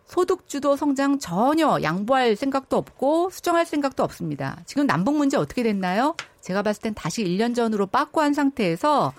소득주도 0.09 0.74
성장 0.74 1.18
전혀 1.18 1.78
양보할 1.82 2.34
생각도 2.34 2.76
없고 2.76 3.30
수정할 3.30 3.66
생각도 3.66 4.02
없습니다. 4.02 4.59
지금 4.64 4.86
남북 4.86 5.16
문제 5.16 5.36
어떻게 5.36 5.62
됐나요? 5.62 6.16
제가 6.40 6.62
봤을 6.62 6.82
땐 6.82 6.94
다시 6.94 7.22
1년 7.22 7.54
전으로 7.54 7.86
빠꾸한 7.86 8.32
상태에서 8.32 9.12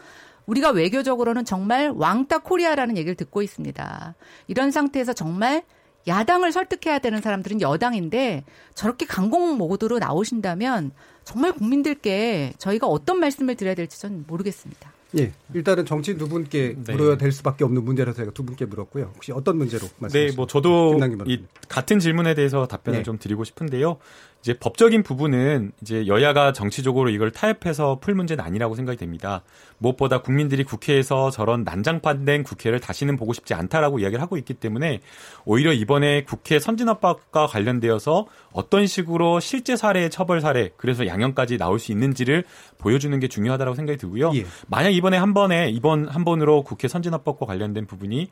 우리가 0.48 0.72
외교적으로는 0.72 1.46
정말 1.46 1.92
왕따 1.96 2.40
코리아라는 2.40 2.98
얘기를 2.98 3.16
듣고 3.16 3.44
있습니다. 3.44 4.16
이런 4.48 4.72
상태에서 4.72 5.14
정말 5.14 5.64
야당을 6.08 6.52
설득해야 6.52 6.98
되는 6.98 7.22
사람들은 7.22 7.62
여당인데 7.62 8.44
저렇게 8.74 9.06
강공 9.06 9.58
모드로 9.58 10.00
나오신다면 10.00 10.92
정말 11.24 11.52
국민들께 11.52 12.54
저희가 12.58 12.88
어떤 12.88 13.20
말씀을 13.20 13.56
드려야 13.56 13.76
될지 13.76 14.00
전 14.00 14.26
모르겠습니다. 14.28 14.92
예, 15.18 15.32
일단은 15.54 15.86
정치인 15.86 16.18
두 16.18 16.28
분께 16.28 16.76
네. 16.86 16.94
물어야 16.94 17.18
될 17.18 17.32
수밖에 17.32 17.64
없는 17.64 17.84
문제라서 17.84 18.18
제가 18.18 18.32
두 18.32 18.44
분께 18.44 18.66
물었고요. 18.66 19.12
혹시 19.16 19.32
어떤 19.32 19.58
문제로 19.58 19.88
말씀하시죠? 19.98 20.32
네, 20.32 20.36
뭐 20.36 20.46
저도 20.46 21.00
이 21.26 21.42
같은 21.68 22.00
질문에 22.00 22.36
대해서 22.36 22.68
답변을 22.68 23.00
네. 23.00 23.04
좀 23.04 23.18
드리고 23.18 23.44
싶은데요. 23.44 23.98
이제 24.42 24.54
법적인 24.54 25.04
부분은 25.04 25.74
이제 25.82 26.08
여야가 26.08 26.54
정치적으로 26.54 27.10
이걸 27.10 27.30
타협해서 27.30 28.00
풀 28.00 28.16
문제는 28.16 28.44
아니라고 28.44 28.76
생각이 28.76 28.98
됩니다. 28.98 29.44
무엇보다 29.80 30.22
국민들이 30.22 30.64
국회에서 30.64 31.30
저런 31.30 31.64
난장판된 31.64 32.44
국회를 32.44 32.80
다시는 32.80 33.18
보고 33.18 33.34
싶지 33.34 33.54
않다라고 33.54 34.00
이야기를 34.00 34.22
하고 34.22 34.38
있기 34.38 34.54
때문에 34.54 35.02
오히려 35.44 35.74
이번에 35.74 36.24
국회 36.24 36.58
선진화법과 36.60 37.48
관련되어서 37.48 38.28
어떤 38.54 38.88
식으로 38.88 39.42
실제 39.42 39.76
사례의 39.76 40.10
처벌 40.10 40.40
사례 40.40 40.72
그래서 40.78 41.06
양형까지 41.06 41.58
나올 41.58 41.78
수 41.78 41.92
있는지를 41.92 42.46
보여주는 42.78 43.18
게 43.20 43.28
중요하다고 43.28 43.76
생각이 43.76 43.98
들고요. 43.98 44.32
예. 44.36 44.46
만약 44.68 44.92
이번에 44.92 45.18
한 45.18 45.34
번에 45.34 45.70
이번 45.70 46.08
한 46.08 46.24
번으로 46.24 46.64
국회 46.64 46.88
선진화법과 46.88 47.46
관련된 47.46 47.86
부분이 47.86 48.30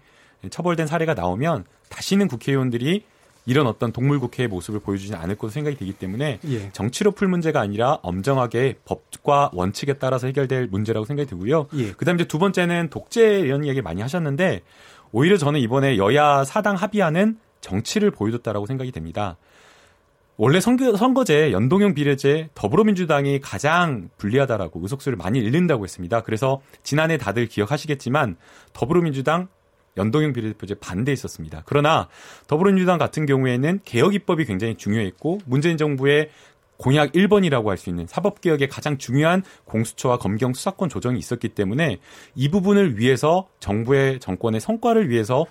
처벌된 0.49 0.87
사례가 0.87 1.15
나오면 1.15 1.65
다시는 1.89 2.27
국회의원들이 2.27 3.03
이런 3.47 3.65
어떤 3.65 3.93
동물국회의 3.93 4.49
모습을 4.49 4.81
보여주지 4.81 5.15
않을 5.15 5.35
것으로 5.35 5.51
생각이 5.51 5.77
되기 5.77 5.93
때문에 5.93 6.39
예. 6.49 6.69
정치로 6.73 7.11
풀 7.11 7.29
문제가 7.29 7.61
아니라 7.61 7.93
엄정하게 8.03 8.75
법과 8.83 9.51
원칙에 9.53 9.93
따라서 9.93 10.27
해결될 10.27 10.67
문제라고 10.67 11.05
생각이 11.05 11.29
들고요. 11.29 11.67
예. 11.77 11.93
그다음에 11.93 12.17
이제 12.17 12.27
두 12.27 12.39
번째는 12.39 12.89
독재 12.89 13.39
이런 13.39 13.63
이야기 13.63 13.81
많이 13.81 14.01
하셨는데 14.01 14.63
오히려 15.13 15.37
저는 15.37 15.61
이번에 15.61 15.97
여야 15.97 16.43
사당 16.43 16.75
합의안은 16.75 17.39
정치를 17.61 18.11
보여줬다라고 18.11 18.65
생각이 18.65 18.91
됩니다. 18.91 19.37
원래 20.35 20.59
선거, 20.59 20.95
선거제, 20.95 21.51
연동형 21.51 21.95
비례제, 21.95 22.49
더불어민주당이 22.53 23.39
가장 23.39 24.09
불리하다라고 24.17 24.81
의석수를 24.81 25.17
많이 25.17 25.39
잃는다고 25.39 25.85
했습니다. 25.85 26.21
그래서 26.21 26.61
지난해 26.83 27.17
다들 27.17 27.47
기억하시겠지만 27.47 28.35
더불어민주당 28.73 29.47
연동형 29.97 30.33
비례대표제 30.33 30.75
반대했었습니다. 30.75 31.63
그러나 31.65 32.07
더불어민주당 32.47 32.97
같은 32.97 33.25
경우에는 33.25 33.81
개혁 33.85 34.13
입법이 34.13 34.45
굉장히 34.45 34.75
중요했고 34.75 35.39
문재인 35.45 35.77
정부의 35.77 36.29
공약 36.77 37.11
1번이라고 37.11 37.65
할 37.67 37.77
수 37.77 37.89
있는 37.89 38.05
사법개혁의 38.07 38.69
가장 38.69 38.97
중요한 38.97 39.43
공수처와 39.65 40.17
검경 40.17 40.53
수사권 40.53 40.89
조정이 40.89 41.19
있었기 41.19 41.49
때문에 41.49 41.97
이 42.35 42.49
부분을 42.49 42.97
위해서 42.99 43.47
정부의 43.59 44.19
정권의 44.19 44.61
성과를 44.61 45.09
위해서 45.09 45.45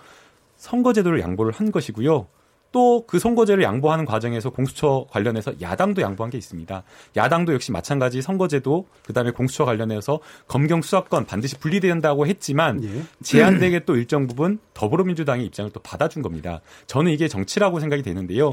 선거제도를 0.56 1.20
양보를 1.20 1.52
한 1.52 1.70
것이고요. 1.70 2.28
또 2.72 2.96
그 3.06 3.18
선거제를 3.18 3.62
양보하는 3.62 4.04
과정에서 4.04 4.50
공수처 4.50 5.06
관련해서 5.10 5.52
야당도 5.60 6.02
양보한 6.02 6.30
게 6.30 6.38
있습니다. 6.38 6.82
야당도 7.16 7.54
역시 7.54 7.72
마찬가지 7.72 8.22
선거제도 8.22 8.86
그다음에 9.04 9.30
공수처 9.30 9.64
관련해서 9.64 10.20
검경 10.48 10.82
수사권 10.82 11.26
반드시 11.26 11.58
분리된다고 11.58 12.26
했지만 12.26 12.82
예. 12.84 13.02
제한되게 13.22 13.80
또 13.84 13.96
일정 13.96 14.26
부분 14.26 14.58
더불어민주당의 14.74 15.46
입장을 15.46 15.70
또 15.72 15.80
받아준 15.80 16.22
겁니다. 16.22 16.60
저는 16.86 17.12
이게 17.12 17.28
정치라고 17.28 17.80
생각이 17.80 18.02
되는데요. 18.02 18.52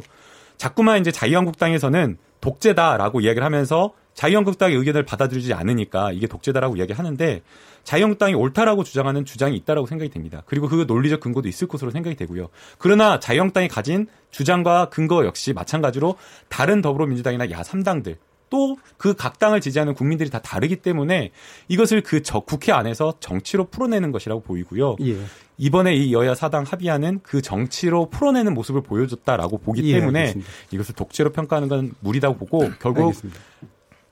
자꾸만 0.57 1.01
이제 1.01 1.11
자유한국당에서는 1.11 2.17
독재다라고 2.41 3.21
이야기를 3.21 3.43
하면서 3.43 3.93
자유한국당의 4.13 4.77
의견을 4.77 5.03
받아들이지 5.03 5.53
않으니까 5.53 6.11
이게 6.11 6.27
독재다라고 6.27 6.77
이야기하는데 6.77 7.41
자유한국당이 7.83 8.33
옳다라고 8.33 8.83
주장하는 8.83 9.25
주장이 9.25 9.55
있다라고 9.57 9.87
생각이 9.87 10.09
됩니다. 10.11 10.43
그리고 10.45 10.67
그 10.67 10.85
논리적 10.87 11.19
근거도 11.19 11.49
있을 11.49 11.67
것으로 11.67 11.91
생각이 11.91 12.15
되고요. 12.15 12.49
그러나 12.77 13.19
자유한국당이 13.19 13.67
가진 13.67 14.07
주장과 14.31 14.89
근거 14.89 15.25
역시 15.25 15.53
마찬가지로 15.53 16.15
다른 16.49 16.81
더불어민주당이나 16.81 17.47
야3당들 17.47 18.17
또 18.49 18.75
그 18.97 19.15
각 19.15 19.39
당을 19.39 19.61
지지하는 19.61 19.95
국민들이 19.95 20.29
다 20.29 20.39
다르기 20.39 20.75
때문에 20.77 21.31
이것을 21.69 22.01
그 22.01 22.21
저 22.21 22.39
국회 22.39 22.71
안에서 22.71 23.15
정치로 23.19 23.65
풀어내는 23.65 24.11
것이라고 24.11 24.41
보이고요. 24.43 24.95
예. 25.01 25.17
이번에 25.57 25.95
이 25.95 26.13
여야 26.13 26.35
사당 26.35 26.63
합의안은 26.63 27.21
그 27.23 27.41
정치로 27.41 28.09
풀어내는 28.09 28.53
모습을 28.53 28.81
보여줬다라고 28.81 29.57
보기 29.57 29.83
예, 29.91 29.99
때문에 29.99 30.19
알겠습니다. 30.19 30.51
이것을 30.71 30.95
독재로 30.95 31.31
평가하는 31.31 31.67
건 31.67 31.93
무리다고 31.99 32.37
보고 32.37 32.69
결국 32.79 33.01
알겠습니다. 33.07 33.39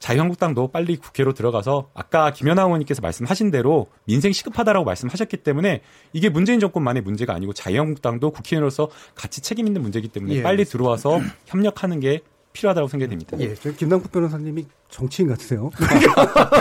자유한국당도 0.01 0.69
빨리 0.69 0.97
국회로 0.97 1.33
들어가서 1.33 1.91
아까 1.93 2.31
김연아 2.33 2.63
의원님께서 2.63 3.01
말씀하신 3.01 3.51
대로 3.51 3.87
민생 4.05 4.33
시급하다라고 4.33 4.83
말씀하셨기 4.83 5.37
때문에 5.37 5.81
이게 6.11 6.27
문재인 6.27 6.59
정권만의 6.59 7.03
문제가 7.03 7.33
아니고 7.35 7.53
자유한국당도 7.53 8.31
국회의원으로서 8.31 8.89
같이 9.15 9.41
책임 9.41 9.67
있는 9.67 9.81
문제이기 9.81 10.09
때문에 10.09 10.35
예, 10.35 10.41
빨리. 10.41 10.65
들어와서 10.65 11.19
협력하는 11.45 11.99
게 11.99 12.21
필요하다고 12.53 12.87
생각이 12.89 13.09
됩니다. 13.09 13.37
예, 13.39 13.55
저 13.55 13.71
김남국 13.71 14.11
변호사님이 14.11 14.65
정치인 14.89 15.29
같으세요. 15.29 15.69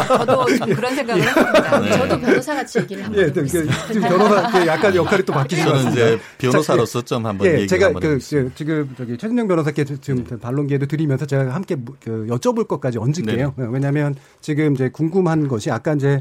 저도 0.07 0.47
좀 0.57 0.75
그런 0.75 0.95
생각을 0.95 1.23
했습니다. 1.23 1.81
네. 1.81 1.91
저도 1.91 2.21
변호사 2.21 2.55
같이 2.55 2.79
얘기를 2.79 3.05
한번 3.05 3.21
예, 3.23 3.27
그, 3.27 3.43
그, 3.43 3.47
지금 3.49 4.01
변호사 4.03 4.51
그 4.53 4.67
약간 4.69 4.95
역할이 4.95 5.25
또 5.25 5.33
바뀌신 5.33 5.65
것 5.65 5.73
같습니다. 5.73 6.07
이제 6.07 6.21
변호사로서 6.39 7.03
좀 7.03 7.27
한번 7.27 7.47
예, 7.49 7.51
얘기를 7.53 7.67
제가 7.69 7.87
한번 7.87 8.03
그. 8.03 8.19
그 8.19 8.51
지금 8.55 8.95
저기 8.97 9.19
최진영 9.19 9.49
변호사께 9.49 9.85
지금 9.85 10.25
반론 10.41 10.69
기회도 10.69 10.87
드리면서 10.87 11.27
제가 11.27 11.53
함께 11.55 11.75
무- 11.75 11.95
그 12.03 12.27
여쭤볼 12.31 12.69
것까지 12.69 12.99
얹을게요. 12.99 13.55
왜냐하면 13.57 14.15
지금 14.41 14.75
이제 14.75 14.89
궁금한 14.91 15.49
것이 15.49 15.71
아까 15.73 15.95
이제 15.95 16.21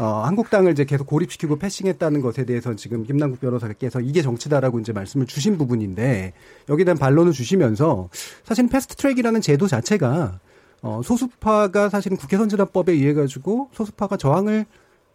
어, 0.00 0.22
한국당을 0.24 0.72
이제 0.72 0.86
계속 0.86 1.06
고립시키고 1.06 1.58
passing했다는 1.58 2.22
것에 2.22 2.46
대해서 2.46 2.74
지금 2.74 3.04
김남국 3.04 3.38
변호사께서 3.38 4.00
이게 4.00 4.22
정치다라고 4.22 4.80
이제 4.80 4.94
말씀을 4.94 5.26
주신 5.26 5.58
부분인데 5.58 6.32
여기에 6.70 6.84
대한 6.86 6.96
반론을 6.96 7.32
주시면서 7.32 8.08
사실 8.42 8.66
패스트 8.66 8.96
트랙이라는 8.96 9.42
제도 9.42 9.66
자체가 9.68 10.40
어, 10.80 11.02
소수파가 11.04 11.90
사실은 11.90 12.16
국회 12.16 12.38
선진화법에 12.38 12.92
의해 12.92 13.12
가지고 13.12 13.68
소수파가 13.74 14.16
저항을 14.16 14.64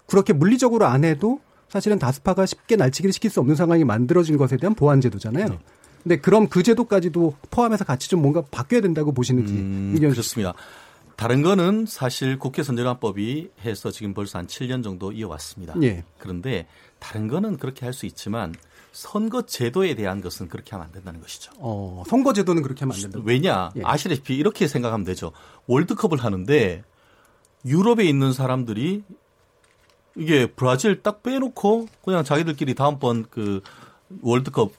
그렇게 0.06 0.34
물리적으로 0.34 0.86
안 0.86 1.04
해도 1.04 1.40
사실은 1.68 1.98
다수파가 1.98 2.46
쉽게 2.46 2.76
날치기를 2.76 3.12
시킬 3.12 3.32
수 3.32 3.40
없는 3.40 3.56
상황이 3.56 3.84
만들어진 3.84 4.38
것에 4.38 4.56
대한 4.56 4.76
보완 4.76 5.02
제도잖아요. 5.02 5.58
근데 6.04 6.18
그럼 6.18 6.48
그 6.48 6.62
제도까지도 6.62 7.34
포함해서 7.50 7.86
같이 7.86 8.08
좀 8.08 8.22
뭔가 8.22 8.44
바뀌어야 8.52 8.82
된다고 8.82 9.12
보시는지 9.12 9.54
음, 9.54 9.94
의견 9.96 10.12
그렇습니다. 10.12 10.54
다른 11.16 11.42
거는 11.42 11.86
사실 11.88 12.38
국회 12.38 12.62
선진화법이 12.64 13.50
해서 13.64 13.90
지금 13.92 14.14
벌써 14.14 14.38
한 14.40 14.48
7년 14.48 14.84
정도 14.84 15.12
이어왔습니다. 15.12 15.76
예. 15.82 16.04
그런데 16.18 16.68
다른 17.00 17.28
거는 17.28 17.58
그렇게 17.58 17.86
할 17.86 17.94
수 17.94 18.06
있지만 18.06 18.54
선거 18.92 19.42
제도에 19.46 19.96
대한 19.96 20.22
것은 20.22 20.48
그렇게 20.50 20.72
하면 20.72 20.88
안 20.88 20.92
된다는 20.94 21.22
것이죠. 21.22 21.52
어, 21.58 22.04
선거 22.08 22.34
제도는 22.34 22.64
그렇게 22.64 22.82
하면 22.82 22.96
안 22.96 23.02
된다. 23.02 23.20
왜냐? 23.24 23.72
예. 23.78 23.82
아시다시피 23.84 24.36
이렇게 24.36 24.68
생각하면 24.68 25.06
되죠. 25.06 25.32
월드컵을 25.68 26.18
하는데 26.24 26.84
유럽에 27.66 28.04
있는 28.06 28.32
사람들이 28.34 29.04
이게 30.18 30.46
브라질 30.48 31.02
딱 31.04 31.24
빼놓고 31.24 31.88
그냥 32.04 32.24
자기들끼리 32.24 32.74
다음번 32.76 33.26
그 33.30 33.62
월드컵 34.22 34.72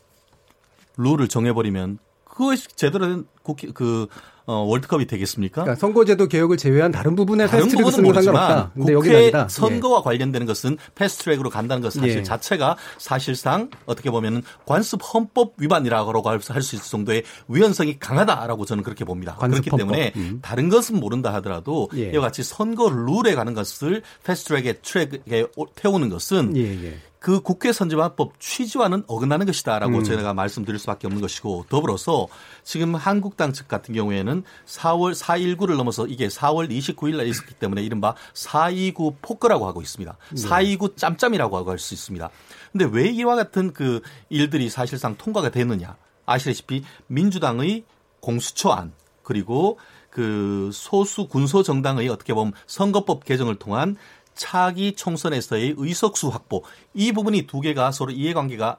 룰을 0.97 1.29
정해버리면 1.29 1.99
그것이 2.25 2.69
제대로 2.75 3.07
된 3.07 3.27
국회 3.43 3.69
그 3.69 4.07
어, 4.47 4.55
월드컵이 4.63 5.07
되겠습니까? 5.07 5.63
그러니까 5.63 5.81
선거제도 5.81 6.29
개혁을 6.29 6.57
제외한 6.57 6.93
다른 6.93 7.17
부분에 7.17 7.47
다른 7.47 7.65
패스트트랙 7.65 7.85
부분은 7.85 8.05
모르지만 8.05 8.71
국회 8.75 9.17
아니다. 9.17 9.43
예. 9.45 9.49
선거와 9.49 10.03
관련되는 10.03 10.47
것은 10.47 10.79
패스트트랙으로 10.95 11.51
간다는 11.51 11.83
것 11.83 11.93
사실 11.93 12.19
예. 12.19 12.23
자체가 12.23 12.77
사실상 12.99 13.71
어떻게 13.87 14.11
보면은 14.11 14.43
관습 14.65 15.01
헌법 15.13 15.55
위반이라고 15.59 16.13
할 16.29 16.63
수 16.63 16.77
있을 16.77 16.91
정도의 16.91 17.23
위헌성이 17.49 17.99
강하다라고 17.99 18.65
저는 18.65 18.83
그렇게 18.83 19.05
봅니다. 19.05 19.37
그렇기 19.37 19.71
헌법. 19.71 19.77
때문에 19.79 20.13
음. 20.17 20.39
다른 20.43 20.69
것은 20.69 20.99
모른다 21.01 21.33
하더라도 21.35 21.89
예. 21.97 22.11
이와 22.11 22.23
같이 22.23 22.43
선거 22.43 22.89
룰에 22.89 23.35
가는 23.35 23.53
것을 23.55 24.03
패스트트랙에 24.25 24.75
트랙에 24.83 25.47
태우는 25.75 26.09
것은 26.09 26.57
예, 26.57 26.63
예. 26.85 26.97
그 27.27 27.41
국회 27.41 27.73
선진화법 27.73 28.39
취지와는 28.39 29.03
어긋나는 29.09 29.47
것이다라고 29.47 29.99
음. 29.99 30.05
제가 30.05 30.33
말씀드릴 30.33 30.79
수밖에 30.79 31.09
없는 31.09 31.21
것이고 31.21 31.67
더불어서 31.69 32.29
지금 32.63 32.95
한국당 32.95 33.53
측 33.53 33.67
같은 33.67 33.97
경우에는 33.97 34.45
4월 34.65 35.13
4.19를 35.13 35.77
넘어서 35.77 36.07
이게 36.07 36.29
4월 36.29 36.71
29일 36.71 37.17
날 37.17 37.27
있었기 37.27 37.55
때문에 37.55 37.83
이른바 37.83 38.15
4.29 38.33 39.17
포크라고 39.23 39.67
하고 39.67 39.83
있습니다. 39.83 40.17
네. 40.37 40.41
4.29 40.41 40.97
짬짬이라고 40.97 41.57
하고 41.57 41.73
할 41.73 41.81
수 41.81 41.95
있습니다. 41.95 42.31
근데 42.71 42.85
왜 42.85 43.09
이와 43.09 43.35
같은 43.35 43.73
그 43.73 44.03
일들이 44.29 44.71
사실상 44.71 45.17
통과가 45.17 45.51
되느냐? 45.51 45.97
아시다시피 46.27 46.85
민주당의 47.09 47.83
공수처안 48.21 48.93
그리고 49.25 49.81
그 50.11 50.71
소수 50.73 51.27
군소 51.27 51.65
정당의 51.65 52.09
어떻게 52.09 52.35
보면 52.35 52.53
선거법 52.69 53.25
개정을 53.25 53.57
통한 53.57 53.97
차기 54.37 54.95
총선에서의 54.95 55.75
의석수 55.77 56.29
확보 56.29 56.63
이 56.95 57.13
부분이 57.13 57.47
두 57.47 57.61
개가 57.61 57.91
서로 57.91 58.13
이해관계가 58.13 58.79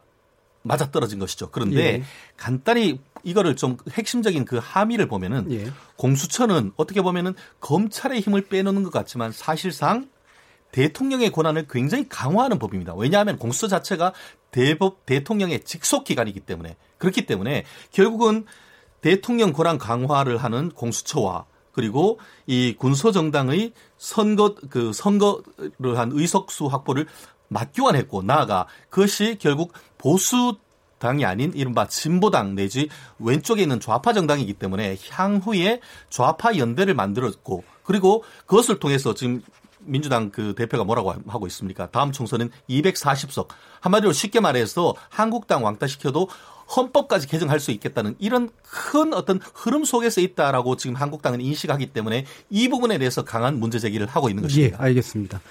맞아떨어진 0.64 1.20
것이죠. 1.20 1.50
그런데 1.52 1.82
예. 1.82 2.04
간단히 2.36 3.00
이거를 3.24 3.56
좀 3.56 3.78
핵심적인 3.92 4.46
그 4.46 4.60
함의를 4.62 5.08
보면은 5.08 5.52
예. 5.52 5.72
공수처는 5.96 6.74
어떻게 6.76 7.02
보면은 7.02 7.34
검찰의 7.60 8.22
힘을 8.22 8.48
빼놓는 8.48 8.84
것 8.84 8.92
같지만 8.92 9.32
사실상 9.32 10.10
대통령의 10.72 11.32
권한을 11.32 11.68
굉장히 11.70 12.08
강화하는 12.10 12.60
법입니다. 12.60 12.94
왜냐하면 12.96 13.38
공수처 13.38 13.68
자체가 13.68 14.14
대법 14.52 15.06
대통령의 15.06 15.64
직속 15.64 16.04
기관이기 16.04 16.42
때문에 16.42 16.76
그렇기 16.98 17.26
때문에 17.26 17.66
결국은 17.92 18.46
대통령 19.02 19.54
권한 19.54 19.78
강화를 19.78 20.38
하는 20.38 20.70
공수처와 20.70 21.46
그리고 21.78 22.18
이 22.48 22.76
군소 22.76 23.12
정당의 23.12 23.72
선거 24.00 24.56
그 24.72 24.92
선거를 24.94 25.96
한 25.96 26.10
의석수 26.12 26.66
확보를 26.66 27.06
맞교환했고 27.50 28.24
나아가 28.24 28.66
그것이 28.90 29.38
결국 29.40 29.74
보수 30.00 30.58
당이 30.98 31.24
아닌 31.24 31.52
이른바 31.54 31.88
진보당 31.88 32.56
내지 32.56 32.90
왼쪽에 33.20 33.62
있는 33.62 33.80
좌파 33.80 34.12
정당이기 34.12 34.54
때문에 34.54 34.98
향후에 35.12 35.80
좌파 36.10 36.58
연대를 36.58 36.96
만들었고 36.96 37.64
그리고 37.84 38.24
그것을 38.48 38.80
통해서 38.80 39.14
지금 39.14 39.44
민주당 39.80 40.32
그 40.32 40.56
대표가 40.56 40.84
뭐라고 40.84 41.14
하고 41.28 41.46
있습니까? 41.46 41.92
다음 41.92 42.12
총선은 42.12 42.50
240석. 42.68 43.50
한마디로 43.82 44.14
쉽게 44.14 44.40
말해서 44.40 44.96
한국당 45.10 45.64
왕따시켜도 45.64 46.28
헌법까지 46.76 47.28
개정할 47.28 47.60
수 47.60 47.72
있겠다는 47.72 48.16
이런 48.20 48.50
큰 48.64 49.14
어떤 49.14 49.40
흐름 49.54 49.86
속에서 49.86 50.22
있다라고 50.22 50.76
지금 50.76 50.96
한국당은 50.96 51.42
인식하기 51.42 51.88
때문에 51.88 52.26
이 52.50 52.68
부분에 52.68 52.98
대해서 52.98 53.24
강한 53.24 53.60
문제 53.60 53.80
제기를 53.80 54.08
하고 54.08 54.30
있는 54.30 54.44
것입니다. 54.44 54.78
예, 54.78 54.84
알겠습니다. 54.84 55.42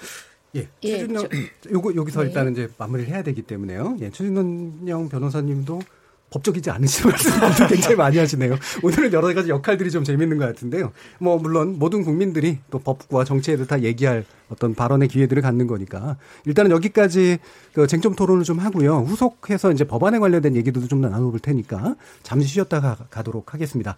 예, 0.55 0.67
예, 0.83 0.97
최준영, 0.97 1.27
요거 1.71 1.95
여기서 1.95 2.21
네. 2.21 2.27
일단은 2.27 2.53
이제 2.53 2.69
마무리를 2.77 3.11
해야 3.11 3.23
되기 3.23 3.41
때문에요. 3.41 3.97
예, 4.01 4.09
최준영 4.11 5.09
변호사님도 5.09 5.81
법적이지 6.29 6.69
않으신 6.69 7.09
말씀을 7.09 7.39
굉장히 7.69 7.95
많이 7.95 8.17
하시네요. 8.17 8.57
오늘은 8.83 9.13
여러 9.13 9.33
가지 9.33 9.49
역할들이 9.49 9.91
좀 9.91 10.03
재밌는 10.03 10.37
것 10.37 10.45
같은데요. 10.45 10.91
뭐 11.19 11.37
물론 11.37 11.79
모든 11.79 12.03
국민들이 12.03 12.59
또 12.69 12.79
법과 12.79 13.23
정치에 13.23 13.55
대해서 13.55 13.67
다 13.67 13.81
얘기할 13.81 14.25
어떤 14.49 14.75
발언의 14.75 15.07
기회들을 15.07 15.41
갖는 15.41 15.67
거니까 15.67 16.17
일단은 16.45 16.71
여기까지 16.71 17.37
그 17.73 17.87
쟁점 17.87 18.15
토론을 18.15 18.43
좀 18.43 18.59
하고요. 18.59 18.99
후속해서 18.99 19.71
이제 19.71 19.85
법안에 19.85 20.19
관련된 20.19 20.55
얘기들도 20.55 20.87
좀 20.87 21.01
나눠볼 21.01 21.39
테니까 21.39 21.95
잠시 22.23 22.47
쉬었다가 22.49 22.97
가도록 23.09 23.53
하겠습니다. 23.53 23.97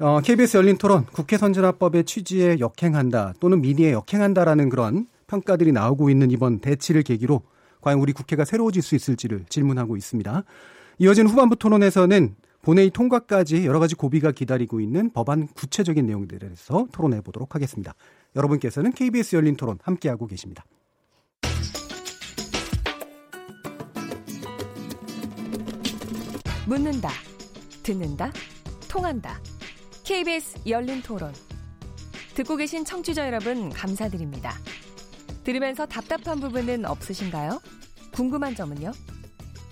어, 0.00 0.20
KBS 0.20 0.58
열린 0.58 0.78
토론 0.78 1.06
국회 1.06 1.36
선진화법의 1.36 2.04
취지에 2.04 2.58
역행한다 2.60 3.34
또는 3.40 3.60
민의에 3.60 3.92
역행한다라는 3.92 4.68
그런 4.68 5.06
평가들이 5.26 5.72
나오고 5.72 6.08
있는 6.08 6.30
이번 6.30 6.60
대치를 6.60 7.02
계기로 7.02 7.42
과연 7.80 7.98
우리 7.98 8.12
국회가 8.12 8.44
새로워질 8.44 8.82
수 8.82 8.94
있을지를 8.94 9.44
질문하고 9.48 9.96
있습니다. 9.96 10.44
이어진 11.00 11.28
후반부 11.28 11.56
토론에서는 11.56 12.34
본회의 12.62 12.90
통과까지 12.90 13.64
여러 13.64 13.78
가지 13.78 13.94
고비가 13.94 14.32
기다리고 14.32 14.80
있는 14.80 15.12
법안 15.12 15.46
구체적인 15.46 16.04
내용들에 16.04 16.40
대해서 16.40 16.88
토론해 16.92 17.20
보도록 17.20 17.54
하겠습니다. 17.54 17.94
여러분께서는 18.34 18.92
KBS 18.92 19.36
열린 19.36 19.56
토론 19.56 19.78
함께하고 19.82 20.26
계십니다. 20.26 20.64
묻는다, 26.66 27.10
듣는다, 27.84 28.32
통한다. 28.90 29.40
KBS 30.04 30.58
열린 30.66 31.00
토론. 31.00 31.32
듣고 32.34 32.56
계신 32.56 32.84
청취자 32.84 33.26
여러분, 33.26 33.70
감사드립니다. 33.70 34.52
들으면서 35.44 35.86
답답한 35.86 36.40
부분은 36.40 36.84
없으신가요? 36.84 37.60
궁금한 38.12 38.54
점은요? 38.54 38.90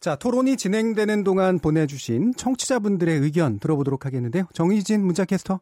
자, 0.00 0.16
토론이 0.16 0.56
진행되는 0.56 1.24
동안 1.24 1.58
보내주신 1.58 2.32
청취자분들의 2.34 3.18
의견 3.18 3.58
들어보도록 3.58 4.06
하겠는데요. 4.06 4.46
정희진 4.54 5.04
문자캐스터. 5.04 5.60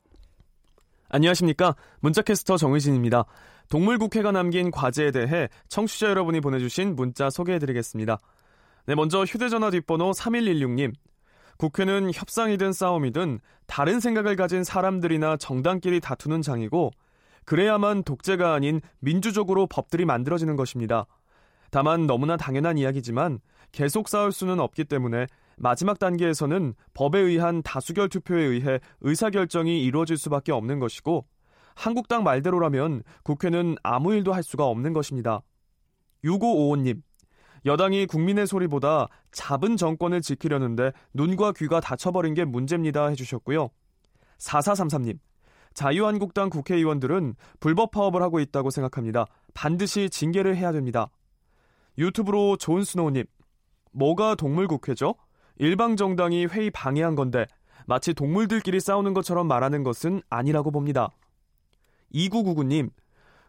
안녕하십니까. 1.09 1.75
문자캐스터 1.99 2.57
정의진입니다. 2.57 3.25
동물국회가 3.69 4.31
남긴 4.31 4.71
과제에 4.71 5.11
대해 5.11 5.49
청취자 5.67 6.11
여러분이 6.11 6.41
보내주신 6.41 6.95
문자 6.95 7.31
소개해드리겠습니다. 7.31 8.19
네, 8.87 8.95
먼저 8.95 9.25
휴대전화 9.25 9.71
뒷번호 9.71 10.13
3116님. 10.13 10.95
국회는 11.57 12.13
협상이든 12.15 12.73
싸움이든 12.73 13.41
다른 13.67 13.99
생각을 13.99 14.37
가진 14.37 14.63
사람들이나 14.63 15.37
정당끼리 15.39 15.99
다투는 15.99 16.43
장이고, 16.43 16.93
그래야만 17.45 18.05
독재가 18.05 18.55
아닌 18.55 18.81
민주적으로 19.01 19.67
법들이 19.67 20.05
만들어지는 20.05 20.55
것입니다. 20.55 21.07
다만 21.71 22.07
너무나 22.07 22.37
당연한 22.37 22.79
이야기지만 22.79 23.41
계속 23.73 24.09
싸울 24.09 24.33
수는 24.33 24.61
없기 24.61 24.85
때문에 24.85 25.27
마지막 25.57 25.99
단계에서는 25.99 26.75
법에 26.95 27.19
의한 27.19 27.63
다수결 27.63 28.09
투표에 28.09 28.43
의해 28.43 28.81
의사결정이 29.01 29.83
이루어질 29.83 30.17
수밖에 30.17 30.53
없는 30.53 30.79
것이고 30.79 31.27
한국당 31.75 32.25
말대로라면 32.25 33.03
국회는 33.23 33.77
아무 33.83 34.15
일도 34.15 34.33
할 34.33 34.43
수가 34.43 34.65
없는 34.67 34.93
것입니다. 34.93 35.43
6555님, 36.25 37.03
여당이 37.67 38.07
국민의 38.07 38.47
소리보다 38.47 39.09
잡은 39.31 39.77
정권을 39.77 40.23
지키려는데 40.23 40.93
눈과 41.15 41.53
귀가 41.53 41.81
닫혀버린 41.81 42.35
게 42.35 42.45
문제입니다 42.45 43.07
해주셨고요. 43.09 43.71
4433님, 44.39 45.19
자유한국당 45.75 46.51
국회의원들은 46.51 47.35
불법 47.61 47.91
파업을 47.93 48.23
하고 48.23 48.41
있다고 48.41 48.71
생각합니다. 48.71 49.27
반드시 49.55 50.11
징계를 50.11 50.57
해야 50.57 50.73
됩니다. 50.73 51.11
유튜브로 51.99 52.57
존스노우님, 52.57 53.25
뭐가 53.99 54.37
동물국회죠? 54.37 55.17
일방 55.57 55.97
정당이 55.97 56.47
회의 56.47 56.71
방해한 56.71 57.17
건데 57.17 57.47
마치 57.87 58.15
동물들끼리 58.15 58.79
싸우는 58.79 59.13
것처럼 59.13 59.49
말하는 59.49 59.83
것은 59.83 60.23
아니라고 60.31 60.71
봅니다. 60.71 61.09
2999님, 62.15 62.91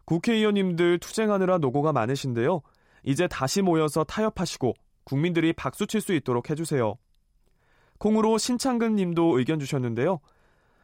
국회의원님들 0.06 0.98
투쟁하느라 1.00 1.60
노고가 1.60 1.94
많으신데요. 1.94 2.62
이제 3.04 3.28
다시 3.28 3.62
모여서 3.62 4.04
타협하시고 4.04 4.74
국민들이 5.04 5.54
박수 5.54 5.86
칠 5.86 6.02
수 6.02 6.14
있도록 6.14 6.50
해주세요. 6.50 6.96
콩으로 8.00 8.40
신창근 8.40 8.96
님도 8.96 9.38
의견 9.38 9.60
주셨는데요. 9.60 10.20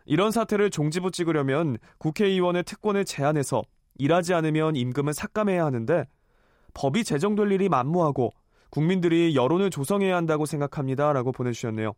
이런 0.06 0.30
사태를 0.30 0.70
종지부 0.70 1.10
찍으려면 1.10 1.80
국회의원의 1.98 2.64
특권을 2.64 3.04
제한해서 3.04 3.64
일하지 3.98 4.36
않으면 4.36 4.76
임금을 4.76 5.14
삭감해야 5.14 5.66
하는데 5.66 6.06
법이 6.76 7.04
제정될 7.04 7.52
일이 7.52 7.68
만무하고 7.68 8.32
국민들이 8.70 9.36
여론을 9.36 9.70
조성해야 9.70 10.16
한다고 10.16 10.46
생각합니다. 10.46 11.14
라고 11.14 11.32
보내주셨네요. 11.32 11.94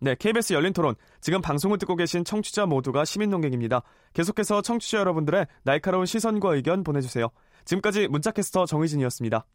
네, 0.00 0.16
KBS 0.18 0.52
열린 0.52 0.72
토론. 0.72 0.96
지금 1.20 1.40
방송을 1.40 1.78
듣고 1.78 1.94
계신 1.94 2.24
청취자 2.24 2.66
모두가 2.66 3.04
시민 3.04 3.30
농객입니다. 3.30 3.82
계속해서 4.14 4.60
청취자 4.60 4.98
여러분들의 4.98 5.46
날카로운 5.62 6.06
시선과 6.06 6.56
의견 6.56 6.82
보내주세요. 6.82 7.28
지금까지 7.64 8.08
문자캐스터 8.08 8.66
정의진이었습니다. 8.66 9.46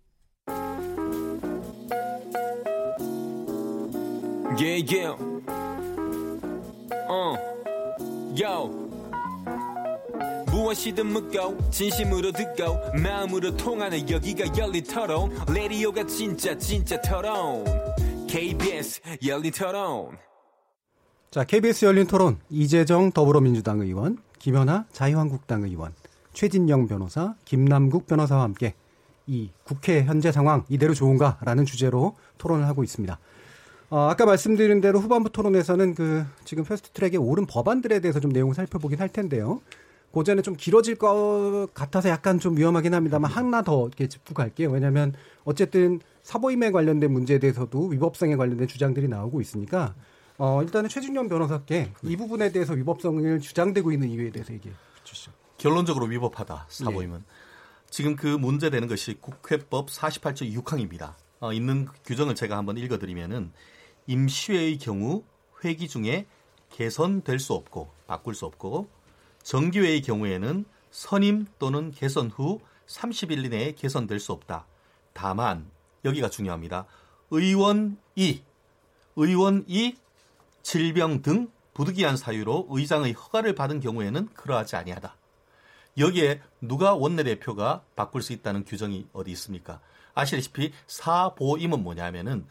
Yeah, 4.58 4.82
yeah. 4.90 5.14
어, 7.10 7.38
yo. 8.36 8.87
무엇이든 10.68 11.08
묻고 11.08 11.72
진심으로 11.72 12.32
듣고 12.32 12.92
마음으로 13.02 13.56
통하는 13.56 14.10
여기가 14.10 14.58
열린 14.58 14.84
토론 14.84 15.34
라디오가 15.48 16.06
진짜 16.06 16.58
진짜 16.58 17.00
토론 17.02 17.64
KBS 18.28 19.02
열린 19.26 19.52
토론 19.52 20.18
자, 21.32 21.44
KBS 21.46 21.86
열린 21.86 22.08
토론 22.08 22.40
이재정 22.50 23.12
더불어민주당 23.12 23.80
의원, 23.80 24.18
김연아 24.40 24.86
자유한국당 24.92 25.64
의원, 25.64 25.94
최진영 26.34 26.88
변호사, 26.88 27.36
김남국 27.46 28.08
변호사와 28.08 28.44
함께 28.44 28.74
이 29.26 29.52
국회 29.64 30.04
현재 30.04 30.32
상황 30.32 30.66
이대로 30.70 30.94
좋은가라는 30.94 31.66
주제로 31.66 32.16
토론을 32.38 32.68
하고 32.68 32.84
있습니다. 32.84 33.20
어, 33.90 34.00
아까 34.10 34.26
말씀드린 34.26 34.82
대로 34.82 35.00
후반부 35.00 35.30
토론에서는 35.30 35.96
그 35.96 36.26
지금 36.44 36.66
패스트 36.66 36.90
트랙에 36.90 37.16
오른 37.16 37.46
법안들에 37.46 38.02
대해서 38.02 38.20
좀 38.20 38.32
내용을 38.32 38.54
살펴보긴 38.54 39.00
할 39.00 39.08
텐데요. 39.08 39.62
고전에 40.12 40.42
좀 40.42 40.56
길어질 40.56 40.96
것 40.96 41.68
같아서 41.74 42.10
약간 42.10 42.40
좀 42.40 42.58
위험하긴 42.58 42.94
합니다만 42.94 43.30
하나 43.30 43.62
더 43.62 43.88
이렇게 43.88 44.08
짚고 44.08 44.34
갈게요. 44.34 44.70
왜냐하면 44.72 45.14
어쨌든 45.44 46.00
사보임에 46.24 46.72
관련된 46.72 47.12
문제에 47.12 47.40
대해서도 47.40 47.88
위법성에 47.88 48.36
관련된 48.36 48.68
주장들이 48.68 49.08
나오고 49.08 49.42
있으니까 49.42 49.96
어, 50.38 50.62
일단은 50.64 50.90
최준영 50.90 51.30
변호사께 51.30 51.92
이 52.04 52.16
부분에 52.16 52.52
대해서 52.52 52.74
위법성을 52.74 53.40
주장되고 53.40 53.92
있는 53.92 54.10
이유에 54.10 54.32
대해서 54.32 54.54
얘기해 54.54 54.74
주시죠. 55.04 55.32
결론적으로 55.58 56.06
위법하다 56.06 56.68
사보임은 56.70 57.24
지금 57.90 58.16
그 58.16 58.28
문제되는 58.28 58.88
것이 58.88 59.16
국회법 59.20 59.88
48조 59.88 60.64
6항입니다. 60.64 61.14
어, 61.40 61.54
있는 61.54 61.88
규정을 62.06 62.36
제가 62.36 62.58
한번 62.58 62.78
읽어드리면은 62.78 63.52
임시회의 64.08 64.78
경우 64.78 65.24
회기 65.64 65.88
중에 65.88 66.26
개선될 66.70 67.40
수 67.40 67.54
없고 67.54 67.90
바꿀 68.08 68.36
수 68.36 68.46
없고 68.46 68.90
정기회의 69.48 70.02
경우에는 70.02 70.66
선임 70.92 71.48
또는 71.58 71.92
개선 71.92 72.30
후 72.30 72.60
30일 72.86 73.46
이내에 73.46 73.72
개선될 73.76 74.20
수 74.20 74.34
없다. 74.34 74.66
다만 75.14 75.72
여기가 76.04 76.30
중요합니다. 76.30 76.86
의원이 77.32 78.44
의원이 79.16 79.98
질병 80.64 81.22
등 81.22 81.50
부득이한 81.74 82.18
사유로 82.18 82.68
의장의 82.70 83.14
허가를 83.14 83.56
받은 83.56 83.80
경우에는 83.80 84.28
그러하지 84.34 84.76
아니하다. 84.76 85.16
여기에 85.98 86.42
누가 86.60 86.94
원내대표가 86.94 87.84
바꿀 87.96 88.24
수 88.24 88.34
있다는 88.34 88.66
규정이 88.66 89.08
어디 89.14 89.32
있습니까? 89.32 89.80
아시다시피 90.14 90.74
사보임은 90.88 91.84
뭐냐면은 91.84 92.46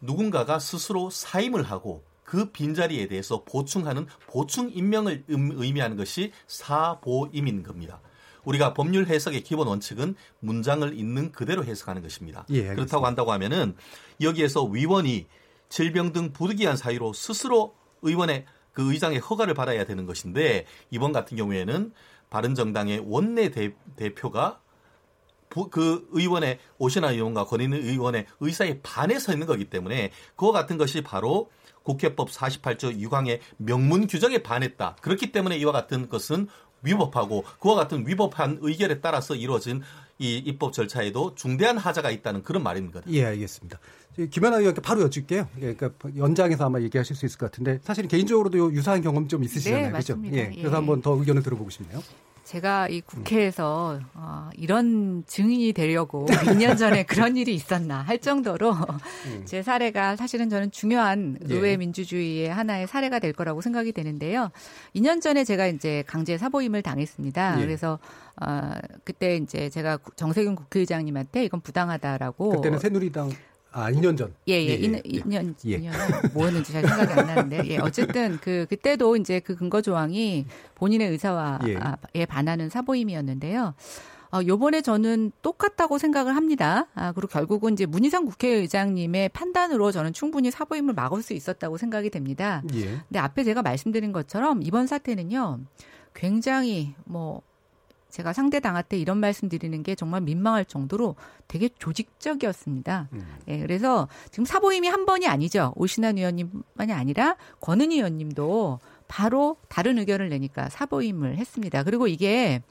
누군가가 0.00 0.58
스스로 0.58 1.08
사임을 1.08 1.62
하고 1.62 2.02
그 2.26 2.50
빈자리에 2.50 3.06
대해서 3.06 3.44
보충하는 3.44 4.06
보충 4.26 4.70
임명을 4.74 5.24
의미하는 5.28 5.96
것이 5.96 6.32
사보임인 6.48 7.62
겁니다. 7.62 8.00
우리가 8.44 8.74
법률 8.74 9.06
해석의 9.06 9.42
기본 9.42 9.68
원칙은 9.68 10.16
문장을 10.40 10.96
있는 10.98 11.32
그대로 11.32 11.64
해석하는 11.64 12.02
것입니다. 12.02 12.44
예, 12.50 12.74
그렇다고 12.74 13.06
한다고 13.06 13.32
하면은 13.32 13.76
여기에서 14.20 14.64
위원이 14.64 15.26
질병 15.68 16.12
등 16.12 16.32
부득이한 16.32 16.76
사유로 16.76 17.12
스스로 17.12 17.74
의원의 18.02 18.44
그 18.72 18.92
의장의 18.92 19.20
허가를 19.20 19.54
받아야 19.54 19.84
되는 19.84 20.04
것인데 20.04 20.66
이번 20.90 21.12
같은 21.12 21.36
경우에는 21.36 21.92
바른정당의 22.28 23.04
원내 23.06 23.50
대, 23.50 24.14
표가 24.14 24.60
그 25.70 26.08
의원의 26.10 26.58
오신환 26.78 27.14
의원과 27.14 27.46
권인희 27.46 27.78
의원의 27.78 28.26
의사에 28.40 28.80
반해서 28.82 29.32
있는 29.32 29.46
거기 29.46 29.70
때문에 29.70 30.10
그와 30.34 30.52
같은 30.52 30.76
것이 30.76 31.02
바로 31.02 31.50
국회법 31.86 32.30
48조 32.30 33.00
6항의 33.00 33.38
명문 33.58 34.08
규정에 34.08 34.38
반했다. 34.38 34.96
그렇기 35.00 35.30
때문에 35.30 35.56
이와 35.58 35.70
같은 35.70 36.08
것은 36.08 36.48
위법하고 36.82 37.44
그와 37.60 37.76
같은 37.76 38.06
위법한 38.06 38.58
의결에 38.60 39.00
따라서 39.00 39.34
이루어진 39.34 39.82
이 40.18 40.36
입법 40.36 40.72
절차에도 40.72 41.34
중대한 41.36 41.78
하자가 41.78 42.10
있다는 42.10 42.42
그런 42.42 42.62
말입니다. 42.62 43.02
예, 43.08 43.24
알겠습니다. 43.24 43.78
김연아 44.30 44.58
의원께 44.58 44.80
바로 44.80 45.02
여쭐게요. 45.02 45.48
예, 45.60 45.74
그러니까 45.74 45.90
연장해서 46.16 46.66
아마 46.66 46.80
얘기하실 46.80 47.14
수 47.14 47.26
있을 47.26 47.38
것 47.38 47.50
같은데 47.50 47.78
사실 47.82 48.08
개인적으로도 48.08 48.72
유사한 48.72 49.02
경험 49.02 49.28
좀 49.28 49.44
있으시잖아요. 49.44 49.86
네, 49.86 49.90
그렇죠? 49.92 50.16
맞습니다. 50.16 50.36
예, 50.36 50.50
그래서 50.50 50.70
예. 50.70 50.74
한번 50.74 51.02
더 51.02 51.12
의견을 51.12 51.42
들어보고 51.42 51.70
싶네요. 51.70 52.02
제가 52.46 52.86
이 52.88 53.00
국회에서 53.00 53.98
어, 54.14 54.50
이런 54.56 55.24
증인이 55.26 55.72
되려고 55.72 56.26
2년 56.26 56.78
전에 56.78 57.02
그런 57.04 57.36
일이 57.36 57.52
있었나 57.56 58.02
할 58.02 58.18
정도로 58.20 58.72
제 59.46 59.64
사례가 59.64 60.14
사실은 60.14 60.48
저는 60.48 60.70
중요한 60.70 61.38
예. 61.50 61.52
의회 61.54 61.76
민주주의의 61.76 62.48
하나의 62.48 62.86
사례가 62.86 63.18
될 63.18 63.32
거라고 63.32 63.60
생각이 63.62 63.90
되는데요. 63.90 64.50
2년 64.94 65.20
전에 65.20 65.42
제가 65.42 65.66
이제 65.66 66.04
강제 66.06 66.38
사보임을 66.38 66.82
당했습니다. 66.82 67.56
예. 67.58 67.64
그래서 67.64 67.98
어, 68.40 68.70
그때 69.02 69.36
이제 69.36 69.68
제가 69.68 69.96
구- 69.96 70.14
정세균 70.14 70.54
국회의장님한테 70.54 71.44
이건 71.44 71.60
부당하다라고 71.62 72.50
그때는 72.50 72.78
새누리당 72.78 73.32
아 73.76 73.92
2년 73.92 74.16
전. 74.16 74.34
예, 74.48 74.54
예, 74.54 74.68
예, 74.68 74.74
이 74.74 74.84
예. 74.84 75.20
2년, 75.20 75.54
예. 75.66 75.78
2년 75.78 76.32
뭐였는지 76.32 76.72
잘 76.72 76.82
생각이 76.82 77.12
안 77.12 77.26
나는데, 77.26 77.62
예, 77.66 77.76
어쨌든 77.76 78.38
그, 78.40 78.64
그때도 78.70 79.16
이제 79.16 79.38
그 79.38 79.54
근거 79.54 79.82
조항이 79.82 80.46
본인의 80.76 81.10
의사와, 81.10 81.60
예. 81.66 81.76
아, 81.76 81.96
에 82.14 82.24
반하는 82.24 82.70
사보임이었는데요. 82.70 83.74
어, 84.32 84.40
요번에 84.46 84.80
저는 84.80 85.30
똑같다고 85.42 85.98
생각을 85.98 86.34
합니다. 86.34 86.86
아, 86.94 87.12
그리고 87.12 87.28
결국은 87.28 87.74
이제 87.74 87.84
문희상 87.84 88.24
국회의장님의 88.24 89.28
판단으로 89.28 89.92
저는 89.92 90.14
충분히 90.14 90.50
사보임을 90.50 90.94
막을 90.94 91.22
수 91.22 91.34
있었다고 91.34 91.76
생각이 91.76 92.08
됩니다. 92.08 92.62
예. 92.72 92.84
근데 93.08 93.18
앞에 93.18 93.44
제가 93.44 93.60
말씀드린 93.60 94.10
것처럼 94.12 94.62
이번 94.62 94.86
사태는요, 94.86 95.60
굉장히 96.14 96.94
뭐, 97.04 97.42
제가 98.16 98.32
상대 98.32 98.60
당한테 98.60 98.96
이런 98.98 99.18
말씀 99.18 99.50
드리는 99.50 99.82
게 99.82 99.94
정말 99.94 100.22
민망할 100.22 100.64
정도로 100.64 101.16
되게 101.48 101.68
조직적이었습니다. 101.68 103.08
예, 103.48 103.58
그래서 103.58 104.08
지금 104.30 104.46
사보임이 104.46 104.88
한 104.88 105.04
번이 105.04 105.26
아니죠. 105.26 105.74
오신환 105.76 106.16
의원님만이 106.16 106.92
아니라 106.92 107.36
권은희 107.60 107.96
의원님도 107.96 108.78
바로 109.06 109.58
다른 109.68 109.98
의견을 109.98 110.30
내니까 110.30 110.70
사보임을 110.70 111.36
했습니다. 111.36 111.82
그리고 111.82 112.06
이게 112.08 112.62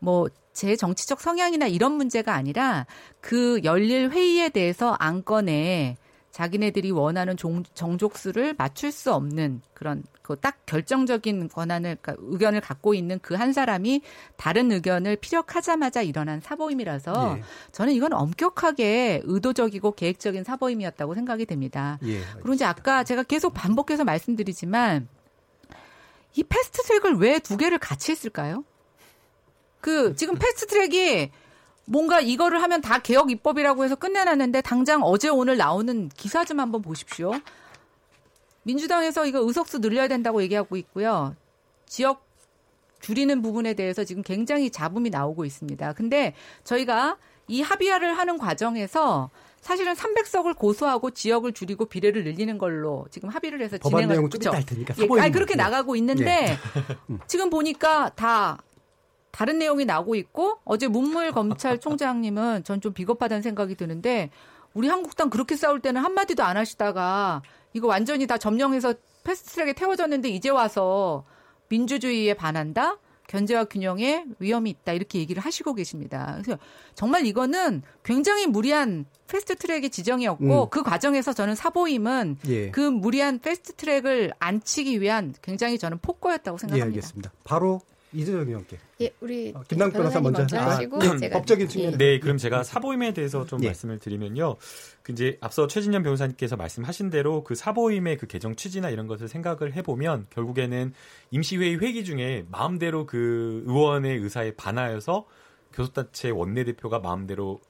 뭐 0.00 0.28
제 0.56 0.74
정치적 0.74 1.20
성향이나 1.20 1.66
이런 1.66 1.92
문제가 1.92 2.32
아니라 2.32 2.86
그 3.20 3.60
열릴 3.62 4.10
회의에 4.10 4.48
대해서 4.48 4.96
안건에 4.98 5.98
자기네들이 6.36 6.90
원하는 6.90 7.34
종, 7.38 7.62
정족수를 7.72 8.54
맞출 8.58 8.92
수 8.92 9.10
없는 9.14 9.62
그런 9.72 10.04
그 10.20 10.36
딱 10.36 10.66
결정적인 10.66 11.48
권한을 11.48 11.96
그러니까 12.02 12.22
의견을 12.28 12.60
갖고 12.60 12.92
있는 12.92 13.18
그 13.20 13.36
한 13.36 13.54
사람이 13.54 14.02
다른 14.36 14.70
의견을 14.70 15.16
피력하자마자 15.16 16.02
일어난 16.02 16.40
사보임이라서 16.40 17.38
예. 17.38 17.42
저는 17.72 17.94
이건 17.94 18.12
엄격하게 18.12 19.22
의도적이고 19.24 19.92
계획적인 19.94 20.44
사보임이었다고 20.44 21.14
생각이 21.14 21.46
됩니다. 21.46 21.98
예. 22.04 22.20
이제 22.52 22.66
아까 22.66 23.02
제가 23.02 23.22
계속 23.22 23.54
반복해서 23.54 24.04
말씀드리지만 24.04 25.08
이 26.34 26.42
패스트 26.42 26.82
트랙을 26.82 27.14
왜 27.16 27.38
두 27.38 27.56
개를 27.56 27.78
같이 27.78 28.12
했을까요? 28.12 28.62
그 29.80 30.14
지금 30.16 30.34
패스트 30.34 30.66
트랙이 30.66 31.30
뭔가 31.86 32.20
이거를 32.20 32.62
하면 32.62 32.80
다 32.80 32.98
개혁 32.98 33.30
입법이라고 33.30 33.84
해서 33.84 33.94
끝내놨는데 33.94 34.60
당장 34.60 35.02
어제 35.02 35.28
오늘 35.28 35.56
나오는 35.56 36.08
기사 36.10 36.44
좀 36.44 36.60
한번 36.60 36.82
보십시오. 36.82 37.32
민주당에서 38.64 39.24
이거 39.26 39.38
의석수 39.40 39.80
늘려야 39.80 40.08
된다고 40.08 40.42
얘기하고 40.42 40.76
있고요. 40.76 41.34
지역 41.86 42.26
줄이는 43.00 43.40
부분에 43.40 43.74
대해서 43.74 44.02
지금 44.02 44.22
굉장히 44.22 44.70
잡음이 44.70 45.10
나오고 45.10 45.44
있습니다. 45.44 45.92
근데 45.92 46.34
저희가 46.64 47.16
이 47.46 47.62
합의화를 47.62 48.18
하는 48.18 48.38
과정에서 48.38 49.30
사실은 49.60 49.94
300석을 49.94 50.56
고수하고 50.56 51.10
지역을 51.10 51.52
줄이고 51.52 51.86
비례를 51.86 52.24
늘리는 52.24 52.58
걸로 52.58 53.06
지금 53.10 53.28
합의를 53.28 53.60
해서 53.60 53.78
법안 53.78 54.02
진행을 54.02 54.14
내용은 54.14 54.30
좀? 54.30 54.40
이따 54.40 54.52
할 54.52 54.66
테니까 54.66 54.94
예, 54.98 55.20
아니 55.20 55.32
그렇게 55.32 55.52
예. 55.52 55.56
나가고 55.56 55.94
있는데 55.96 56.56
지금 57.28 57.50
보니까 57.50 58.10
다 58.10 58.58
다른 59.36 59.58
내용이 59.58 59.84
나오고 59.84 60.14
있고 60.14 60.60
어제 60.64 60.88
문무일 60.88 61.30
검찰총장님은 61.32 62.64
전 62.64 62.80
좀 62.80 62.94
비겁하다는 62.94 63.42
생각이 63.42 63.74
드는데 63.74 64.30
우리 64.72 64.88
한국당 64.88 65.28
그렇게 65.28 65.56
싸울 65.56 65.80
때는 65.80 66.02
한마디도 66.02 66.42
안 66.42 66.56
하시다가 66.56 67.42
이거 67.74 67.86
완전히 67.86 68.26
다 68.26 68.38
점령해서 68.38 68.94
패스트트랙에 69.24 69.74
태워졌는데 69.74 70.30
이제 70.30 70.48
와서 70.48 71.24
민주주의에 71.68 72.32
반한다? 72.32 72.98
견제와 73.28 73.64
균형에 73.64 74.24
위험이 74.38 74.70
있다 74.70 74.92
이렇게 74.92 75.18
얘기를 75.18 75.42
하시고 75.42 75.74
계십니다. 75.74 76.38
그래서 76.42 76.58
정말 76.94 77.26
이거는 77.26 77.82
굉장히 78.04 78.46
무리한 78.46 79.04
패스트 79.26 79.56
트랙의 79.56 79.90
지정이었고 79.90 80.64
음. 80.64 80.70
그 80.70 80.82
과정에서 80.82 81.32
저는 81.32 81.56
사보임은 81.56 82.38
예. 82.46 82.70
그 82.70 82.80
무리한 82.80 83.40
패스트 83.40 83.74
트랙을 83.74 84.32
앉히기 84.38 85.00
위한 85.00 85.34
굉장히 85.42 85.76
저는 85.76 85.98
폭거였다고 85.98 86.54
예, 86.54 86.60
생각합니다. 86.60 86.86
알겠습니다. 86.86 87.32
바로 87.44 87.80
이재정 88.16 88.48
의원께. 88.48 88.78
예, 89.02 89.10
우리 89.20 89.52
어, 89.54 89.62
김남국 89.68 89.92
변호사 89.92 90.20
먼저? 90.20 90.44
하시고 90.56 90.96
아, 90.96 91.16
제가 91.16 91.38
법적인 91.38 91.68
측면. 91.68 91.98
네, 91.98 92.18
그럼 92.18 92.38
제가 92.38 92.62
사보임에 92.62 93.12
대해서 93.12 93.44
좀 93.44 93.62
예. 93.62 93.66
말씀을 93.66 93.98
드리면요. 93.98 94.56
그 95.02 95.12
이제 95.12 95.36
앞서 95.40 95.66
최진현 95.66 96.02
변호사님께서 96.02 96.56
말씀하신 96.56 97.10
대로 97.10 97.44
그 97.44 97.54
사보임의 97.54 98.16
그 98.16 98.26
개정 98.26 98.56
취지나 98.56 98.90
이런 98.90 99.06
것을 99.06 99.28
생각을 99.28 99.74
해보면 99.74 100.26
결국에는 100.30 100.94
임시회의 101.30 101.78
회기 101.78 102.04
중에 102.04 102.46
마음대로 102.50 103.06
그 103.06 103.62
의원의 103.66 104.18
의사에 104.18 104.52
반하여서 104.52 105.26
교섭단체 105.72 106.30
원내대표가 106.30 107.00
마음대로 107.00 107.60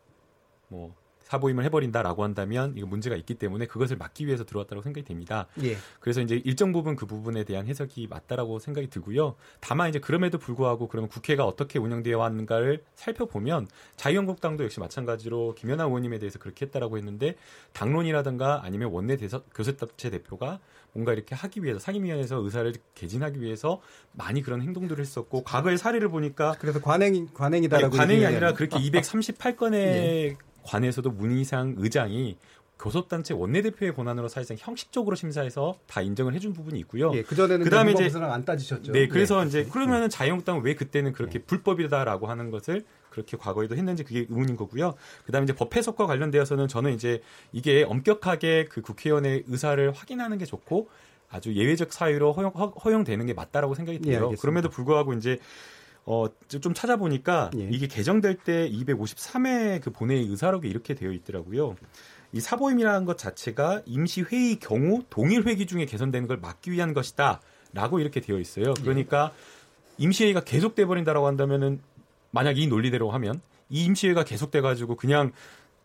뭐 0.69 0.95
사보임을 1.27 1.65
해버린다라고 1.65 2.23
한다면 2.23 2.73
이거 2.77 2.87
문제가 2.87 3.17
있기 3.17 3.35
때문에 3.35 3.67
그것을 3.67 3.97
막기 3.97 4.27
위해서 4.27 4.45
들어왔다고 4.45 4.83
생각이 4.83 5.05
됩니다. 5.05 5.47
예. 5.63 5.77
그래서 5.99 6.21
이제 6.21 6.41
일정 6.45 6.73
부분 6.73 6.95
그 6.95 7.07
부분에 7.07 7.45
대한 7.45 7.67
해석이 7.67 8.07
맞다라고 8.09 8.61
생각이 8.61 8.89
들고요. 8.89 9.35
다만 9.61 9.89
이제 9.89 9.99
그럼에도 9.99 10.39
불구하고 10.39 10.87
그러면 10.89 11.09
국회가 11.09 11.45
어떻게 11.45 11.79
운영되어 11.79 12.17
왔는가를 12.19 12.85
살펴보면 12.95 13.67
자유한국당도 13.97 14.65
역시 14.65 14.79
마찬가지로 14.79 15.55
김연아 15.57 15.85
의원님에 15.85 16.19
대해서 16.21 16.39
그렇게 16.39 16.67
했다라고 16.67 16.97
했는데 16.97 17.35
당론이라든가 17.73 18.63
아니면 18.63 18.91
원내 18.93 19.17
대서, 19.17 19.43
교섭단체 19.55 20.11
대표가 20.11 20.61
뭔가 20.93 21.13
이렇게 21.13 21.35
하기 21.35 21.63
위해서 21.63 21.79
상임위원회에서 21.81 22.37
의사를 22.37 22.73
개진하기 22.95 23.41
위해서 23.41 23.83
많이 24.13 24.43
그런 24.43 24.63
행동들을 24.63 24.99
했었고 25.03 25.43
과거의 25.43 25.77
사례를 25.77 26.09
보니까 26.09 26.55
그래서 26.59 26.81
관행 26.81 27.29
관행이다라고 27.35 27.93
네, 27.93 27.99
관행이. 27.99 28.25
아니라 28.25 28.55
그렇게 28.55 28.79
238건에 28.79 29.75
예. 29.75 30.37
관해서도 30.67 31.11
문희상 31.11 31.77
의장이 31.79 32.37
교섭단체 32.79 33.33
원내대표의 33.33 33.95
권한으로 33.95 34.29
사실상 34.29 34.57
형식적으로 34.61 35.17
심사해서 35.17 35.79
다 35.87 36.03
인정을 36.03 36.35
해준 36.35 36.53
부분이 36.53 36.79
있고요. 36.81 37.11
예, 37.15 37.23
그전에는 37.23 37.65
그다음에 37.65 37.93
이제 37.93 38.11
안 38.19 38.45
따지셨죠. 38.45 38.93
네, 38.93 39.09
그래서 39.09 39.43
예. 39.43 39.47
이제 39.47 39.65
그러면은 39.65 40.11
자유한국당은 40.11 40.63
왜 40.63 40.75
그때는 40.75 41.13
그렇게 41.13 41.39
불법이다라고 41.39 42.27
하는 42.27 42.51
것을 42.51 42.85
그렇게 43.09 43.39
과거에도 43.39 43.77
했는지 43.77 44.05
그게 44.05 44.27
의문인 44.29 44.57
거고요. 44.57 44.95
그다음에 45.25 45.45
이제 45.45 45.55
법 45.55 45.75
해석과 45.75 46.07
관련되어서는 46.07 46.69
저는 46.69 46.93
이제 46.93 47.23
이게 47.51 47.83
엄격하게 47.83 48.67
그 48.67 48.83
국회의원의 48.83 49.45
의사를 49.47 49.91
확인하는 49.93 50.37
게 50.37 50.45
좋고 50.45 50.91
아주 51.31 51.55
예외적 51.55 51.93
사유로 51.93 52.33
허용, 52.33 52.53
허, 52.55 52.93
용되는 52.93 53.25
게 53.25 53.33
맞다라고 53.33 53.75
생각이 53.75 54.01
예, 54.03 54.11
돼요. 54.11 54.17
알겠습니다. 54.17 54.41
그럼에도 54.41 54.69
불구하고 54.69 55.15
이제 55.15 55.39
어, 56.07 56.27
좀 56.49 56.73
찾아보니까 56.73 57.51
예. 57.59 57.69
이게 57.71 57.89
개정될 57.89 58.37
때 58.37 58.71
253회 58.71 59.83
그 59.83 59.91
본회의 59.91 60.25
의사록에 60.25 60.69
이렇게 60.69 60.95
되어 60.95 61.11
있더라고요. 61.11 61.77
이 62.33 62.41
사보임이라는 62.41 63.05
것 63.05 63.19
자체가 63.19 63.83
임시 63.87 64.23
회의 64.23 64.59
경우 64.61 65.03
동일 65.11 65.45
회기 65.47 65.67
중에 65.67 65.85
개선되는 65.85 66.29
걸 66.29 66.39
막기 66.39 66.71
위한 66.71 66.95
것이다 66.95 67.41
라고 67.73 67.99
이렇게 67.99 68.21
되어 68.21 68.39
있어요. 68.39 68.75
그러니까 68.75 69.33
임시회의가 69.99 70.41
계속돼 70.41 70.87
버린다라고 70.87 71.27
한다면은 71.27 71.81
만약 72.31 72.57
이 72.59 72.69
논리대로 72.69 73.11
하면 73.11 73.41
이 73.69 73.85
임시회가 73.85 74.25
계속돼 74.25 74.61
가지고 74.61 74.95
그냥 74.95 75.33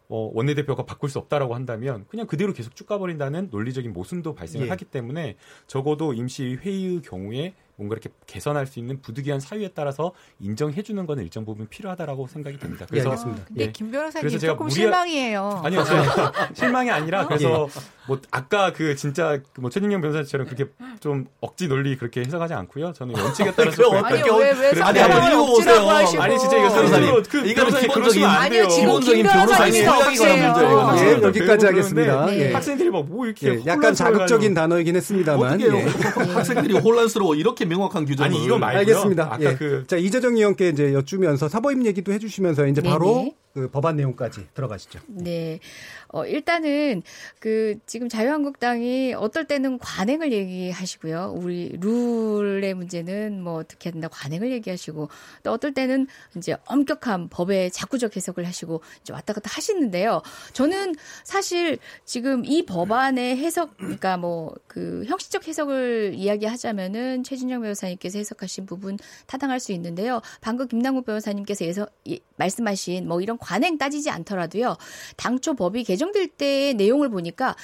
어, 0.07 0.29
원내대표가 0.33 0.83
바꿀 0.83 1.09
수 1.09 1.19
없다라고 1.19 1.55
한다면 1.55 2.05
그냥 2.09 2.27
그대로 2.27 2.51
계속 2.51 2.75
쭉 2.75 2.85
가버린다는 2.85 3.47
논리적인 3.49 3.93
모순도 3.93 4.35
발생을 4.35 4.67
예. 4.67 4.69
하기 4.69 4.85
때문에 4.85 5.37
적어도 5.67 6.13
임시회의의 6.13 7.01
경우에 7.01 7.53
뭔가 7.81 7.95
이렇게 7.95 8.09
개선할 8.27 8.67
수 8.67 8.77
있는 8.77 9.01
부득이한 9.01 9.39
사유에 9.39 9.69
따라서 9.73 10.11
인정해 10.39 10.83
주는 10.83 11.03
거는 11.07 11.23
일정 11.23 11.45
부분 11.45 11.67
필요하다라고 11.67 12.27
생각이 12.27 12.59
됩니다. 12.59 12.85
그래서 12.87 13.07
예, 13.07 13.09
알겠습니다. 13.09 13.43
근데 13.47 13.63
예. 13.63 13.71
김 13.71 13.89
변호사님 13.91 14.21
그래서 14.21 14.37
제가 14.37 14.53
조금 14.53 14.67
무리하- 14.67 14.71
실망이에요. 14.75 15.61
아니요, 15.65 15.83
제가 15.83 16.31
실망이 16.53 16.91
아니라 16.91 17.25
그래서 17.25 17.49
예. 17.75 17.79
뭐 18.07 18.19
아까 18.29 18.71
그 18.73 18.95
진짜 18.95 19.39
뭐 19.57 19.69
최진영 19.71 19.99
변호사처럼 20.01 20.45
그렇게 20.47 20.65
좀 20.99 21.25
억지 21.39 21.67
논리 21.67 21.97
그렇게 21.97 22.21
해석하지 22.21 22.53
않고요. 22.53 22.93
저는 22.93 23.15
원칙에 23.19 23.51
따라서 23.55 23.83
약간 23.95 24.13
어떻게 24.13 24.29
아니, 24.29 24.39
왜- 24.39 24.51
왜 24.51 24.67
억지라고 24.69 25.27
읽어보세요. 25.27 25.89
하시고. 25.89 26.21
아니 26.23 26.39
진짜 26.39 26.57
이거 26.57 26.69
변호사님, 26.69 27.23
그 27.23 27.37
이거는 27.39 27.53
변호사님 27.55 27.87
기본적인 27.87 28.25
아니요, 28.25 28.67
기본적인 28.67 29.23
생각에 29.27 29.83
관한 29.85 30.03
문제예요. 30.05 30.95
예, 30.97 31.21
여기까지 31.23 31.65
하겠습니다. 31.65 32.11
그러는데 32.13 32.49
예. 32.49 32.53
학생들이 32.53 32.89
막 32.91 33.01
뭐 33.01 33.25
이렇게 33.25 33.47
예, 33.55 33.61
약간. 33.65 33.95
자극적인 33.95 34.53
단어이긴 34.53 34.95
했습니다만. 34.95 35.59
예. 35.61 35.67
학생들이 36.33 36.77
혼란스러워 36.77 37.33
이렇게 37.35 37.65
명확한 37.71 38.05
규정을 38.05 38.29
아니 38.29 38.43
이거 38.45 38.57
말고요. 38.57 38.79
알겠습니다. 38.79 39.23
아까 39.25 39.41
예. 39.43 39.55
그 39.55 39.85
자 39.87 39.97
이재정 39.97 40.35
의원께 40.37 40.69
이제 40.69 40.93
여쭈면서 40.93 41.47
사보임 41.49 41.85
얘기도 41.85 42.11
해주시면서 42.13 42.67
이제 42.67 42.81
바로 42.81 43.05
네네. 43.15 43.35
그 43.53 43.69
법안 43.69 43.97
내용까지 43.97 44.47
들어가시죠. 44.53 44.99
네. 45.07 45.59
어, 46.07 46.25
일단은 46.25 47.03
그 47.39 47.75
지금 47.85 48.07
자유한국당이 48.09 49.13
어떨 49.13 49.45
때는 49.45 49.77
관행을 49.79 50.31
얘기하시고요. 50.31 51.33
우리 51.37 51.69
룰의 51.79 52.73
문제는 52.73 53.41
뭐 53.43 53.55
어떻게 53.55 53.87
해야 53.89 53.91
된다 53.93 54.07
관행을 54.09 54.51
얘기하시고 54.51 55.09
또 55.43 55.51
어떨 55.51 55.73
때는 55.73 56.07
이제 56.37 56.55
엄격한 56.65 57.29
법의 57.29 57.71
자꾸적 57.71 58.15
해석을 58.15 58.45
하시고 58.47 58.81
이제 59.01 59.13
왔다 59.13 59.33
갔다 59.33 59.49
하시는데요. 59.53 60.21
저는 60.53 60.95
사실 61.23 61.77
지금 62.05 62.43
이 62.45 62.65
법안의 62.65 63.37
해석 63.37 63.75
그러니까 63.77 64.17
뭐 64.17 64.53
그 64.67 65.03
형식적 65.05 65.47
해석을 65.49 66.13
이야기하자면은 66.15 67.23
최진영 67.23 67.61
변호사님께서 67.61 68.19
해석하신 68.19 68.65
부분 68.65 68.97
타당할 69.27 69.59
수 69.59 69.73
있는데요. 69.73 70.21
방금 70.39 70.67
김남국 70.67 71.05
변호사님께서 71.05 71.65
예서, 71.65 71.87
이- 72.05 72.21
말씀하신 72.37 73.05
뭐 73.07 73.19
이런 73.21 73.37
관행 73.41 73.77
따지지 73.77 74.09
않더라도요. 74.09 74.77
당초 75.17 75.53
법이 75.55 75.83
개정될 75.83 76.29
때의 76.29 76.75
내용을 76.75 77.09
보니까 77.09 77.57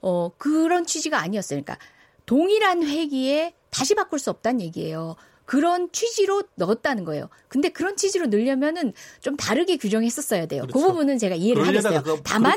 어 0.00 0.30
그런 0.38 0.86
취지가 0.86 1.18
아니었어요. 1.18 1.60
그러니까 1.62 1.76
동일한 2.24 2.82
회기에 2.82 3.54
다시 3.74 3.94
바꿀 3.96 4.18
수 4.20 4.30
없다는 4.30 4.60
얘기예요. 4.60 5.16
그런 5.46 5.90
취지로 5.92 6.42
넣었다는 6.54 7.04
거예요. 7.04 7.28
근데 7.48 7.68
그런 7.68 7.96
취지로 7.96 8.24
넣으려면은 8.26 8.94
좀 9.20 9.36
다르게 9.36 9.76
규정했었어야 9.76 10.46
돼요. 10.46 10.62
그 10.62 10.68
그렇죠. 10.72 10.88
부분은 10.88 11.18
제가 11.18 11.34
이해를 11.34 11.66
하겠어요. 11.66 12.02
그- 12.02 12.20
다만 12.24 12.56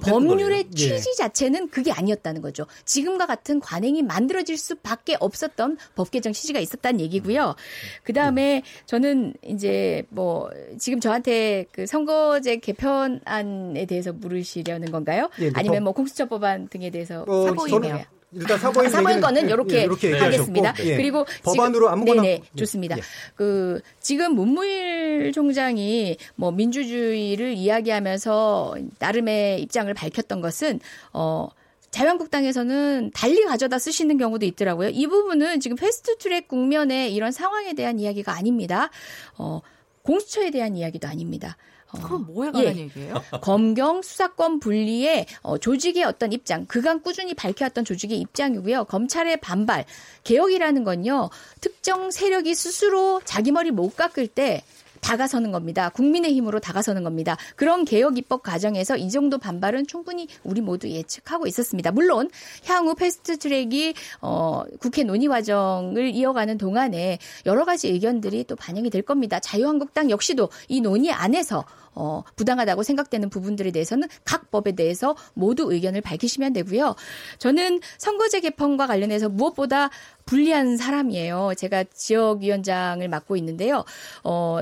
법률의. 0.00 0.70
취지 0.70 1.14
자체는 1.16 1.68
그게 1.68 1.92
아니었다는 1.92 2.40
거죠. 2.40 2.64
지금과 2.86 3.26
같은 3.26 3.60
관행이 3.60 4.02
만들어질 4.02 4.56
수밖에 4.56 5.18
없었던 5.20 5.76
법 5.94 6.10
개정 6.10 6.32
취지가 6.32 6.58
있었다는 6.58 7.00
얘기고요. 7.00 7.54
그 8.02 8.14
다음에 8.14 8.62
저는 8.86 9.34
이제 9.44 10.04
뭐 10.08 10.48
지금 10.78 11.00
저한테 11.00 11.66
그 11.70 11.86
선거제 11.86 12.56
개편안에 12.60 13.84
대해서 13.84 14.14
물으시려는 14.14 14.90
건가요? 14.90 15.28
예, 15.40 15.48
이제 15.48 15.52
아니면 15.54 15.80
법- 15.80 15.84
뭐 15.84 15.92
공수처 15.92 16.26
법안 16.28 16.68
등에 16.68 16.88
대해서 16.88 17.24
어, 17.28 17.44
사보임이에요. 17.46 18.04
일단 18.34 18.58
사보임 18.58 18.88
사보임 18.90 19.18
얘기는- 19.18 19.20
거는 19.20 19.42
예, 19.44 19.46
이렇게 19.52 19.76
예, 19.76 19.82
이렇게 19.82 20.18
하겠습니다. 20.18 20.74
예. 20.84 20.96
그리고 20.96 21.26
법안으로 21.42 21.86
지금- 21.86 21.88
아무거나 21.92 22.22
네네 22.22 22.34
예, 22.42 22.58
좋습니다. 22.58 22.96
예. 22.98 23.02
그 23.34 23.80
지금 24.00 24.34
문무일 24.34 25.32
총장이 25.32 26.16
뭐 26.36 26.50
민주주의를 26.50 27.52
이야기하면서 27.54 28.76
나름의 28.98 29.60
입장을 29.62 29.92
밝혔던 29.94 30.40
것은 30.40 30.80
어. 31.12 31.48
자유한국당에서는 31.90 33.10
달리 33.12 33.44
가져다 33.44 33.78
쓰시는 33.78 34.16
경우도 34.16 34.46
있더라고요. 34.46 34.88
이 34.88 35.06
부분은 35.06 35.60
지금 35.60 35.76
패스트트랙 35.76 36.48
국면의 36.48 37.14
이런 37.14 37.32
상황에 37.32 37.74
대한 37.74 37.98
이야기가 38.00 38.34
아닙니다. 38.34 38.88
어, 39.36 39.60
공수처에 40.02 40.50
대한 40.50 40.74
이야기도 40.74 41.06
아닙니다. 41.06 41.58
어, 41.92 41.98
그럼 42.02 42.26
뭐에 42.26 42.50
관한 42.50 42.76
예. 42.76 42.80
얘기예요? 42.80 43.22
검경 43.42 44.02
수사권 44.02 44.60
분리의 44.60 45.26
어, 45.42 45.58
조직의 45.58 46.04
어떤 46.04 46.32
입장, 46.32 46.66
그간 46.66 47.02
꾸준히 47.02 47.34
밝혀왔던 47.34 47.84
조직의 47.84 48.18
입장이고요. 48.18 48.84
검찰의 48.84 49.38
반발, 49.38 49.84
개혁이라는 50.24 50.84
건요. 50.84 51.30
특정 51.60 52.10
세력이 52.10 52.54
스스로 52.54 53.20
자기 53.24 53.52
머리 53.52 53.70
못 53.70 53.94
깎을 53.96 54.26
때 54.28 54.62
다가서는 55.02 55.52
겁니다. 55.52 55.90
국민의 55.90 56.32
힘으로 56.32 56.60
다가서는 56.60 57.02
겁니다. 57.02 57.36
그런 57.56 57.84
개혁 57.84 58.16
입법 58.16 58.42
과정에서 58.42 58.96
이 58.96 59.10
정도 59.10 59.36
반발은 59.36 59.86
충분히 59.86 60.28
우리 60.44 60.60
모두 60.60 60.88
예측하고 60.88 61.46
있었습니다. 61.46 61.90
물론 61.90 62.30
향후 62.64 62.94
패스트 62.94 63.36
트랙이 63.36 63.94
어, 64.22 64.62
국회 64.78 65.02
논의 65.02 65.28
과정을 65.28 66.14
이어가는 66.14 66.56
동안에 66.56 67.18
여러 67.44 67.64
가지 67.64 67.88
의견들이 67.88 68.44
또 68.44 68.56
반영이 68.56 68.90
될 68.90 69.02
겁니다. 69.02 69.40
자유한국당 69.40 70.08
역시도 70.08 70.48
이 70.68 70.80
논의 70.80 71.10
안에서 71.12 71.64
어, 71.94 72.22
부당하다고 72.36 72.82
생각되는 72.82 73.28
부분들에 73.28 73.70
대해서는 73.70 74.08
각 74.24 74.50
법에 74.50 74.72
대해서 74.72 75.14
모두 75.34 75.70
의견을 75.70 76.00
밝히시면 76.00 76.52
되고요. 76.54 76.94
저는 77.38 77.80
선거제 77.98 78.40
개편과 78.40 78.86
관련해서 78.86 79.28
무엇보다 79.28 79.90
불리한 80.24 80.76
사람이에요. 80.76 81.52
제가 81.58 81.84
지역위원장을 81.92 83.06
맡고 83.08 83.36
있는데요. 83.36 83.84
어, 84.24 84.60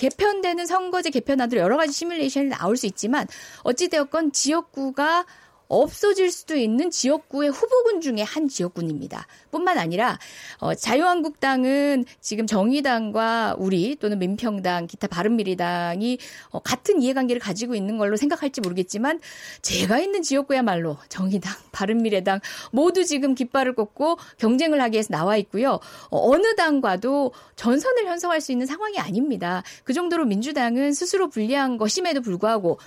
개편되는 0.00 0.66
선거제 0.66 1.10
개편안으로 1.10 1.60
여러 1.60 1.76
가지 1.76 1.92
시뮬레이션이 1.92 2.48
나올 2.48 2.78
수 2.78 2.86
있지만 2.86 3.26
어찌되었건 3.64 4.32
지역구가 4.32 5.26
없어질 5.70 6.30
수도 6.32 6.56
있는 6.56 6.90
지역구의 6.90 7.50
후보군 7.50 8.00
중에 8.00 8.22
한 8.22 8.48
지역군입니다. 8.48 9.26
뿐만 9.52 9.78
아니라 9.78 10.18
어, 10.58 10.74
자유한국당은 10.74 12.04
지금 12.20 12.46
정의당과 12.46 13.54
우리 13.58 13.96
또는 13.96 14.18
민평당, 14.18 14.88
기타 14.88 15.06
바른미래당이 15.06 16.18
어, 16.50 16.58
같은 16.58 17.00
이해관계를 17.00 17.40
가지고 17.40 17.76
있는 17.76 17.98
걸로 17.98 18.16
생각할지 18.16 18.60
모르겠지만 18.60 19.20
제가 19.62 20.00
있는 20.00 20.22
지역구야말로 20.22 20.98
정의당, 21.08 21.52
바른미래당 21.72 22.40
모두 22.72 23.04
지금 23.04 23.34
깃발을 23.34 23.74
꽂고 23.74 24.18
경쟁을 24.38 24.80
하기 24.82 24.96
위해서 24.96 25.08
나와 25.12 25.36
있고요. 25.36 25.78
어, 26.10 26.30
어느 26.30 26.56
당과도 26.56 27.32
전선을 27.54 28.06
형성할 28.06 28.40
수 28.40 28.50
있는 28.50 28.66
상황이 28.66 28.98
아닙니다. 28.98 29.62
그 29.84 29.92
정도로 29.92 30.24
민주당은 30.24 30.92
스스로 30.92 31.28
불리한 31.28 31.78
것임에도 31.78 32.22
불구하고 32.22 32.78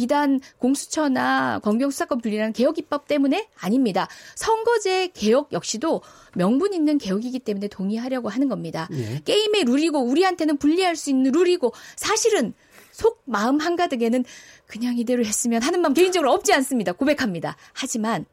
비단 0.00 0.40
공수처나 0.56 1.58
검경수사권 1.58 2.22
분리라는 2.22 2.54
개혁 2.54 2.78
입법 2.78 3.06
때문에 3.06 3.50
아닙니다. 3.60 4.08
선거제 4.34 5.08
개혁 5.08 5.52
역시도 5.52 6.00
명분 6.34 6.72
있는 6.72 6.96
개혁이기 6.96 7.40
때문에 7.40 7.68
동의하려고 7.68 8.30
하는 8.30 8.48
겁니다. 8.48 8.88
예. 8.92 9.20
게임의 9.26 9.64
룰이고 9.64 10.00
우리한테는 10.00 10.56
불리할 10.56 10.96
수 10.96 11.10
있는 11.10 11.32
룰이고 11.32 11.74
사실은 11.96 12.54
속 12.92 13.20
마음 13.26 13.58
한가득에는 13.58 14.24
그냥 14.66 14.96
이대로 14.96 15.22
했으면 15.22 15.60
하는 15.60 15.82
마음 15.82 15.92
개인적으로 15.92 16.32
없지 16.32 16.54
않습니다. 16.54 16.92
고백합니다. 16.92 17.58
하지만 17.74 18.24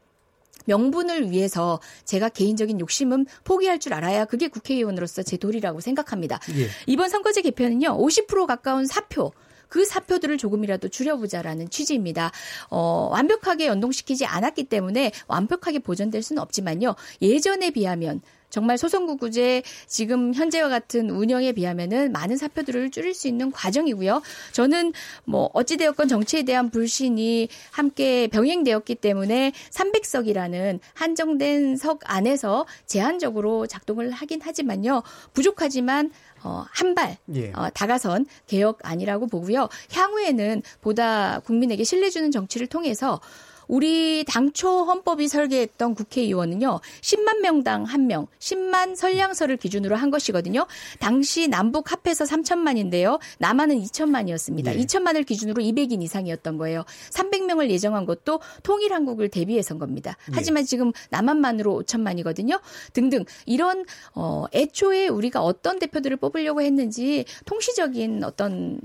명분을 0.67 1.31
위해서 1.31 1.81
제가 2.05 2.29
개인적인 2.29 2.79
욕심은 2.79 3.25
포기할 3.43 3.79
줄 3.79 3.93
알아야 3.93 4.23
그게 4.23 4.47
국회의원으로서 4.47 5.21
제 5.23 5.35
도리라고 5.35 5.81
생각합니다. 5.81 6.39
예. 6.55 6.69
이번 6.85 7.09
선거제 7.09 7.41
개편은요, 7.41 7.97
50% 7.97 8.45
가까운 8.45 8.85
사표, 8.85 9.33
그 9.67 9.85
사표들을 9.85 10.37
조금이라도 10.37 10.89
줄여보자라는 10.89 11.69
취지입니다. 11.69 12.31
어, 12.69 13.09
완벽하게 13.11 13.67
연동시키지 13.67 14.25
않았기 14.25 14.65
때문에 14.65 15.11
완벽하게 15.27 15.79
보존될 15.79 16.21
수는 16.21 16.41
없지만요. 16.41 16.95
예전에 17.21 17.71
비하면 17.71 18.21
정말 18.49 18.77
소선구구제 18.77 19.63
지금 19.87 20.33
현재와 20.33 20.69
같은 20.69 21.09
운영에 21.09 21.51
비하면은 21.51 22.11
많은 22.11 22.37
사표들을 22.37 22.91
줄일 22.91 23.13
수 23.13 23.27
있는 23.27 23.51
과정이고요. 23.51 24.21
저는 24.53 24.93
뭐 25.25 25.49
어찌되었건 25.53 26.07
정치에 26.07 26.43
대한 26.43 26.69
불신이 26.69 27.49
함께 27.71 28.27
병행되었기 28.27 28.95
때문에 28.95 29.51
300석이라는 29.71 30.79
한정된 30.93 31.75
석 31.75 31.99
안에서 32.05 32.65
제한적으로 32.85 33.67
작동을 33.67 34.11
하긴 34.11 34.41
하지만요. 34.41 35.03
부족하지만 35.33 36.11
어, 36.43 36.65
한 36.71 36.95
발, 36.95 37.17
예. 37.35 37.51
어, 37.53 37.69
다가선 37.73 38.25
개혁 38.47 38.79
아니라고 38.83 39.27
보고요. 39.27 39.69
향후에는 39.91 40.61
보다 40.81 41.39
국민에게 41.39 41.83
신뢰 41.83 42.09
주는 42.09 42.31
정치를 42.31 42.67
통해서 42.67 43.19
우리 43.67 44.23
당초 44.25 44.83
헌법이 44.83 45.27
설계했던 45.27 45.95
국회의원은요, 45.95 46.79
10만 47.01 47.41
명당 47.41 47.85
1명, 47.85 48.27
10만 48.39 48.95
선량서를 48.95 49.57
기준으로 49.57 49.95
한 49.95 50.09
것이거든요. 50.09 50.65
당시 50.99 51.47
남북 51.47 51.91
합해서 51.91 52.25
3천만인데요. 52.25 53.19
남한은 53.39 53.79
2천만이었습니다. 53.81 54.75
예. 54.75 54.79
2천만을 54.83 55.25
기준으로 55.25 55.61
200인 55.61 56.01
이상이었던 56.01 56.57
거예요. 56.57 56.85
300명을 57.11 57.69
예정한 57.69 58.05
것도 58.05 58.39
통일한국을 58.63 59.29
대비해서인 59.29 59.79
겁니다. 59.79 60.17
예. 60.29 60.33
하지만 60.33 60.65
지금 60.65 60.91
남한만으로 61.09 61.83
5천만이거든요. 61.83 62.59
등등 62.93 63.25
이런 63.45 63.85
어 64.13 64.45
애초에 64.53 65.07
우리가 65.07 65.41
어떤 65.43 65.79
대표들을 65.79 66.17
뽑으려고 66.17 66.61
했는지 66.61 67.25
통시적인 67.45 68.23
어떤 68.23 68.79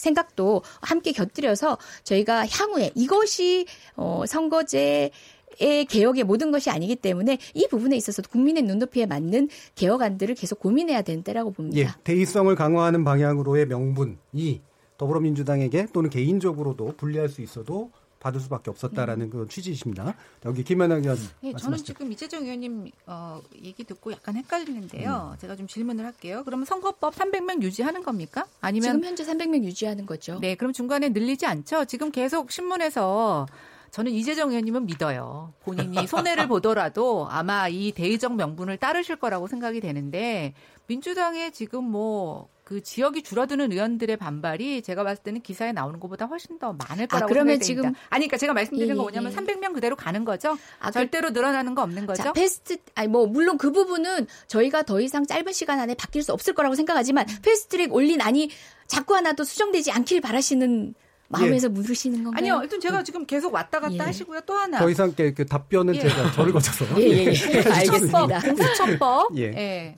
생각도 0.00 0.62
함께 0.80 1.12
곁들여서 1.12 1.78
저희가 2.04 2.46
향후에 2.46 2.90
이것이 2.94 3.66
어 3.96 4.24
선거제 4.26 5.10
의 5.58 5.84
개혁의 5.84 6.24
모든 6.24 6.52
것이 6.52 6.70
아니기 6.70 6.96
때문에 6.96 7.36
이 7.54 7.66
부분에 7.68 7.94
있어서도 7.96 8.30
국민의 8.30 8.62
눈높이에 8.62 9.04
맞는 9.04 9.48
개혁안들을 9.74 10.34
계속 10.36 10.60
고민해야 10.60 11.02
때라고 11.22 11.50
봅니다. 11.50 11.78
예, 11.78 11.88
대의성을 12.04 12.54
강화하는 12.54 13.04
방향으로의 13.04 13.66
명분이 13.66 14.62
더불어민주당에게 14.96 15.88
또는 15.92 16.08
개인적으로도 16.08 16.94
불리할 16.96 17.28
수 17.28 17.42
있어도 17.42 17.90
받을 18.20 18.40
수밖에 18.40 18.70
없었다라는 18.70 19.30
그런 19.30 19.48
취지이십니다. 19.48 20.14
여기 20.44 20.62
김현영 20.62 20.98
의원 20.98 21.18
네, 21.40 21.52
저는. 21.54 21.78
지금 21.78 22.12
이재정 22.12 22.44
의원님 22.44 22.90
어, 23.06 23.40
얘기 23.62 23.82
듣고 23.82 24.12
약간 24.12 24.36
헷갈리는데요. 24.36 25.32
음. 25.32 25.38
제가 25.38 25.56
좀 25.56 25.66
질문을 25.66 26.04
할게요. 26.04 26.42
그러면 26.44 26.66
선거법 26.66 27.14
300명 27.14 27.62
유지하는 27.62 28.02
겁니까? 28.02 28.46
아니면 28.60 28.92
지금 28.92 29.04
현재 29.04 29.24
300명 29.24 29.64
유지하는 29.64 30.06
거죠. 30.06 30.38
네, 30.40 30.54
그럼 30.54 30.72
중간에 30.72 31.08
늘리지 31.08 31.46
않죠? 31.46 31.86
지금 31.86 32.12
계속 32.12 32.52
신문에서 32.52 33.46
저는 33.90 34.12
이재정 34.12 34.50
의원님은 34.50 34.86
믿어요. 34.86 35.52
본인이 35.64 35.96
손해를 36.06 36.46
보더라도 36.46 37.26
아마 37.30 37.68
이 37.68 37.90
대의적 37.90 38.36
명분을 38.36 38.76
따르실 38.76 39.16
거라고 39.16 39.48
생각이 39.48 39.80
되는데 39.80 40.54
민주당의 40.86 41.52
지금 41.52 41.84
뭐 41.84 42.48
그 42.70 42.80
지역이 42.80 43.24
줄어드는 43.24 43.72
의원들의 43.72 44.16
반발이 44.16 44.82
제가 44.82 45.02
봤을 45.02 45.24
때는 45.24 45.40
기사에 45.40 45.72
나오는 45.72 45.98
것보다 45.98 46.26
훨씬 46.26 46.56
더 46.60 46.72
많을 46.72 47.06
아, 47.06 47.06
거라고 47.08 47.32
그러면 47.32 47.54
생각이 47.54 47.66
지금- 47.66 47.82
됩니다. 47.82 48.00
아니, 48.10 48.20
그러니까 48.28 48.36
제가 48.36 48.52
말씀드리는 48.52 48.94
예, 48.94 48.96
건 48.96 49.12
예, 49.12 49.18
뭐냐면 49.20 49.32
예. 49.32 49.36
300명 49.36 49.74
그대로 49.74 49.96
가는 49.96 50.24
거죠? 50.24 50.56
아, 50.78 50.92
절대로 50.92 51.30
늘어나는 51.30 51.74
거 51.74 51.82
없는 51.82 52.06
거죠? 52.06 52.22
자, 52.22 52.32
패스트, 52.32 52.76
아니, 52.94 53.08
뭐, 53.08 53.26
물론 53.26 53.58
그 53.58 53.72
부분은 53.72 54.28
저희가 54.46 54.84
더 54.84 55.00
이상 55.00 55.26
짧은 55.26 55.52
시간 55.52 55.80
안에 55.80 55.94
바뀔 55.94 56.22
수 56.22 56.32
없을 56.32 56.54
거라고 56.54 56.76
생각하지만, 56.76 57.26
패스트 57.42 57.70
트랙 57.76 57.92
올린 57.92 58.20
안이 58.20 58.50
자꾸 58.86 59.16
하나 59.16 59.32
도 59.32 59.42
수정되지 59.42 59.90
않길 59.90 60.20
바라시는 60.20 60.94
마음에서 61.26 61.68
물으시는 61.70 62.22
건가요? 62.22 62.38
아니요, 62.38 62.60
일단 62.62 62.78
제가 62.78 63.02
지금 63.02 63.26
계속 63.26 63.52
왔다 63.52 63.80
갔다 63.80 63.94
예. 63.94 63.98
하시고요. 63.98 64.42
또 64.46 64.54
하나. 64.54 64.78
더 64.78 64.88
이상 64.88 65.12
그, 65.12 65.34
그 65.34 65.44
답변은 65.44 65.96
예. 65.96 66.00
제가 66.02 66.30
저를 66.30 66.52
거쳐서 66.52 66.84
예, 67.00 67.04
예, 67.04 67.18
예. 67.18 67.24
공수처법, 67.24 67.72
알겠습니다. 67.72 68.40
공수처법. 68.40 69.38
예. 69.38 69.96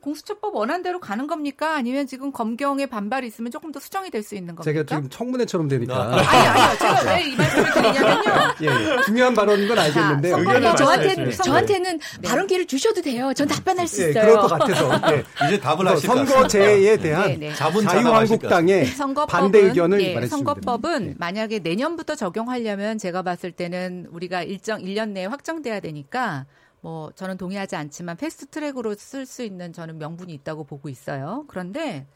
공수처법 0.00 0.54
원안대로 0.54 0.98
가는 1.00 1.26
겁니까? 1.26 1.74
아니면 1.76 2.06
지금 2.06 2.32
검경의 2.32 2.86
반발이 2.88 3.26
있으면 3.26 3.50
조금 3.50 3.70
더 3.72 3.80
수정이 3.80 4.10
될 4.10 4.22
수 4.22 4.34
있는 4.34 4.54
겁니까? 4.54 4.64
제가 4.64 4.84
지금 4.96 5.08
청문회처럼 5.10 5.68
되니까 5.68 6.04
아니, 6.12 6.26
아니요. 6.26 6.78
제가 6.78 7.14
왜 7.14 7.20
이 7.30 7.36
말씀을 7.36 7.70
드리냐면요. 7.72 8.54
예, 8.62 8.66
예. 8.66 9.02
중요한 9.06 9.34
발언인 9.34 9.68
건 9.68 9.78
알겠는데 9.78 10.30
선거법 10.30 10.76
저한테. 10.76 11.30
저한테는 11.30 12.00
발언 12.24 12.46
기회를 12.46 12.66
주셔도 12.66 13.00
돼요. 13.02 13.32
전 13.34 13.48
답변할 13.48 13.86
수 13.88 14.02
예, 14.04 14.10
있어요. 14.10 14.24
그럴 14.24 14.36
것 14.40 14.48
같아서 14.48 15.12
예. 15.14 15.24
이제 15.46 15.60
답을 15.60 15.86
하실 15.86 16.08
것 16.08 16.16
선거제에. 16.26 16.96
대한 16.98 17.28
네, 17.28 17.36
네. 17.48 17.54
자유한국당의 17.54 18.86
선거법은, 18.86 19.26
반대 19.40 19.58
의견을 19.60 20.00
예, 20.02 20.14
말해주시면 20.14 20.28
선거법은. 20.44 21.14
만약에 21.18 21.58
내년부터 21.60 22.14
적용하려면 22.14 22.98
제가 22.98 23.22
봤을 23.22 23.52
때는 23.52 24.06
우리가 24.10 24.42
일정 24.42 24.82
1년 24.82 25.10
내에 25.10 25.26
확정돼야 25.26 25.80
되니까 25.80 26.46
뭐 26.82 27.12
저는 27.14 27.36
동의하지 27.36 27.76
않지만 27.76 28.16
패스트 28.16 28.46
트랙으로 28.46 28.94
쓸 28.94 29.26
수 29.26 29.42
있는 29.42 29.72
저는 29.72 29.98
명분이 29.98 30.32
있다고 30.34 30.64
보고 30.64 30.88
있어요. 30.88 31.44
그런데 31.48 32.06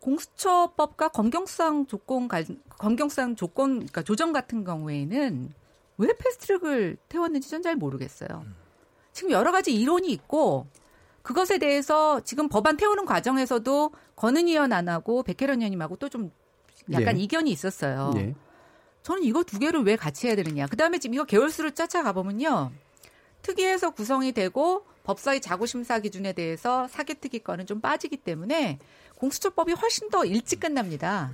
공수처법과 0.00 1.08
검경수사권 1.08 2.28
관- 2.28 2.60
검경수사권 2.78 3.74
그러니까 3.74 4.02
조정 4.02 4.32
같은 4.32 4.64
경우에는 4.64 5.52
왜 5.98 6.08
패스트트랙을 6.16 6.96
태웠는지 7.08 7.50
전 7.50 7.62
잘 7.62 7.74
모르겠어요. 7.76 8.44
지금 9.12 9.32
여러 9.32 9.50
가지 9.50 9.74
이론이 9.74 10.08
있고 10.12 10.66
그것에 11.22 11.58
대해서 11.58 12.20
지금 12.20 12.48
법안 12.48 12.76
태우는 12.76 13.04
과정에서도 13.04 13.90
권은희 14.16 14.52
의원 14.52 14.72
안 14.72 14.88
하고 14.88 15.22
백혜련 15.24 15.58
의원님하고 15.60 15.96
또 15.96 16.08
좀 16.08 16.30
약간 16.92 17.18
예. 17.18 17.22
이견이 17.24 17.50
있었어요. 17.50 18.12
예. 18.16 18.34
저는 19.02 19.24
이거 19.24 19.42
두 19.42 19.58
개를 19.58 19.82
왜 19.84 19.96
같이 19.96 20.26
해야 20.28 20.36
되느냐. 20.36 20.66
그 20.68 20.76
다음에 20.76 20.98
지금 20.98 21.14
이거 21.14 21.24
개월수를 21.24 21.72
쫓아가 21.72 22.12
보면요. 22.12 22.70
특위에서 23.42 23.90
구성이 23.90 24.32
되고 24.32 24.84
법사위 25.04 25.40
자구심사 25.40 26.00
기준에 26.00 26.32
대해서 26.32 26.86
사개특위권은 26.88 27.66
좀 27.66 27.80
빠지기 27.80 28.18
때문에 28.18 28.78
공수처법이 29.16 29.72
훨씬 29.72 30.10
더 30.10 30.24
일찍 30.24 30.60
끝납니다. 30.60 31.30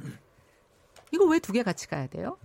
이거 1.11 1.25
왜 1.27 1.39
두 1.41 1.53
개 1.53 1.63
같이 1.63 1.87
가야 1.89 2.07
돼요? 2.07 2.39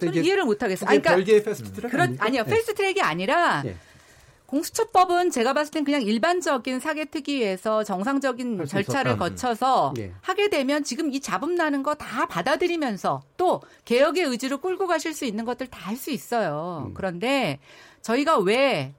저는 0.00 0.24
이해를 0.24 0.44
못 0.44 0.62
하겠어요. 0.62 0.90
이게 0.94 1.02
별개의 1.02 1.42
패스트트랙 1.42 1.92
아닙니까? 1.94 2.24
아니요. 2.24 2.42
예. 2.46 2.50
패스트트랙이 2.50 3.00
아니라 3.02 3.62
예. 3.66 3.76
공수처법은 4.46 5.30
제가 5.30 5.52
봤을 5.52 5.72
땐 5.72 5.84
그냥 5.84 6.00
일반적인 6.02 6.80
사개특위에서 6.80 7.84
정상적인 7.84 8.64
절차를 8.64 9.10
있었다. 9.12 9.16
거쳐서 9.28 9.92
예. 9.98 10.12
하게 10.22 10.48
되면 10.48 10.84
지금 10.84 11.12
이 11.12 11.20
잡음 11.20 11.54
나는 11.56 11.82
거 11.82 11.94
다 11.94 12.26
받아들이면서 12.26 13.20
또 13.36 13.60
개혁의 13.84 14.24
의지로 14.24 14.58
끌고 14.58 14.86
가실 14.86 15.12
수 15.12 15.24
있는 15.26 15.44
것들 15.44 15.66
다 15.66 15.88
할 15.88 15.96
수 15.96 16.10
있어요. 16.10 16.84
음. 16.86 16.94
그런데 16.94 17.58
저희가 18.08 18.38
왜 18.38 18.94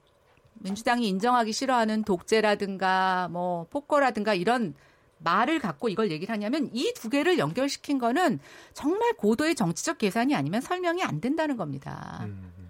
민주당이 0.60 1.07
인정하기 1.07 1.51
싫어하는 1.51 2.03
독재라든가 2.03 3.28
뭐 3.32 3.66
폭거라든가 3.72 4.36
이런 4.36 4.76
말을 5.18 5.60
갖고 5.60 5.89
이걸 5.89 6.12
얘기를 6.12 6.32
하냐면 6.32 6.70
이 6.74 6.93
두 6.93 7.10
개를 7.10 7.39
연결시킨 7.39 7.97
거는 7.97 8.39
정말 8.74 9.14
고도의 9.14 9.55
정치적 9.55 9.97
계산이 9.97 10.36
아니면 10.36 10.62
설명이 10.62 11.01
안 11.03 11.20
된다는 11.22 11.57
겁니다. 11.57 12.28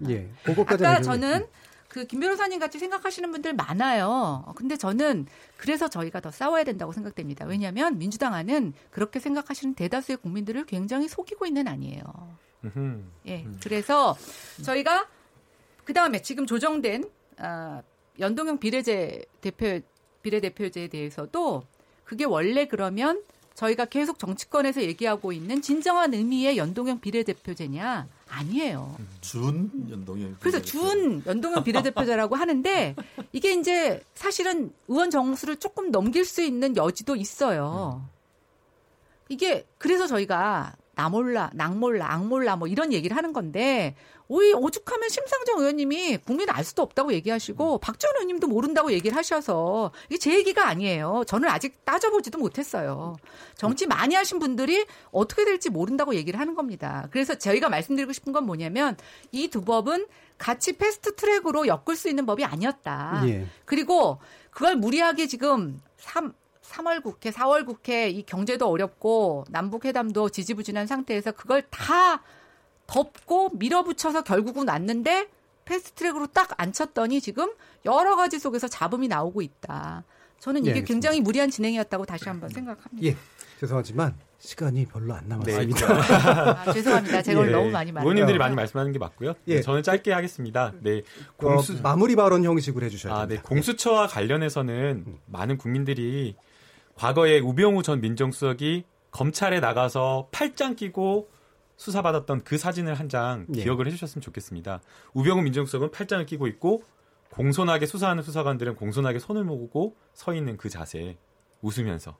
예, 0.08 0.30
그것까지 0.44 0.86
아까. 0.86 1.02
저는 1.02 1.46
그 1.90 2.06
김 2.06 2.20
변호사님 2.22 2.60
같이 2.60 2.80
생각하시는 2.80 3.30
분들 3.32 3.54
많아요. 3.54 4.46
근데 4.56 4.78
저는 4.78 5.26
그래서 5.58 5.90
저희가 5.90 6.22
더 6.22 6.32
싸워야 6.32 6.64
된다고 6.64 6.92
생각됩니다. 6.94 7.46
왜냐하면 7.46 7.98
민주당 7.98 8.34
안은 8.34 8.74
그렇게 8.92 9.20
생각하시는 9.20 9.74
대다수의 9.74 10.18
국민들을 10.18 10.66
굉장히 10.68 11.08
속이고 11.10 11.46
있는 11.48 11.68
아니에요. 11.68 12.04
예. 13.28 13.46
그래서 13.62 14.16
저희가 14.64 15.08
그 15.90 15.94
다음에 15.94 16.22
지금 16.22 16.46
조정된 16.46 17.10
아, 17.40 17.82
연동형 18.20 18.60
비례제 18.60 19.26
대표 19.42 19.80
비례대표제에 20.22 20.88
대해서도 20.88 21.64
그게 22.04 22.26
원래 22.26 22.68
그러면 22.68 23.24
저희가 23.56 23.86
계속 23.86 24.20
정치권에서 24.20 24.84
얘기하고 24.84 25.32
있는 25.32 25.64
진정한 25.64 26.14
의미의 26.14 26.60
연동형 26.60 27.00
비례대표제냐 27.00 28.08
아니에요. 28.28 28.98
준 29.22 29.72
연동형. 29.90 30.36
그래서 30.40 30.62
준 30.62 31.24
연동형 31.26 31.64
비례대표자라고 31.64 32.36
하는데 32.36 32.96
이게 33.34 33.54
이제 33.54 34.04
사실은 34.14 34.72
의원 34.88 35.10
정수를 35.10 35.56
조금 35.58 35.90
넘길 35.90 36.24
수 36.24 36.44
있는 36.44 36.78
여지도 36.78 37.16
있어요. 37.16 38.08
이게 39.28 39.66
그래서 39.80 40.06
저희가 40.06 40.76
나몰라, 40.94 41.50
낙몰라, 41.54 42.14
악몰라 42.14 42.58
뭐 42.58 42.68
이런 42.68 42.94
얘기를 42.94 43.18
하는 43.18 43.34
건데 43.34 43.96
오이 44.32 44.54
오죽하면 44.54 45.10
심상정 45.10 45.60
의원님이 45.60 46.18
국민 46.18 46.50
알 46.52 46.64
수도 46.64 46.84
없다고 46.84 47.14
얘기하시고 47.14 47.80
박지원 47.80 48.16
의원님도 48.16 48.48
모른다고 48.48 48.92
얘기를 48.92 49.18
하셔서 49.18 49.92
이게 50.08 50.20
제 50.20 50.34
얘기가 50.36 50.68
아니에요. 50.68 51.24
저는 51.26 51.50
아직 51.50 51.84
따져보지도 51.84 52.38
못했어요. 52.38 53.16
정치 53.56 53.88
많이 53.88 54.14
하신 54.14 54.38
분들이 54.38 54.86
어떻게 55.12 55.46
될지 55.46 55.72
모른다고 55.72 56.14
얘기를 56.14 56.40
하는 56.40 56.54
겁니다. 56.54 57.08
그래서 57.12 57.36
저희가 57.36 57.70
말씀드리고 57.70 58.14
싶은 58.14 58.32
건 58.32 58.46
뭐냐면 58.46 58.96
이 59.32 59.50
두 59.50 59.62
법은 59.62 60.06
같이 60.38 60.74
패스트 60.74 61.16
트랙으로 61.16 61.66
엮을 61.66 61.96
수 61.96 62.08
있는 62.08 62.28
법이 62.28 62.46
아니었다. 62.46 63.24
예. 63.26 63.48
그리고 63.66 64.20
그걸 64.52 64.76
무리하게 64.76 65.26
지금 65.26 65.82
3, 65.98 66.34
3월 66.64 67.02
국회, 67.02 67.32
4월 67.32 67.66
국회 67.66 68.10
이 68.10 68.24
경제도 68.24 68.68
어렵고 68.70 69.46
남북 69.50 69.86
회담도 69.86 70.30
지지부진한 70.30 70.86
상태에서 70.86 71.32
그걸 71.32 71.64
다 71.72 72.22
덮고 72.90 73.52
밀어붙여서 73.54 74.24
결국은 74.24 74.68
왔는데 74.68 75.28
패스트트랙으로 75.66 76.28
딱 76.28 76.60
앉혔더니 76.60 77.22
지금 77.22 77.52
여러 77.86 78.16
가지 78.16 78.40
속에서 78.40 78.68
잡음이 78.68 79.08
나오고 79.08 79.42
있다. 79.44 80.04
저는 80.40 80.66
예, 80.66 80.72
이게 80.72 80.80
알겠습니다. 80.80 80.88
굉장히 80.94 81.22
무리한 81.22 81.52
진행이었다고 81.52 82.06
다시 82.06 82.28
한번 82.28 82.50
생각합니다. 82.50 83.06
예, 83.08 83.16
죄송하지만 83.60 84.16
시간이 84.40 84.86
별로 84.88 85.14
안 85.14 85.28
남았습니다. 85.28 85.86
아, 86.66 86.74
죄송합니다. 86.74 87.22
제가 87.22 87.42
오늘 87.42 87.52
너무 87.52 87.70
많이 87.70 87.92
말해요. 87.92 88.08
의원님들이 88.08 88.40
많이 88.40 88.56
말씀하는 88.56 88.92
게 88.92 88.98
맞고요. 88.98 89.34
네, 89.46 89.56
예. 89.56 89.62
저는 89.62 89.84
짧게 89.84 90.12
하겠습니다. 90.12 90.74
네, 90.80 91.04
공수, 91.36 91.80
마무리 91.84 92.16
발언 92.16 92.44
형식으로 92.44 92.86
해주셔야 92.86 93.14
아, 93.14 93.22
네. 93.24 93.36
됩니다. 93.36 93.50
공수처와 93.50 94.08
관련해서는 94.08 95.20
많은 95.28 95.58
국민들이 95.58 96.36
과거에 96.96 97.40
우병우 97.40 97.84
전 97.84 98.02
민정수석이 98.02 98.86
검찰에 99.12 99.60
나가서 99.60 100.30
팔짱 100.32 100.76
끼고 100.76 101.30
수사받았던 101.80 102.44
그 102.44 102.58
사진을 102.58 102.94
한장 102.94 103.48
예. 103.56 103.64
기억을 103.64 103.88
해주셨으면 103.88 104.22
좋겠습니다. 104.22 104.82
우병우 105.14 105.42
민정수석은 105.42 105.92
팔짱을 105.92 106.26
끼고 106.26 106.46
있고 106.48 106.84
공손하게 107.32 107.86
수사하는 107.86 108.22
수사관들은 108.22 108.76
공손하게 108.76 109.20
손을 109.20 109.46
모으고 109.46 109.96
서 110.14 110.34
있는 110.34 110.58
그 110.58 110.70
자세 110.70 111.18
웃으면서 111.62 112.18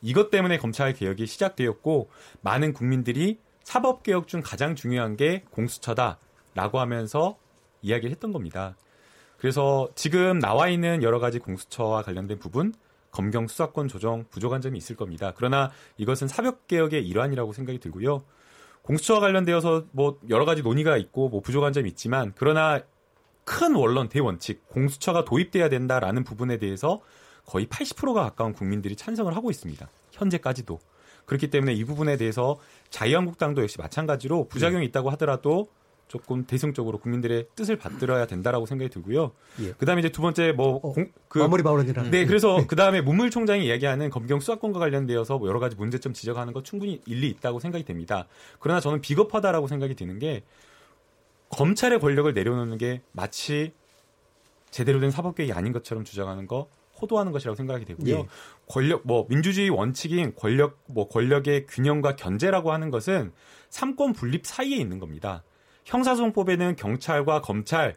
이것 0.00 0.30
때문에 0.30 0.58
검찰 0.58 0.92
개혁이 0.94 1.26
시작되었고 1.26 2.10
많은 2.40 2.72
국민들이 2.72 3.38
사법 3.62 4.02
개혁 4.02 4.26
중 4.26 4.42
가장 4.44 4.74
중요한 4.74 5.16
게 5.16 5.44
공수처다라고 5.50 6.80
하면서 6.80 7.38
이야기를 7.82 8.10
했던 8.10 8.32
겁니다. 8.32 8.76
그래서 9.38 9.88
지금 9.94 10.40
나와 10.40 10.68
있는 10.68 11.04
여러 11.04 11.20
가지 11.20 11.38
공수처와 11.38 12.02
관련된 12.02 12.40
부분 12.40 12.74
검경 13.12 13.46
수사권 13.46 13.86
조정 13.86 14.24
부족한 14.30 14.60
점이 14.60 14.76
있을 14.76 14.96
겁니다. 14.96 15.32
그러나 15.36 15.70
이것은 15.98 16.26
사법 16.26 16.66
개혁의 16.66 17.06
일환이라고 17.06 17.52
생각이 17.52 17.78
들고요. 17.78 18.24
공수처와 18.82 19.20
관련되어서 19.20 19.86
뭐 19.92 20.18
여러 20.28 20.44
가지 20.44 20.62
논의가 20.62 20.96
있고 20.96 21.28
뭐 21.28 21.40
부족한 21.40 21.72
점이 21.72 21.88
있지만 21.90 22.32
그러나 22.36 22.80
큰 23.44 23.74
원론 23.74 24.08
대원칙 24.08 24.68
공수처가 24.68 25.24
도입돼야 25.24 25.68
된다라는 25.68 26.24
부분에 26.24 26.58
대해서 26.58 27.00
거의 27.46 27.66
80%가 27.66 28.22
가까운 28.22 28.52
국민들이 28.52 28.94
찬성을 28.96 29.34
하고 29.34 29.50
있습니다. 29.50 29.88
현재까지도. 30.12 30.78
그렇기 31.24 31.50
때문에 31.50 31.72
이 31.72 31.84
부분에 31.84 32.16
대해서 32.16 32.58
자유한국당도 32.90 33.62
역시 33.62 33.78
마찬가지로 33.78 34.48
부작용이 34.48 34.84
있다고 34.86 35.10
하더라도 35.10 35.68
조금 36.08 36.44
대승적으로 36.44 36.98
국민들의 36.98 37.46
뜻을 37.54 37.76
받들어야 37.76 38.26
된다라고 38.26 38.66
생각이 38.66 38.90
들고요. 38.90 39.32
예. 39.62 39.72
그다음에 39.72 40.00
이제 40.00 40.10
두 40.10 40.20
번째 40.20 40.52
뭐 40.52 40.80
공, 40.80 41.10
그 41.28 41.38
마무리 41.38 41.62
발언이라. 41.62 42.10
네, 42.10 42.26
그래서 42.26 42.66
그다음에 42.66 43.00
문물 43.00 43.30
총장이 43.30 43.64
이야기하는 43.66 44.10
검경 44.10 44.40
수사권과 44.40 44.78
관련되어서 44.78 45.38
뭐 45.38 45.48
여러 45.48 45.58
가지 45.58 45.74
문제점 45.76 46.12
지적하는 46.12 46.52
거 46.52 46.62
충분히 46.62 47.00
일리 47.06 47.28
있다고 47.28 47.60
생각이 47.60 47.84
됩니다. 47.84 48.26
그러나 48.58 48.80
저는 48.80 49.00
비겁하다라고 49.00 49.68
생각이 49.68 49.94
드는 49.94 50.18
게 50.18 50.42
검찰의 51.48 52.00
권력을 52.00 52.32
내려놓는 52.32 52.78
게 52.78 53.02
마치 53.12 53.72
제대로 54.70 55.00
된 55.00 55.10
사법 55.10 55.34
개혁이 55.34 55.52
아닌 55.52 55.72
것처럼 55.72 56.04
주장하는 56.04 56.46
거 56.46 56.68
호도하는 57.00 57.32
것이라고 57.32 57.56
생각이 57.56 57.84
되고요. 57.84 58.14
예. 58.14 58.26
권력 58.68 59.02
뭐 59.04 59.26
민주주의 59.28 59.68
원칙인 59.70 60.34
권력 60.34 60.78
뭐 60.86 61.08
권력의 61.08 61.66
균형과 61.66 62.16
견제라고 62.16 62.72
하는 62.72 62.90
것은 62.90 63.32
삼권 63.70 64.12
분립 64.12 64.46
사이에 64.46 64.76
있는 64.76 64.98
겁니다. 64.98 65.42
형사소송법에는 65.84 66.76
경찰과 66.76 67.40
검찰 67.40 67.94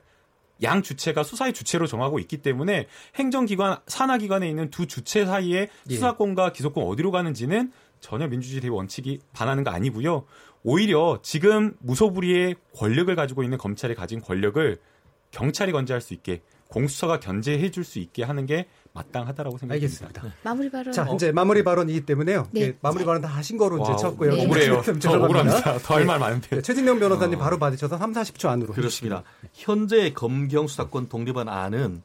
양 0.63 0.81
주체가 0.81 1.23
수사의 1.23 1.53
주체로 1.53 1.86
정하고 1.86 2.19
있기 2.19 2.38
때문에 2.38 2.88
행정기관 3.15 3.77
산하기관에 3.88 4.47
있는 4.47 4.69
두 4.69 4.88
주체 4.88 5.25
사이에 5.25 5.67
예. 5.89 5.93
수사권과 5.93 6.53
기소권 6.53 6.86
어디로 6.86 7.11
가는지는 7.11 7.71
전혀 7.99 8.27
민주주의 8.27 8.61
대의 8.61 8.71
원칙이 8.71 9.19
반하는 9.33 9.63
거 9.63 9.71
아니고요. 9.71 10.25
오히려 10.63 11.19
지금 11.21 11.75
무소불위의 11.79 12.55
권력을 12.75 13.13
가지고 13.15 13.43
있는 13.43 13.57
검찰이 13.57 13.95
가진 13.95 14.21
권력을 14.21 14.77
경찰이 15.31 15.71
건재할 15.71 16.01
수 16.01 16.13
있게 16.13 16.41
공수처가 16.69 17.19
견제해 17.19 17.69
줄 17.69 17.83
수 17.83 17.99
있게 17.99 18.23
하는 18.23 18.45
게 18.45 18.67
마땅하다라고 18.96 19.58
생각합니다. 19.58 19.74
알겠습니다. 19.74 20.24
마무리 20.41 20.72
발언. 20.72 20.93
자, 20.93 21.08
이제 21.14 21.32
마무리 21.32 21.64
발언이기 21.64 22.06
때문에요. 22.06 22.48
네. 22.52 22.62
예, 22.62 22.78
마무리 22.82 23.04
발언 23.04 23.22
다 23.22 23.28
하신 23.28 23.58
거로 23.58 23.84
이제 23.84 23.93
쳤고요. 23.98 24.34
네. 24.34 24.46
억울해요. 24.46 24.82
좀저 24.84 25.10
죄송합니다. 25.10 25.26
억울합니다. 25.26 25.78
더할 25.80 26.04
네. 26.04 26.08
말 26.08 26.20
많은데. 26.20 26.48
네, 26.48 26.62
최진영 26.62 27.00
변호사님 27.00 27.38
바로 27.38 27.60
받으셔서 27.60 27.98
3, 27.98 28.14
40초 28.14 28.48
안으로. 28.48 28.74
그렇습니다. 28.74 29.24
현재 29.54 30.14
검경 30.14 30.68
수사권 30.68 31.10
독립안 31.10 31.50
안은 31.50 32.04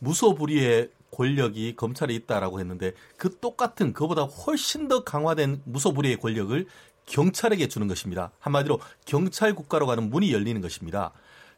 무소불위의 0.00 0.90
권력이 1.12 1.76
검찰에 1.76 2.12
있다라고 2.14 2.58
했는데 2.58 2.92
그 3.16 3.38
똑같은 3.38 3.92
그보다 3.92 4.22
훨씬 4.22 4.88
더 4.88 5.04
강화된 5.04 5.62
무소불위의 5.64 6.16
권력을 6.16 6.66
경찰에게 7.06 7.68
주는 7.68 7.86
것입니다. 7.86 8.32
한마디로 8.40 8.80
경찰 9.04 9.54
국가로 9.54 9.86
가는 9.86 10.10
문이 10.10 10.32
열리는 10.32 10.60
것입니다. 10.60 11.12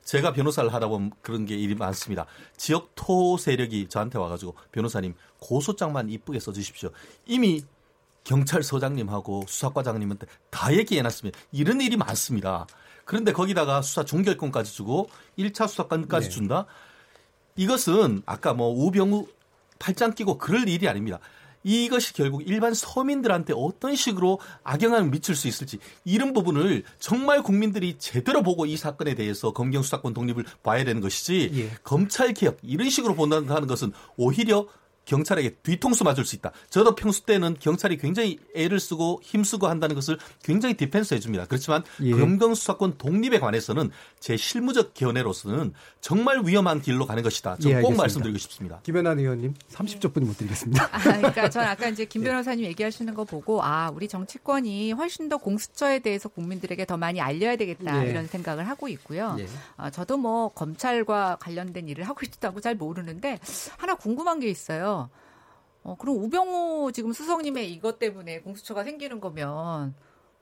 제가 0.04 0.32
변호사를 0.32 0.72
하다 0.72 0.88
보면 0.88 1.12
그런 1.22 1.46
게 1.46 1.56
일이 1.56 1.74
많습니다. 1.74 2.26
지역 2.56 2.92
토 2.94 3.36
세력이 3.36 3.88
저한테 3.88 4.18
와가지고 4.18 4.54
변호사님 4.70 5.14
고소장만 5.40 6.10
이쁘게 6.10 6.40
써주십시오. 6.40 6.90
이미 7.26 7.64
경찰서장님하고 8.24 9.44
수사과장님한테 9.48 10.26
다 10.50 10.74
얘기해놨습니다. 10.74 11.38
이런 11.52 11.80
일이 11.80 11.96
많습니다. 11.96 12.66
그런데 13.04 13.32
거기다가 13.32 13.82
수사 13.82 14.04
종결권까지 14.04 14.72
주고 14.72 15.08
1차 15.38 15.68
수사권까지 15.68 16.28
네. 16.28 16.34
준다? 16.34 16.66
이것은 17.56 18.22
아까 18.26 18.54
뭐 18.54 18.68
우병우 18.68 19.26
팔짱 19.78 20.14
끼고 20.14 20.38
그럴 20.38 20.68
일이 20.68 20.88
아닙니다. 20.88 21.18
이것이 21.64 22.12
결국 22.12 22.46
일반 22.46 22.74
서민들한테 22.74 23.54
어떤 23.56 23.96
식으로 23.96 24.38
악영향을 24.62 25.10
미칠 25.10 25.34
수 25.34 25.48
있을지 25.48 25.78
이런 26.04 26.32
부분을 26.32 26.84
정말 27.00 27.42
국민들이 27.42 27.96
제대로 27.98 28.42
보고 28.42 28.66
이 28.66 28.76
사건에 28.76 29.14
대해서 29.14 29.52
검경 29.52 29.82
수사권 29.82 30.14
독립을 30.14 30.44
봐야 30.62 30.84
되는 30.84 31.00
것이지 31.00 31.50
예. 31.54 31.70
검찰 31.82 32.34
개혁 32.34 32.58
이런 32.62 32.90
식으로 32.90 33.14
본다는 33.14 33.66
것은 33.66 33.92
오히려 34.16 34.66
경찰에게 35.04 35.56
뒤통수 35.62 36.04
맞을 36.04 36.24
수 36.24 36.36
있다. 36.36 36.52
저도 36.70 36.94
평소 36.94 37.24
때는 37.24 37.56
경찰이 37.58 37.96
굉장히 37.98 38.38
애를 38.54 38.80
쓰고 38.80 39.20
힘쓰고 39.22 39.66
한다는 39.68 39.94
것을 39.94 40.18
굉장히 40.42 40.74
디펜스 40.74 41.14
해줍니다. 41.14 41.46
그렇지만 41.46 41.82
예. 42.02 42.10
검경 42.12 42.54
수사권 42.54 42.98
독립에 42.98 43.38
관해서는 43.38 43.90
제 44.20 44.36
실무적 44.36 44.94
견해로서는 44.94 45.72
정말 46.00 46.42
위험한 46.44 46.80
길로 46.80 47.06
가는 47.06 47.22
것이다. 47.22 47.56
저는 47.56 47.70
예, 47.70 47.74
알겠습니다. 47.76 48.02
말씀드리고 48.02 48.38
싶습니다. 48.38 48.80
김연아 48.82 49.12
의원님 49.12 49.54
30초뿐이 49.72 50.24
못 50.24 50.36
드리겠습니다. 50.38 50.88
아, 50.90 50.98
그러니까 50.98 51.50
저는 51.50 51.68
아까 51.68 51.88
이제 51.88 52.04
김 52.04 52.22
변호사님 52.22 52.64
얘기하시는 52.64 53.12
거 53.14 53.24
보고 53.24 53.62
아 53.62 53.90
우리 53.94 54.08
정치권이 54.08 54.92
훨씬 54.92 55.28
더 55.28 55.36
공수처에 55.36 55.98
대해서 56.00 56.28
국민들에게 56.28 56.84
더 56.86 56.96
많이 56.96 57.20
알려야 57.20 57.56
되겠다 57.56 58.06
예. 58.06 58.10
이런 58.10 58.26
생각을 58.26 58.68
하고 58.68 58.88
있고요. 58.88 59.36
예. 59.38 59.46
아, 59.76 59.90
저도 59.90 60.16
뭐 60.16 60.48
검찰과 60.50 61.36
관련된 61.40 61.88
일을 61.88 62.08
하고 62.08 62.20
있다고 62.24 62.60
잘 62.60 62.74
모르는데 62.74 63.38
하나 63.76 63.94
궁금한 63.94 64.40
게 64.40 64.48
있어요. 64.48 64.93
어, 65.82 65.96
그럼 65.98 66.16
우병우 66.24 66.92
지금 66.92 67.12
수석님의 67.12 67.72
이것 67.72 67.98
때문에 67.98 68.40
공수처가 68.40 68.84
생기는 68.84 69.20
거면 69.20 69.94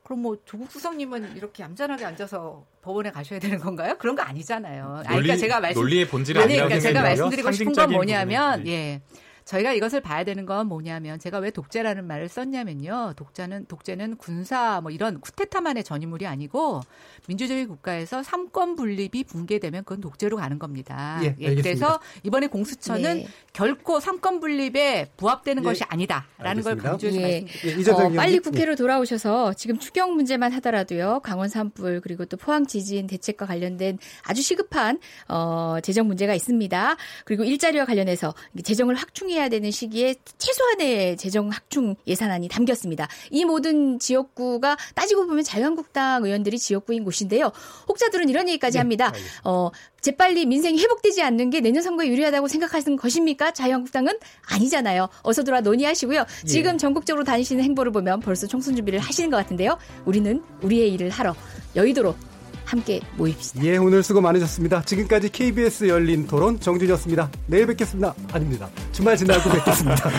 그럼 0.05 0.21
뭐 0.21 0.37
조국 0.45 0.71
수석님은 0.71 1.37
이렇게 1.37 1.63
얌전하게 1.63 2.05
앉아서 2.05 2.65
법원에 2.83 3.11
가셔야 3.11 3.39
되는 3.39 3.59
건가요? 3.59 3.97
그런 3.99 4.17
거 4.17 4.23
아니잖아요. 4.23 5.03
아니, 5.07 5.09
그러니까 5.09 5.37
제가 5.37 5.61
말씀 5.61 5.81
논리의 5.81 6.09
본질은 6.09 6.43
아니, 6.43 6.55
그러니까 6.55 6.81
제가. 6.81 7.03
말씀드리고 7.03 7.53
싶은 7.53 7.73
건 7.73 7.91
뭐냐면 7.93 8.59
부분은, 8.59 8.73
예. 8.73 9.03
저희가 9.45 9.73
이것을 9.73 10.01
봐야 10.01 10.25
되는 10.25 10.47
건 10.47 10.67
뭐냐면 10.67 11.19
제가 11.19 11.39
왜 11.39 11.51
독재라는 11.51 12.07
말을 12.07 12.29
썼냐면요. 12.29 13.15
독자는 13.17 13.67
독재는 13.67 14.17
군사 14.17 14.81
뭐 14.81 14.91
이런 14.91 15.21
쿠데타만의 15.21 15.85
전유물이 15.85 16.27
아니고 16.27 16.81
민주주의 17.27 17.67
국가에서 17.67 18.23
삼권 18.23 18.77
분립이 18.77 19.25
붕괴되면 19.25 19.85
그건 19.85 20.01
독재로 20.01 20.37
가는 20.37 20.59
겁니다. 20.59 21.21
예, 21.23 21.29
알겠습니다. 21.29 21.63
그래서 21.63 22.01
이번에 22.23 22.47
공수처는 22.47 23.17
네. 23.19 23.27
결코 23.53 24.01
삼권 24.01 24.41
분립에 24.41 25.11
부합되는 25.17 25.63
예, 25.63 25.65
것이 25.65 25.85
아니다라는 25.85 26.63
걸 26.63 26.73
알겠습니다. 26.73 26.91
강조해서 26.91 27.21
예. 27.21 27.23
말씀드립니다. 27.23 27.93
예, 27.93 28.07
어. 28.07 28.11
빨리 28.11 28.35
예. 28.35 28.39
국회로 28.39 28.77
돌아오셔서 28.77 29.55
지금 29.55 29.79
추경 29.79 30.15
문제만 30.15 30.53
하더라도요. 30.53 31.21
강원 31.23 31.49
산불 31.49 32.01
그리고 32.03 32.25
또 32.25 32.37
포항 32.37 32.67
지진 32.67 33.07
대책과 33.07 33.47
관련된 33.47 33.99
아주 34.23 34.43
시급한 34.43 34.99
어, 35.29 35.77
재정 35.83 36.07
문제가 36.07 36.35
있습니다. 36.35 36.97
그리고 37.25 37.45
일자리와 37.45 37.85
관련해서 37.85 38.35
재정을 38.63 38.95
확충해 38.95 39.32
야 39.37 39.49
되는 39.49 39.71
시기에 39.71 40.15
최소한의 40.39 41.17
재정 41.17 41.49
확충 41.49 41.97
예산안이 42.07 42.49
담겼습니다. 42.49 43.09
이 43.31 43.45
모든 43.45 43.99
지역구가 43.99 44.77
따지고 44.95 45.27
보면 45.27 45.45
자유한국당 45.45 46.25
의원들이 46.25 46.59
지역구인 46.59 47.05
곳인데요. 47.05 47.53
혹자들은 47.89 48.29
이런 48.29 48.49
얘기까지 48.49 48.75
네, 48.75 48.79
합니다. 48.79 49.07
알겠습니다. 49.07 49.41
어, 49.45 49.71
재빨리 50.01 50.47
민생이 50.47 50.81
회복되지 50.81 51.23
않는 51.23 51.51
게 51.51 51.61
내년 51.61 51.83
선거에 51.83 52.09
유리하다고 52.09 52.49
생각하는 52.49 52.97
것입니까? 52.97 53.53
자유한국당은 53.53 54.19
아니잖아요. 54.47 55.09
어서 55.23 55.45
들어와 55.45 55.61
논의하시고요. 55.61 56.27
지금 56.47 56.77
전국적으로 56.79 57.25
다니시는 57.25 57.63
행보를 57.63 57.93
보면 57.93 58.21
벌써 58.21 58.47
총선 58.47 58.75
준비를 58.75 58.99
하시는 58.99 59.31
것 59.31 59.37
같은데요. 59.37 59.79
우리는 60.05 60.43
우리의 60.63 60.93
일을 60.93 61.11
하러 61.11 61.35
여의도로 61.77 62.17
함께 62.65 63.01
모입시다. 63.17 63.65
예, 63.65 63.77
오늘 63.77 64.03
수고 64.03 64.21
많으셨습니다. 64.21 64.83
지금까지 64.83 65.29
KBS 65.31 65.89
열린 65.89 66.27
토론 66.27 66.59
정준이었습니다. 66.61 67.31
내일 67.47 67.67
뵙겠습니다. 67.67 68.15
아닙니다. 68.33 68.69
주말 68.93 69.17
지나고 69.17 69.51
뵙겠습니다. 69.51 70.11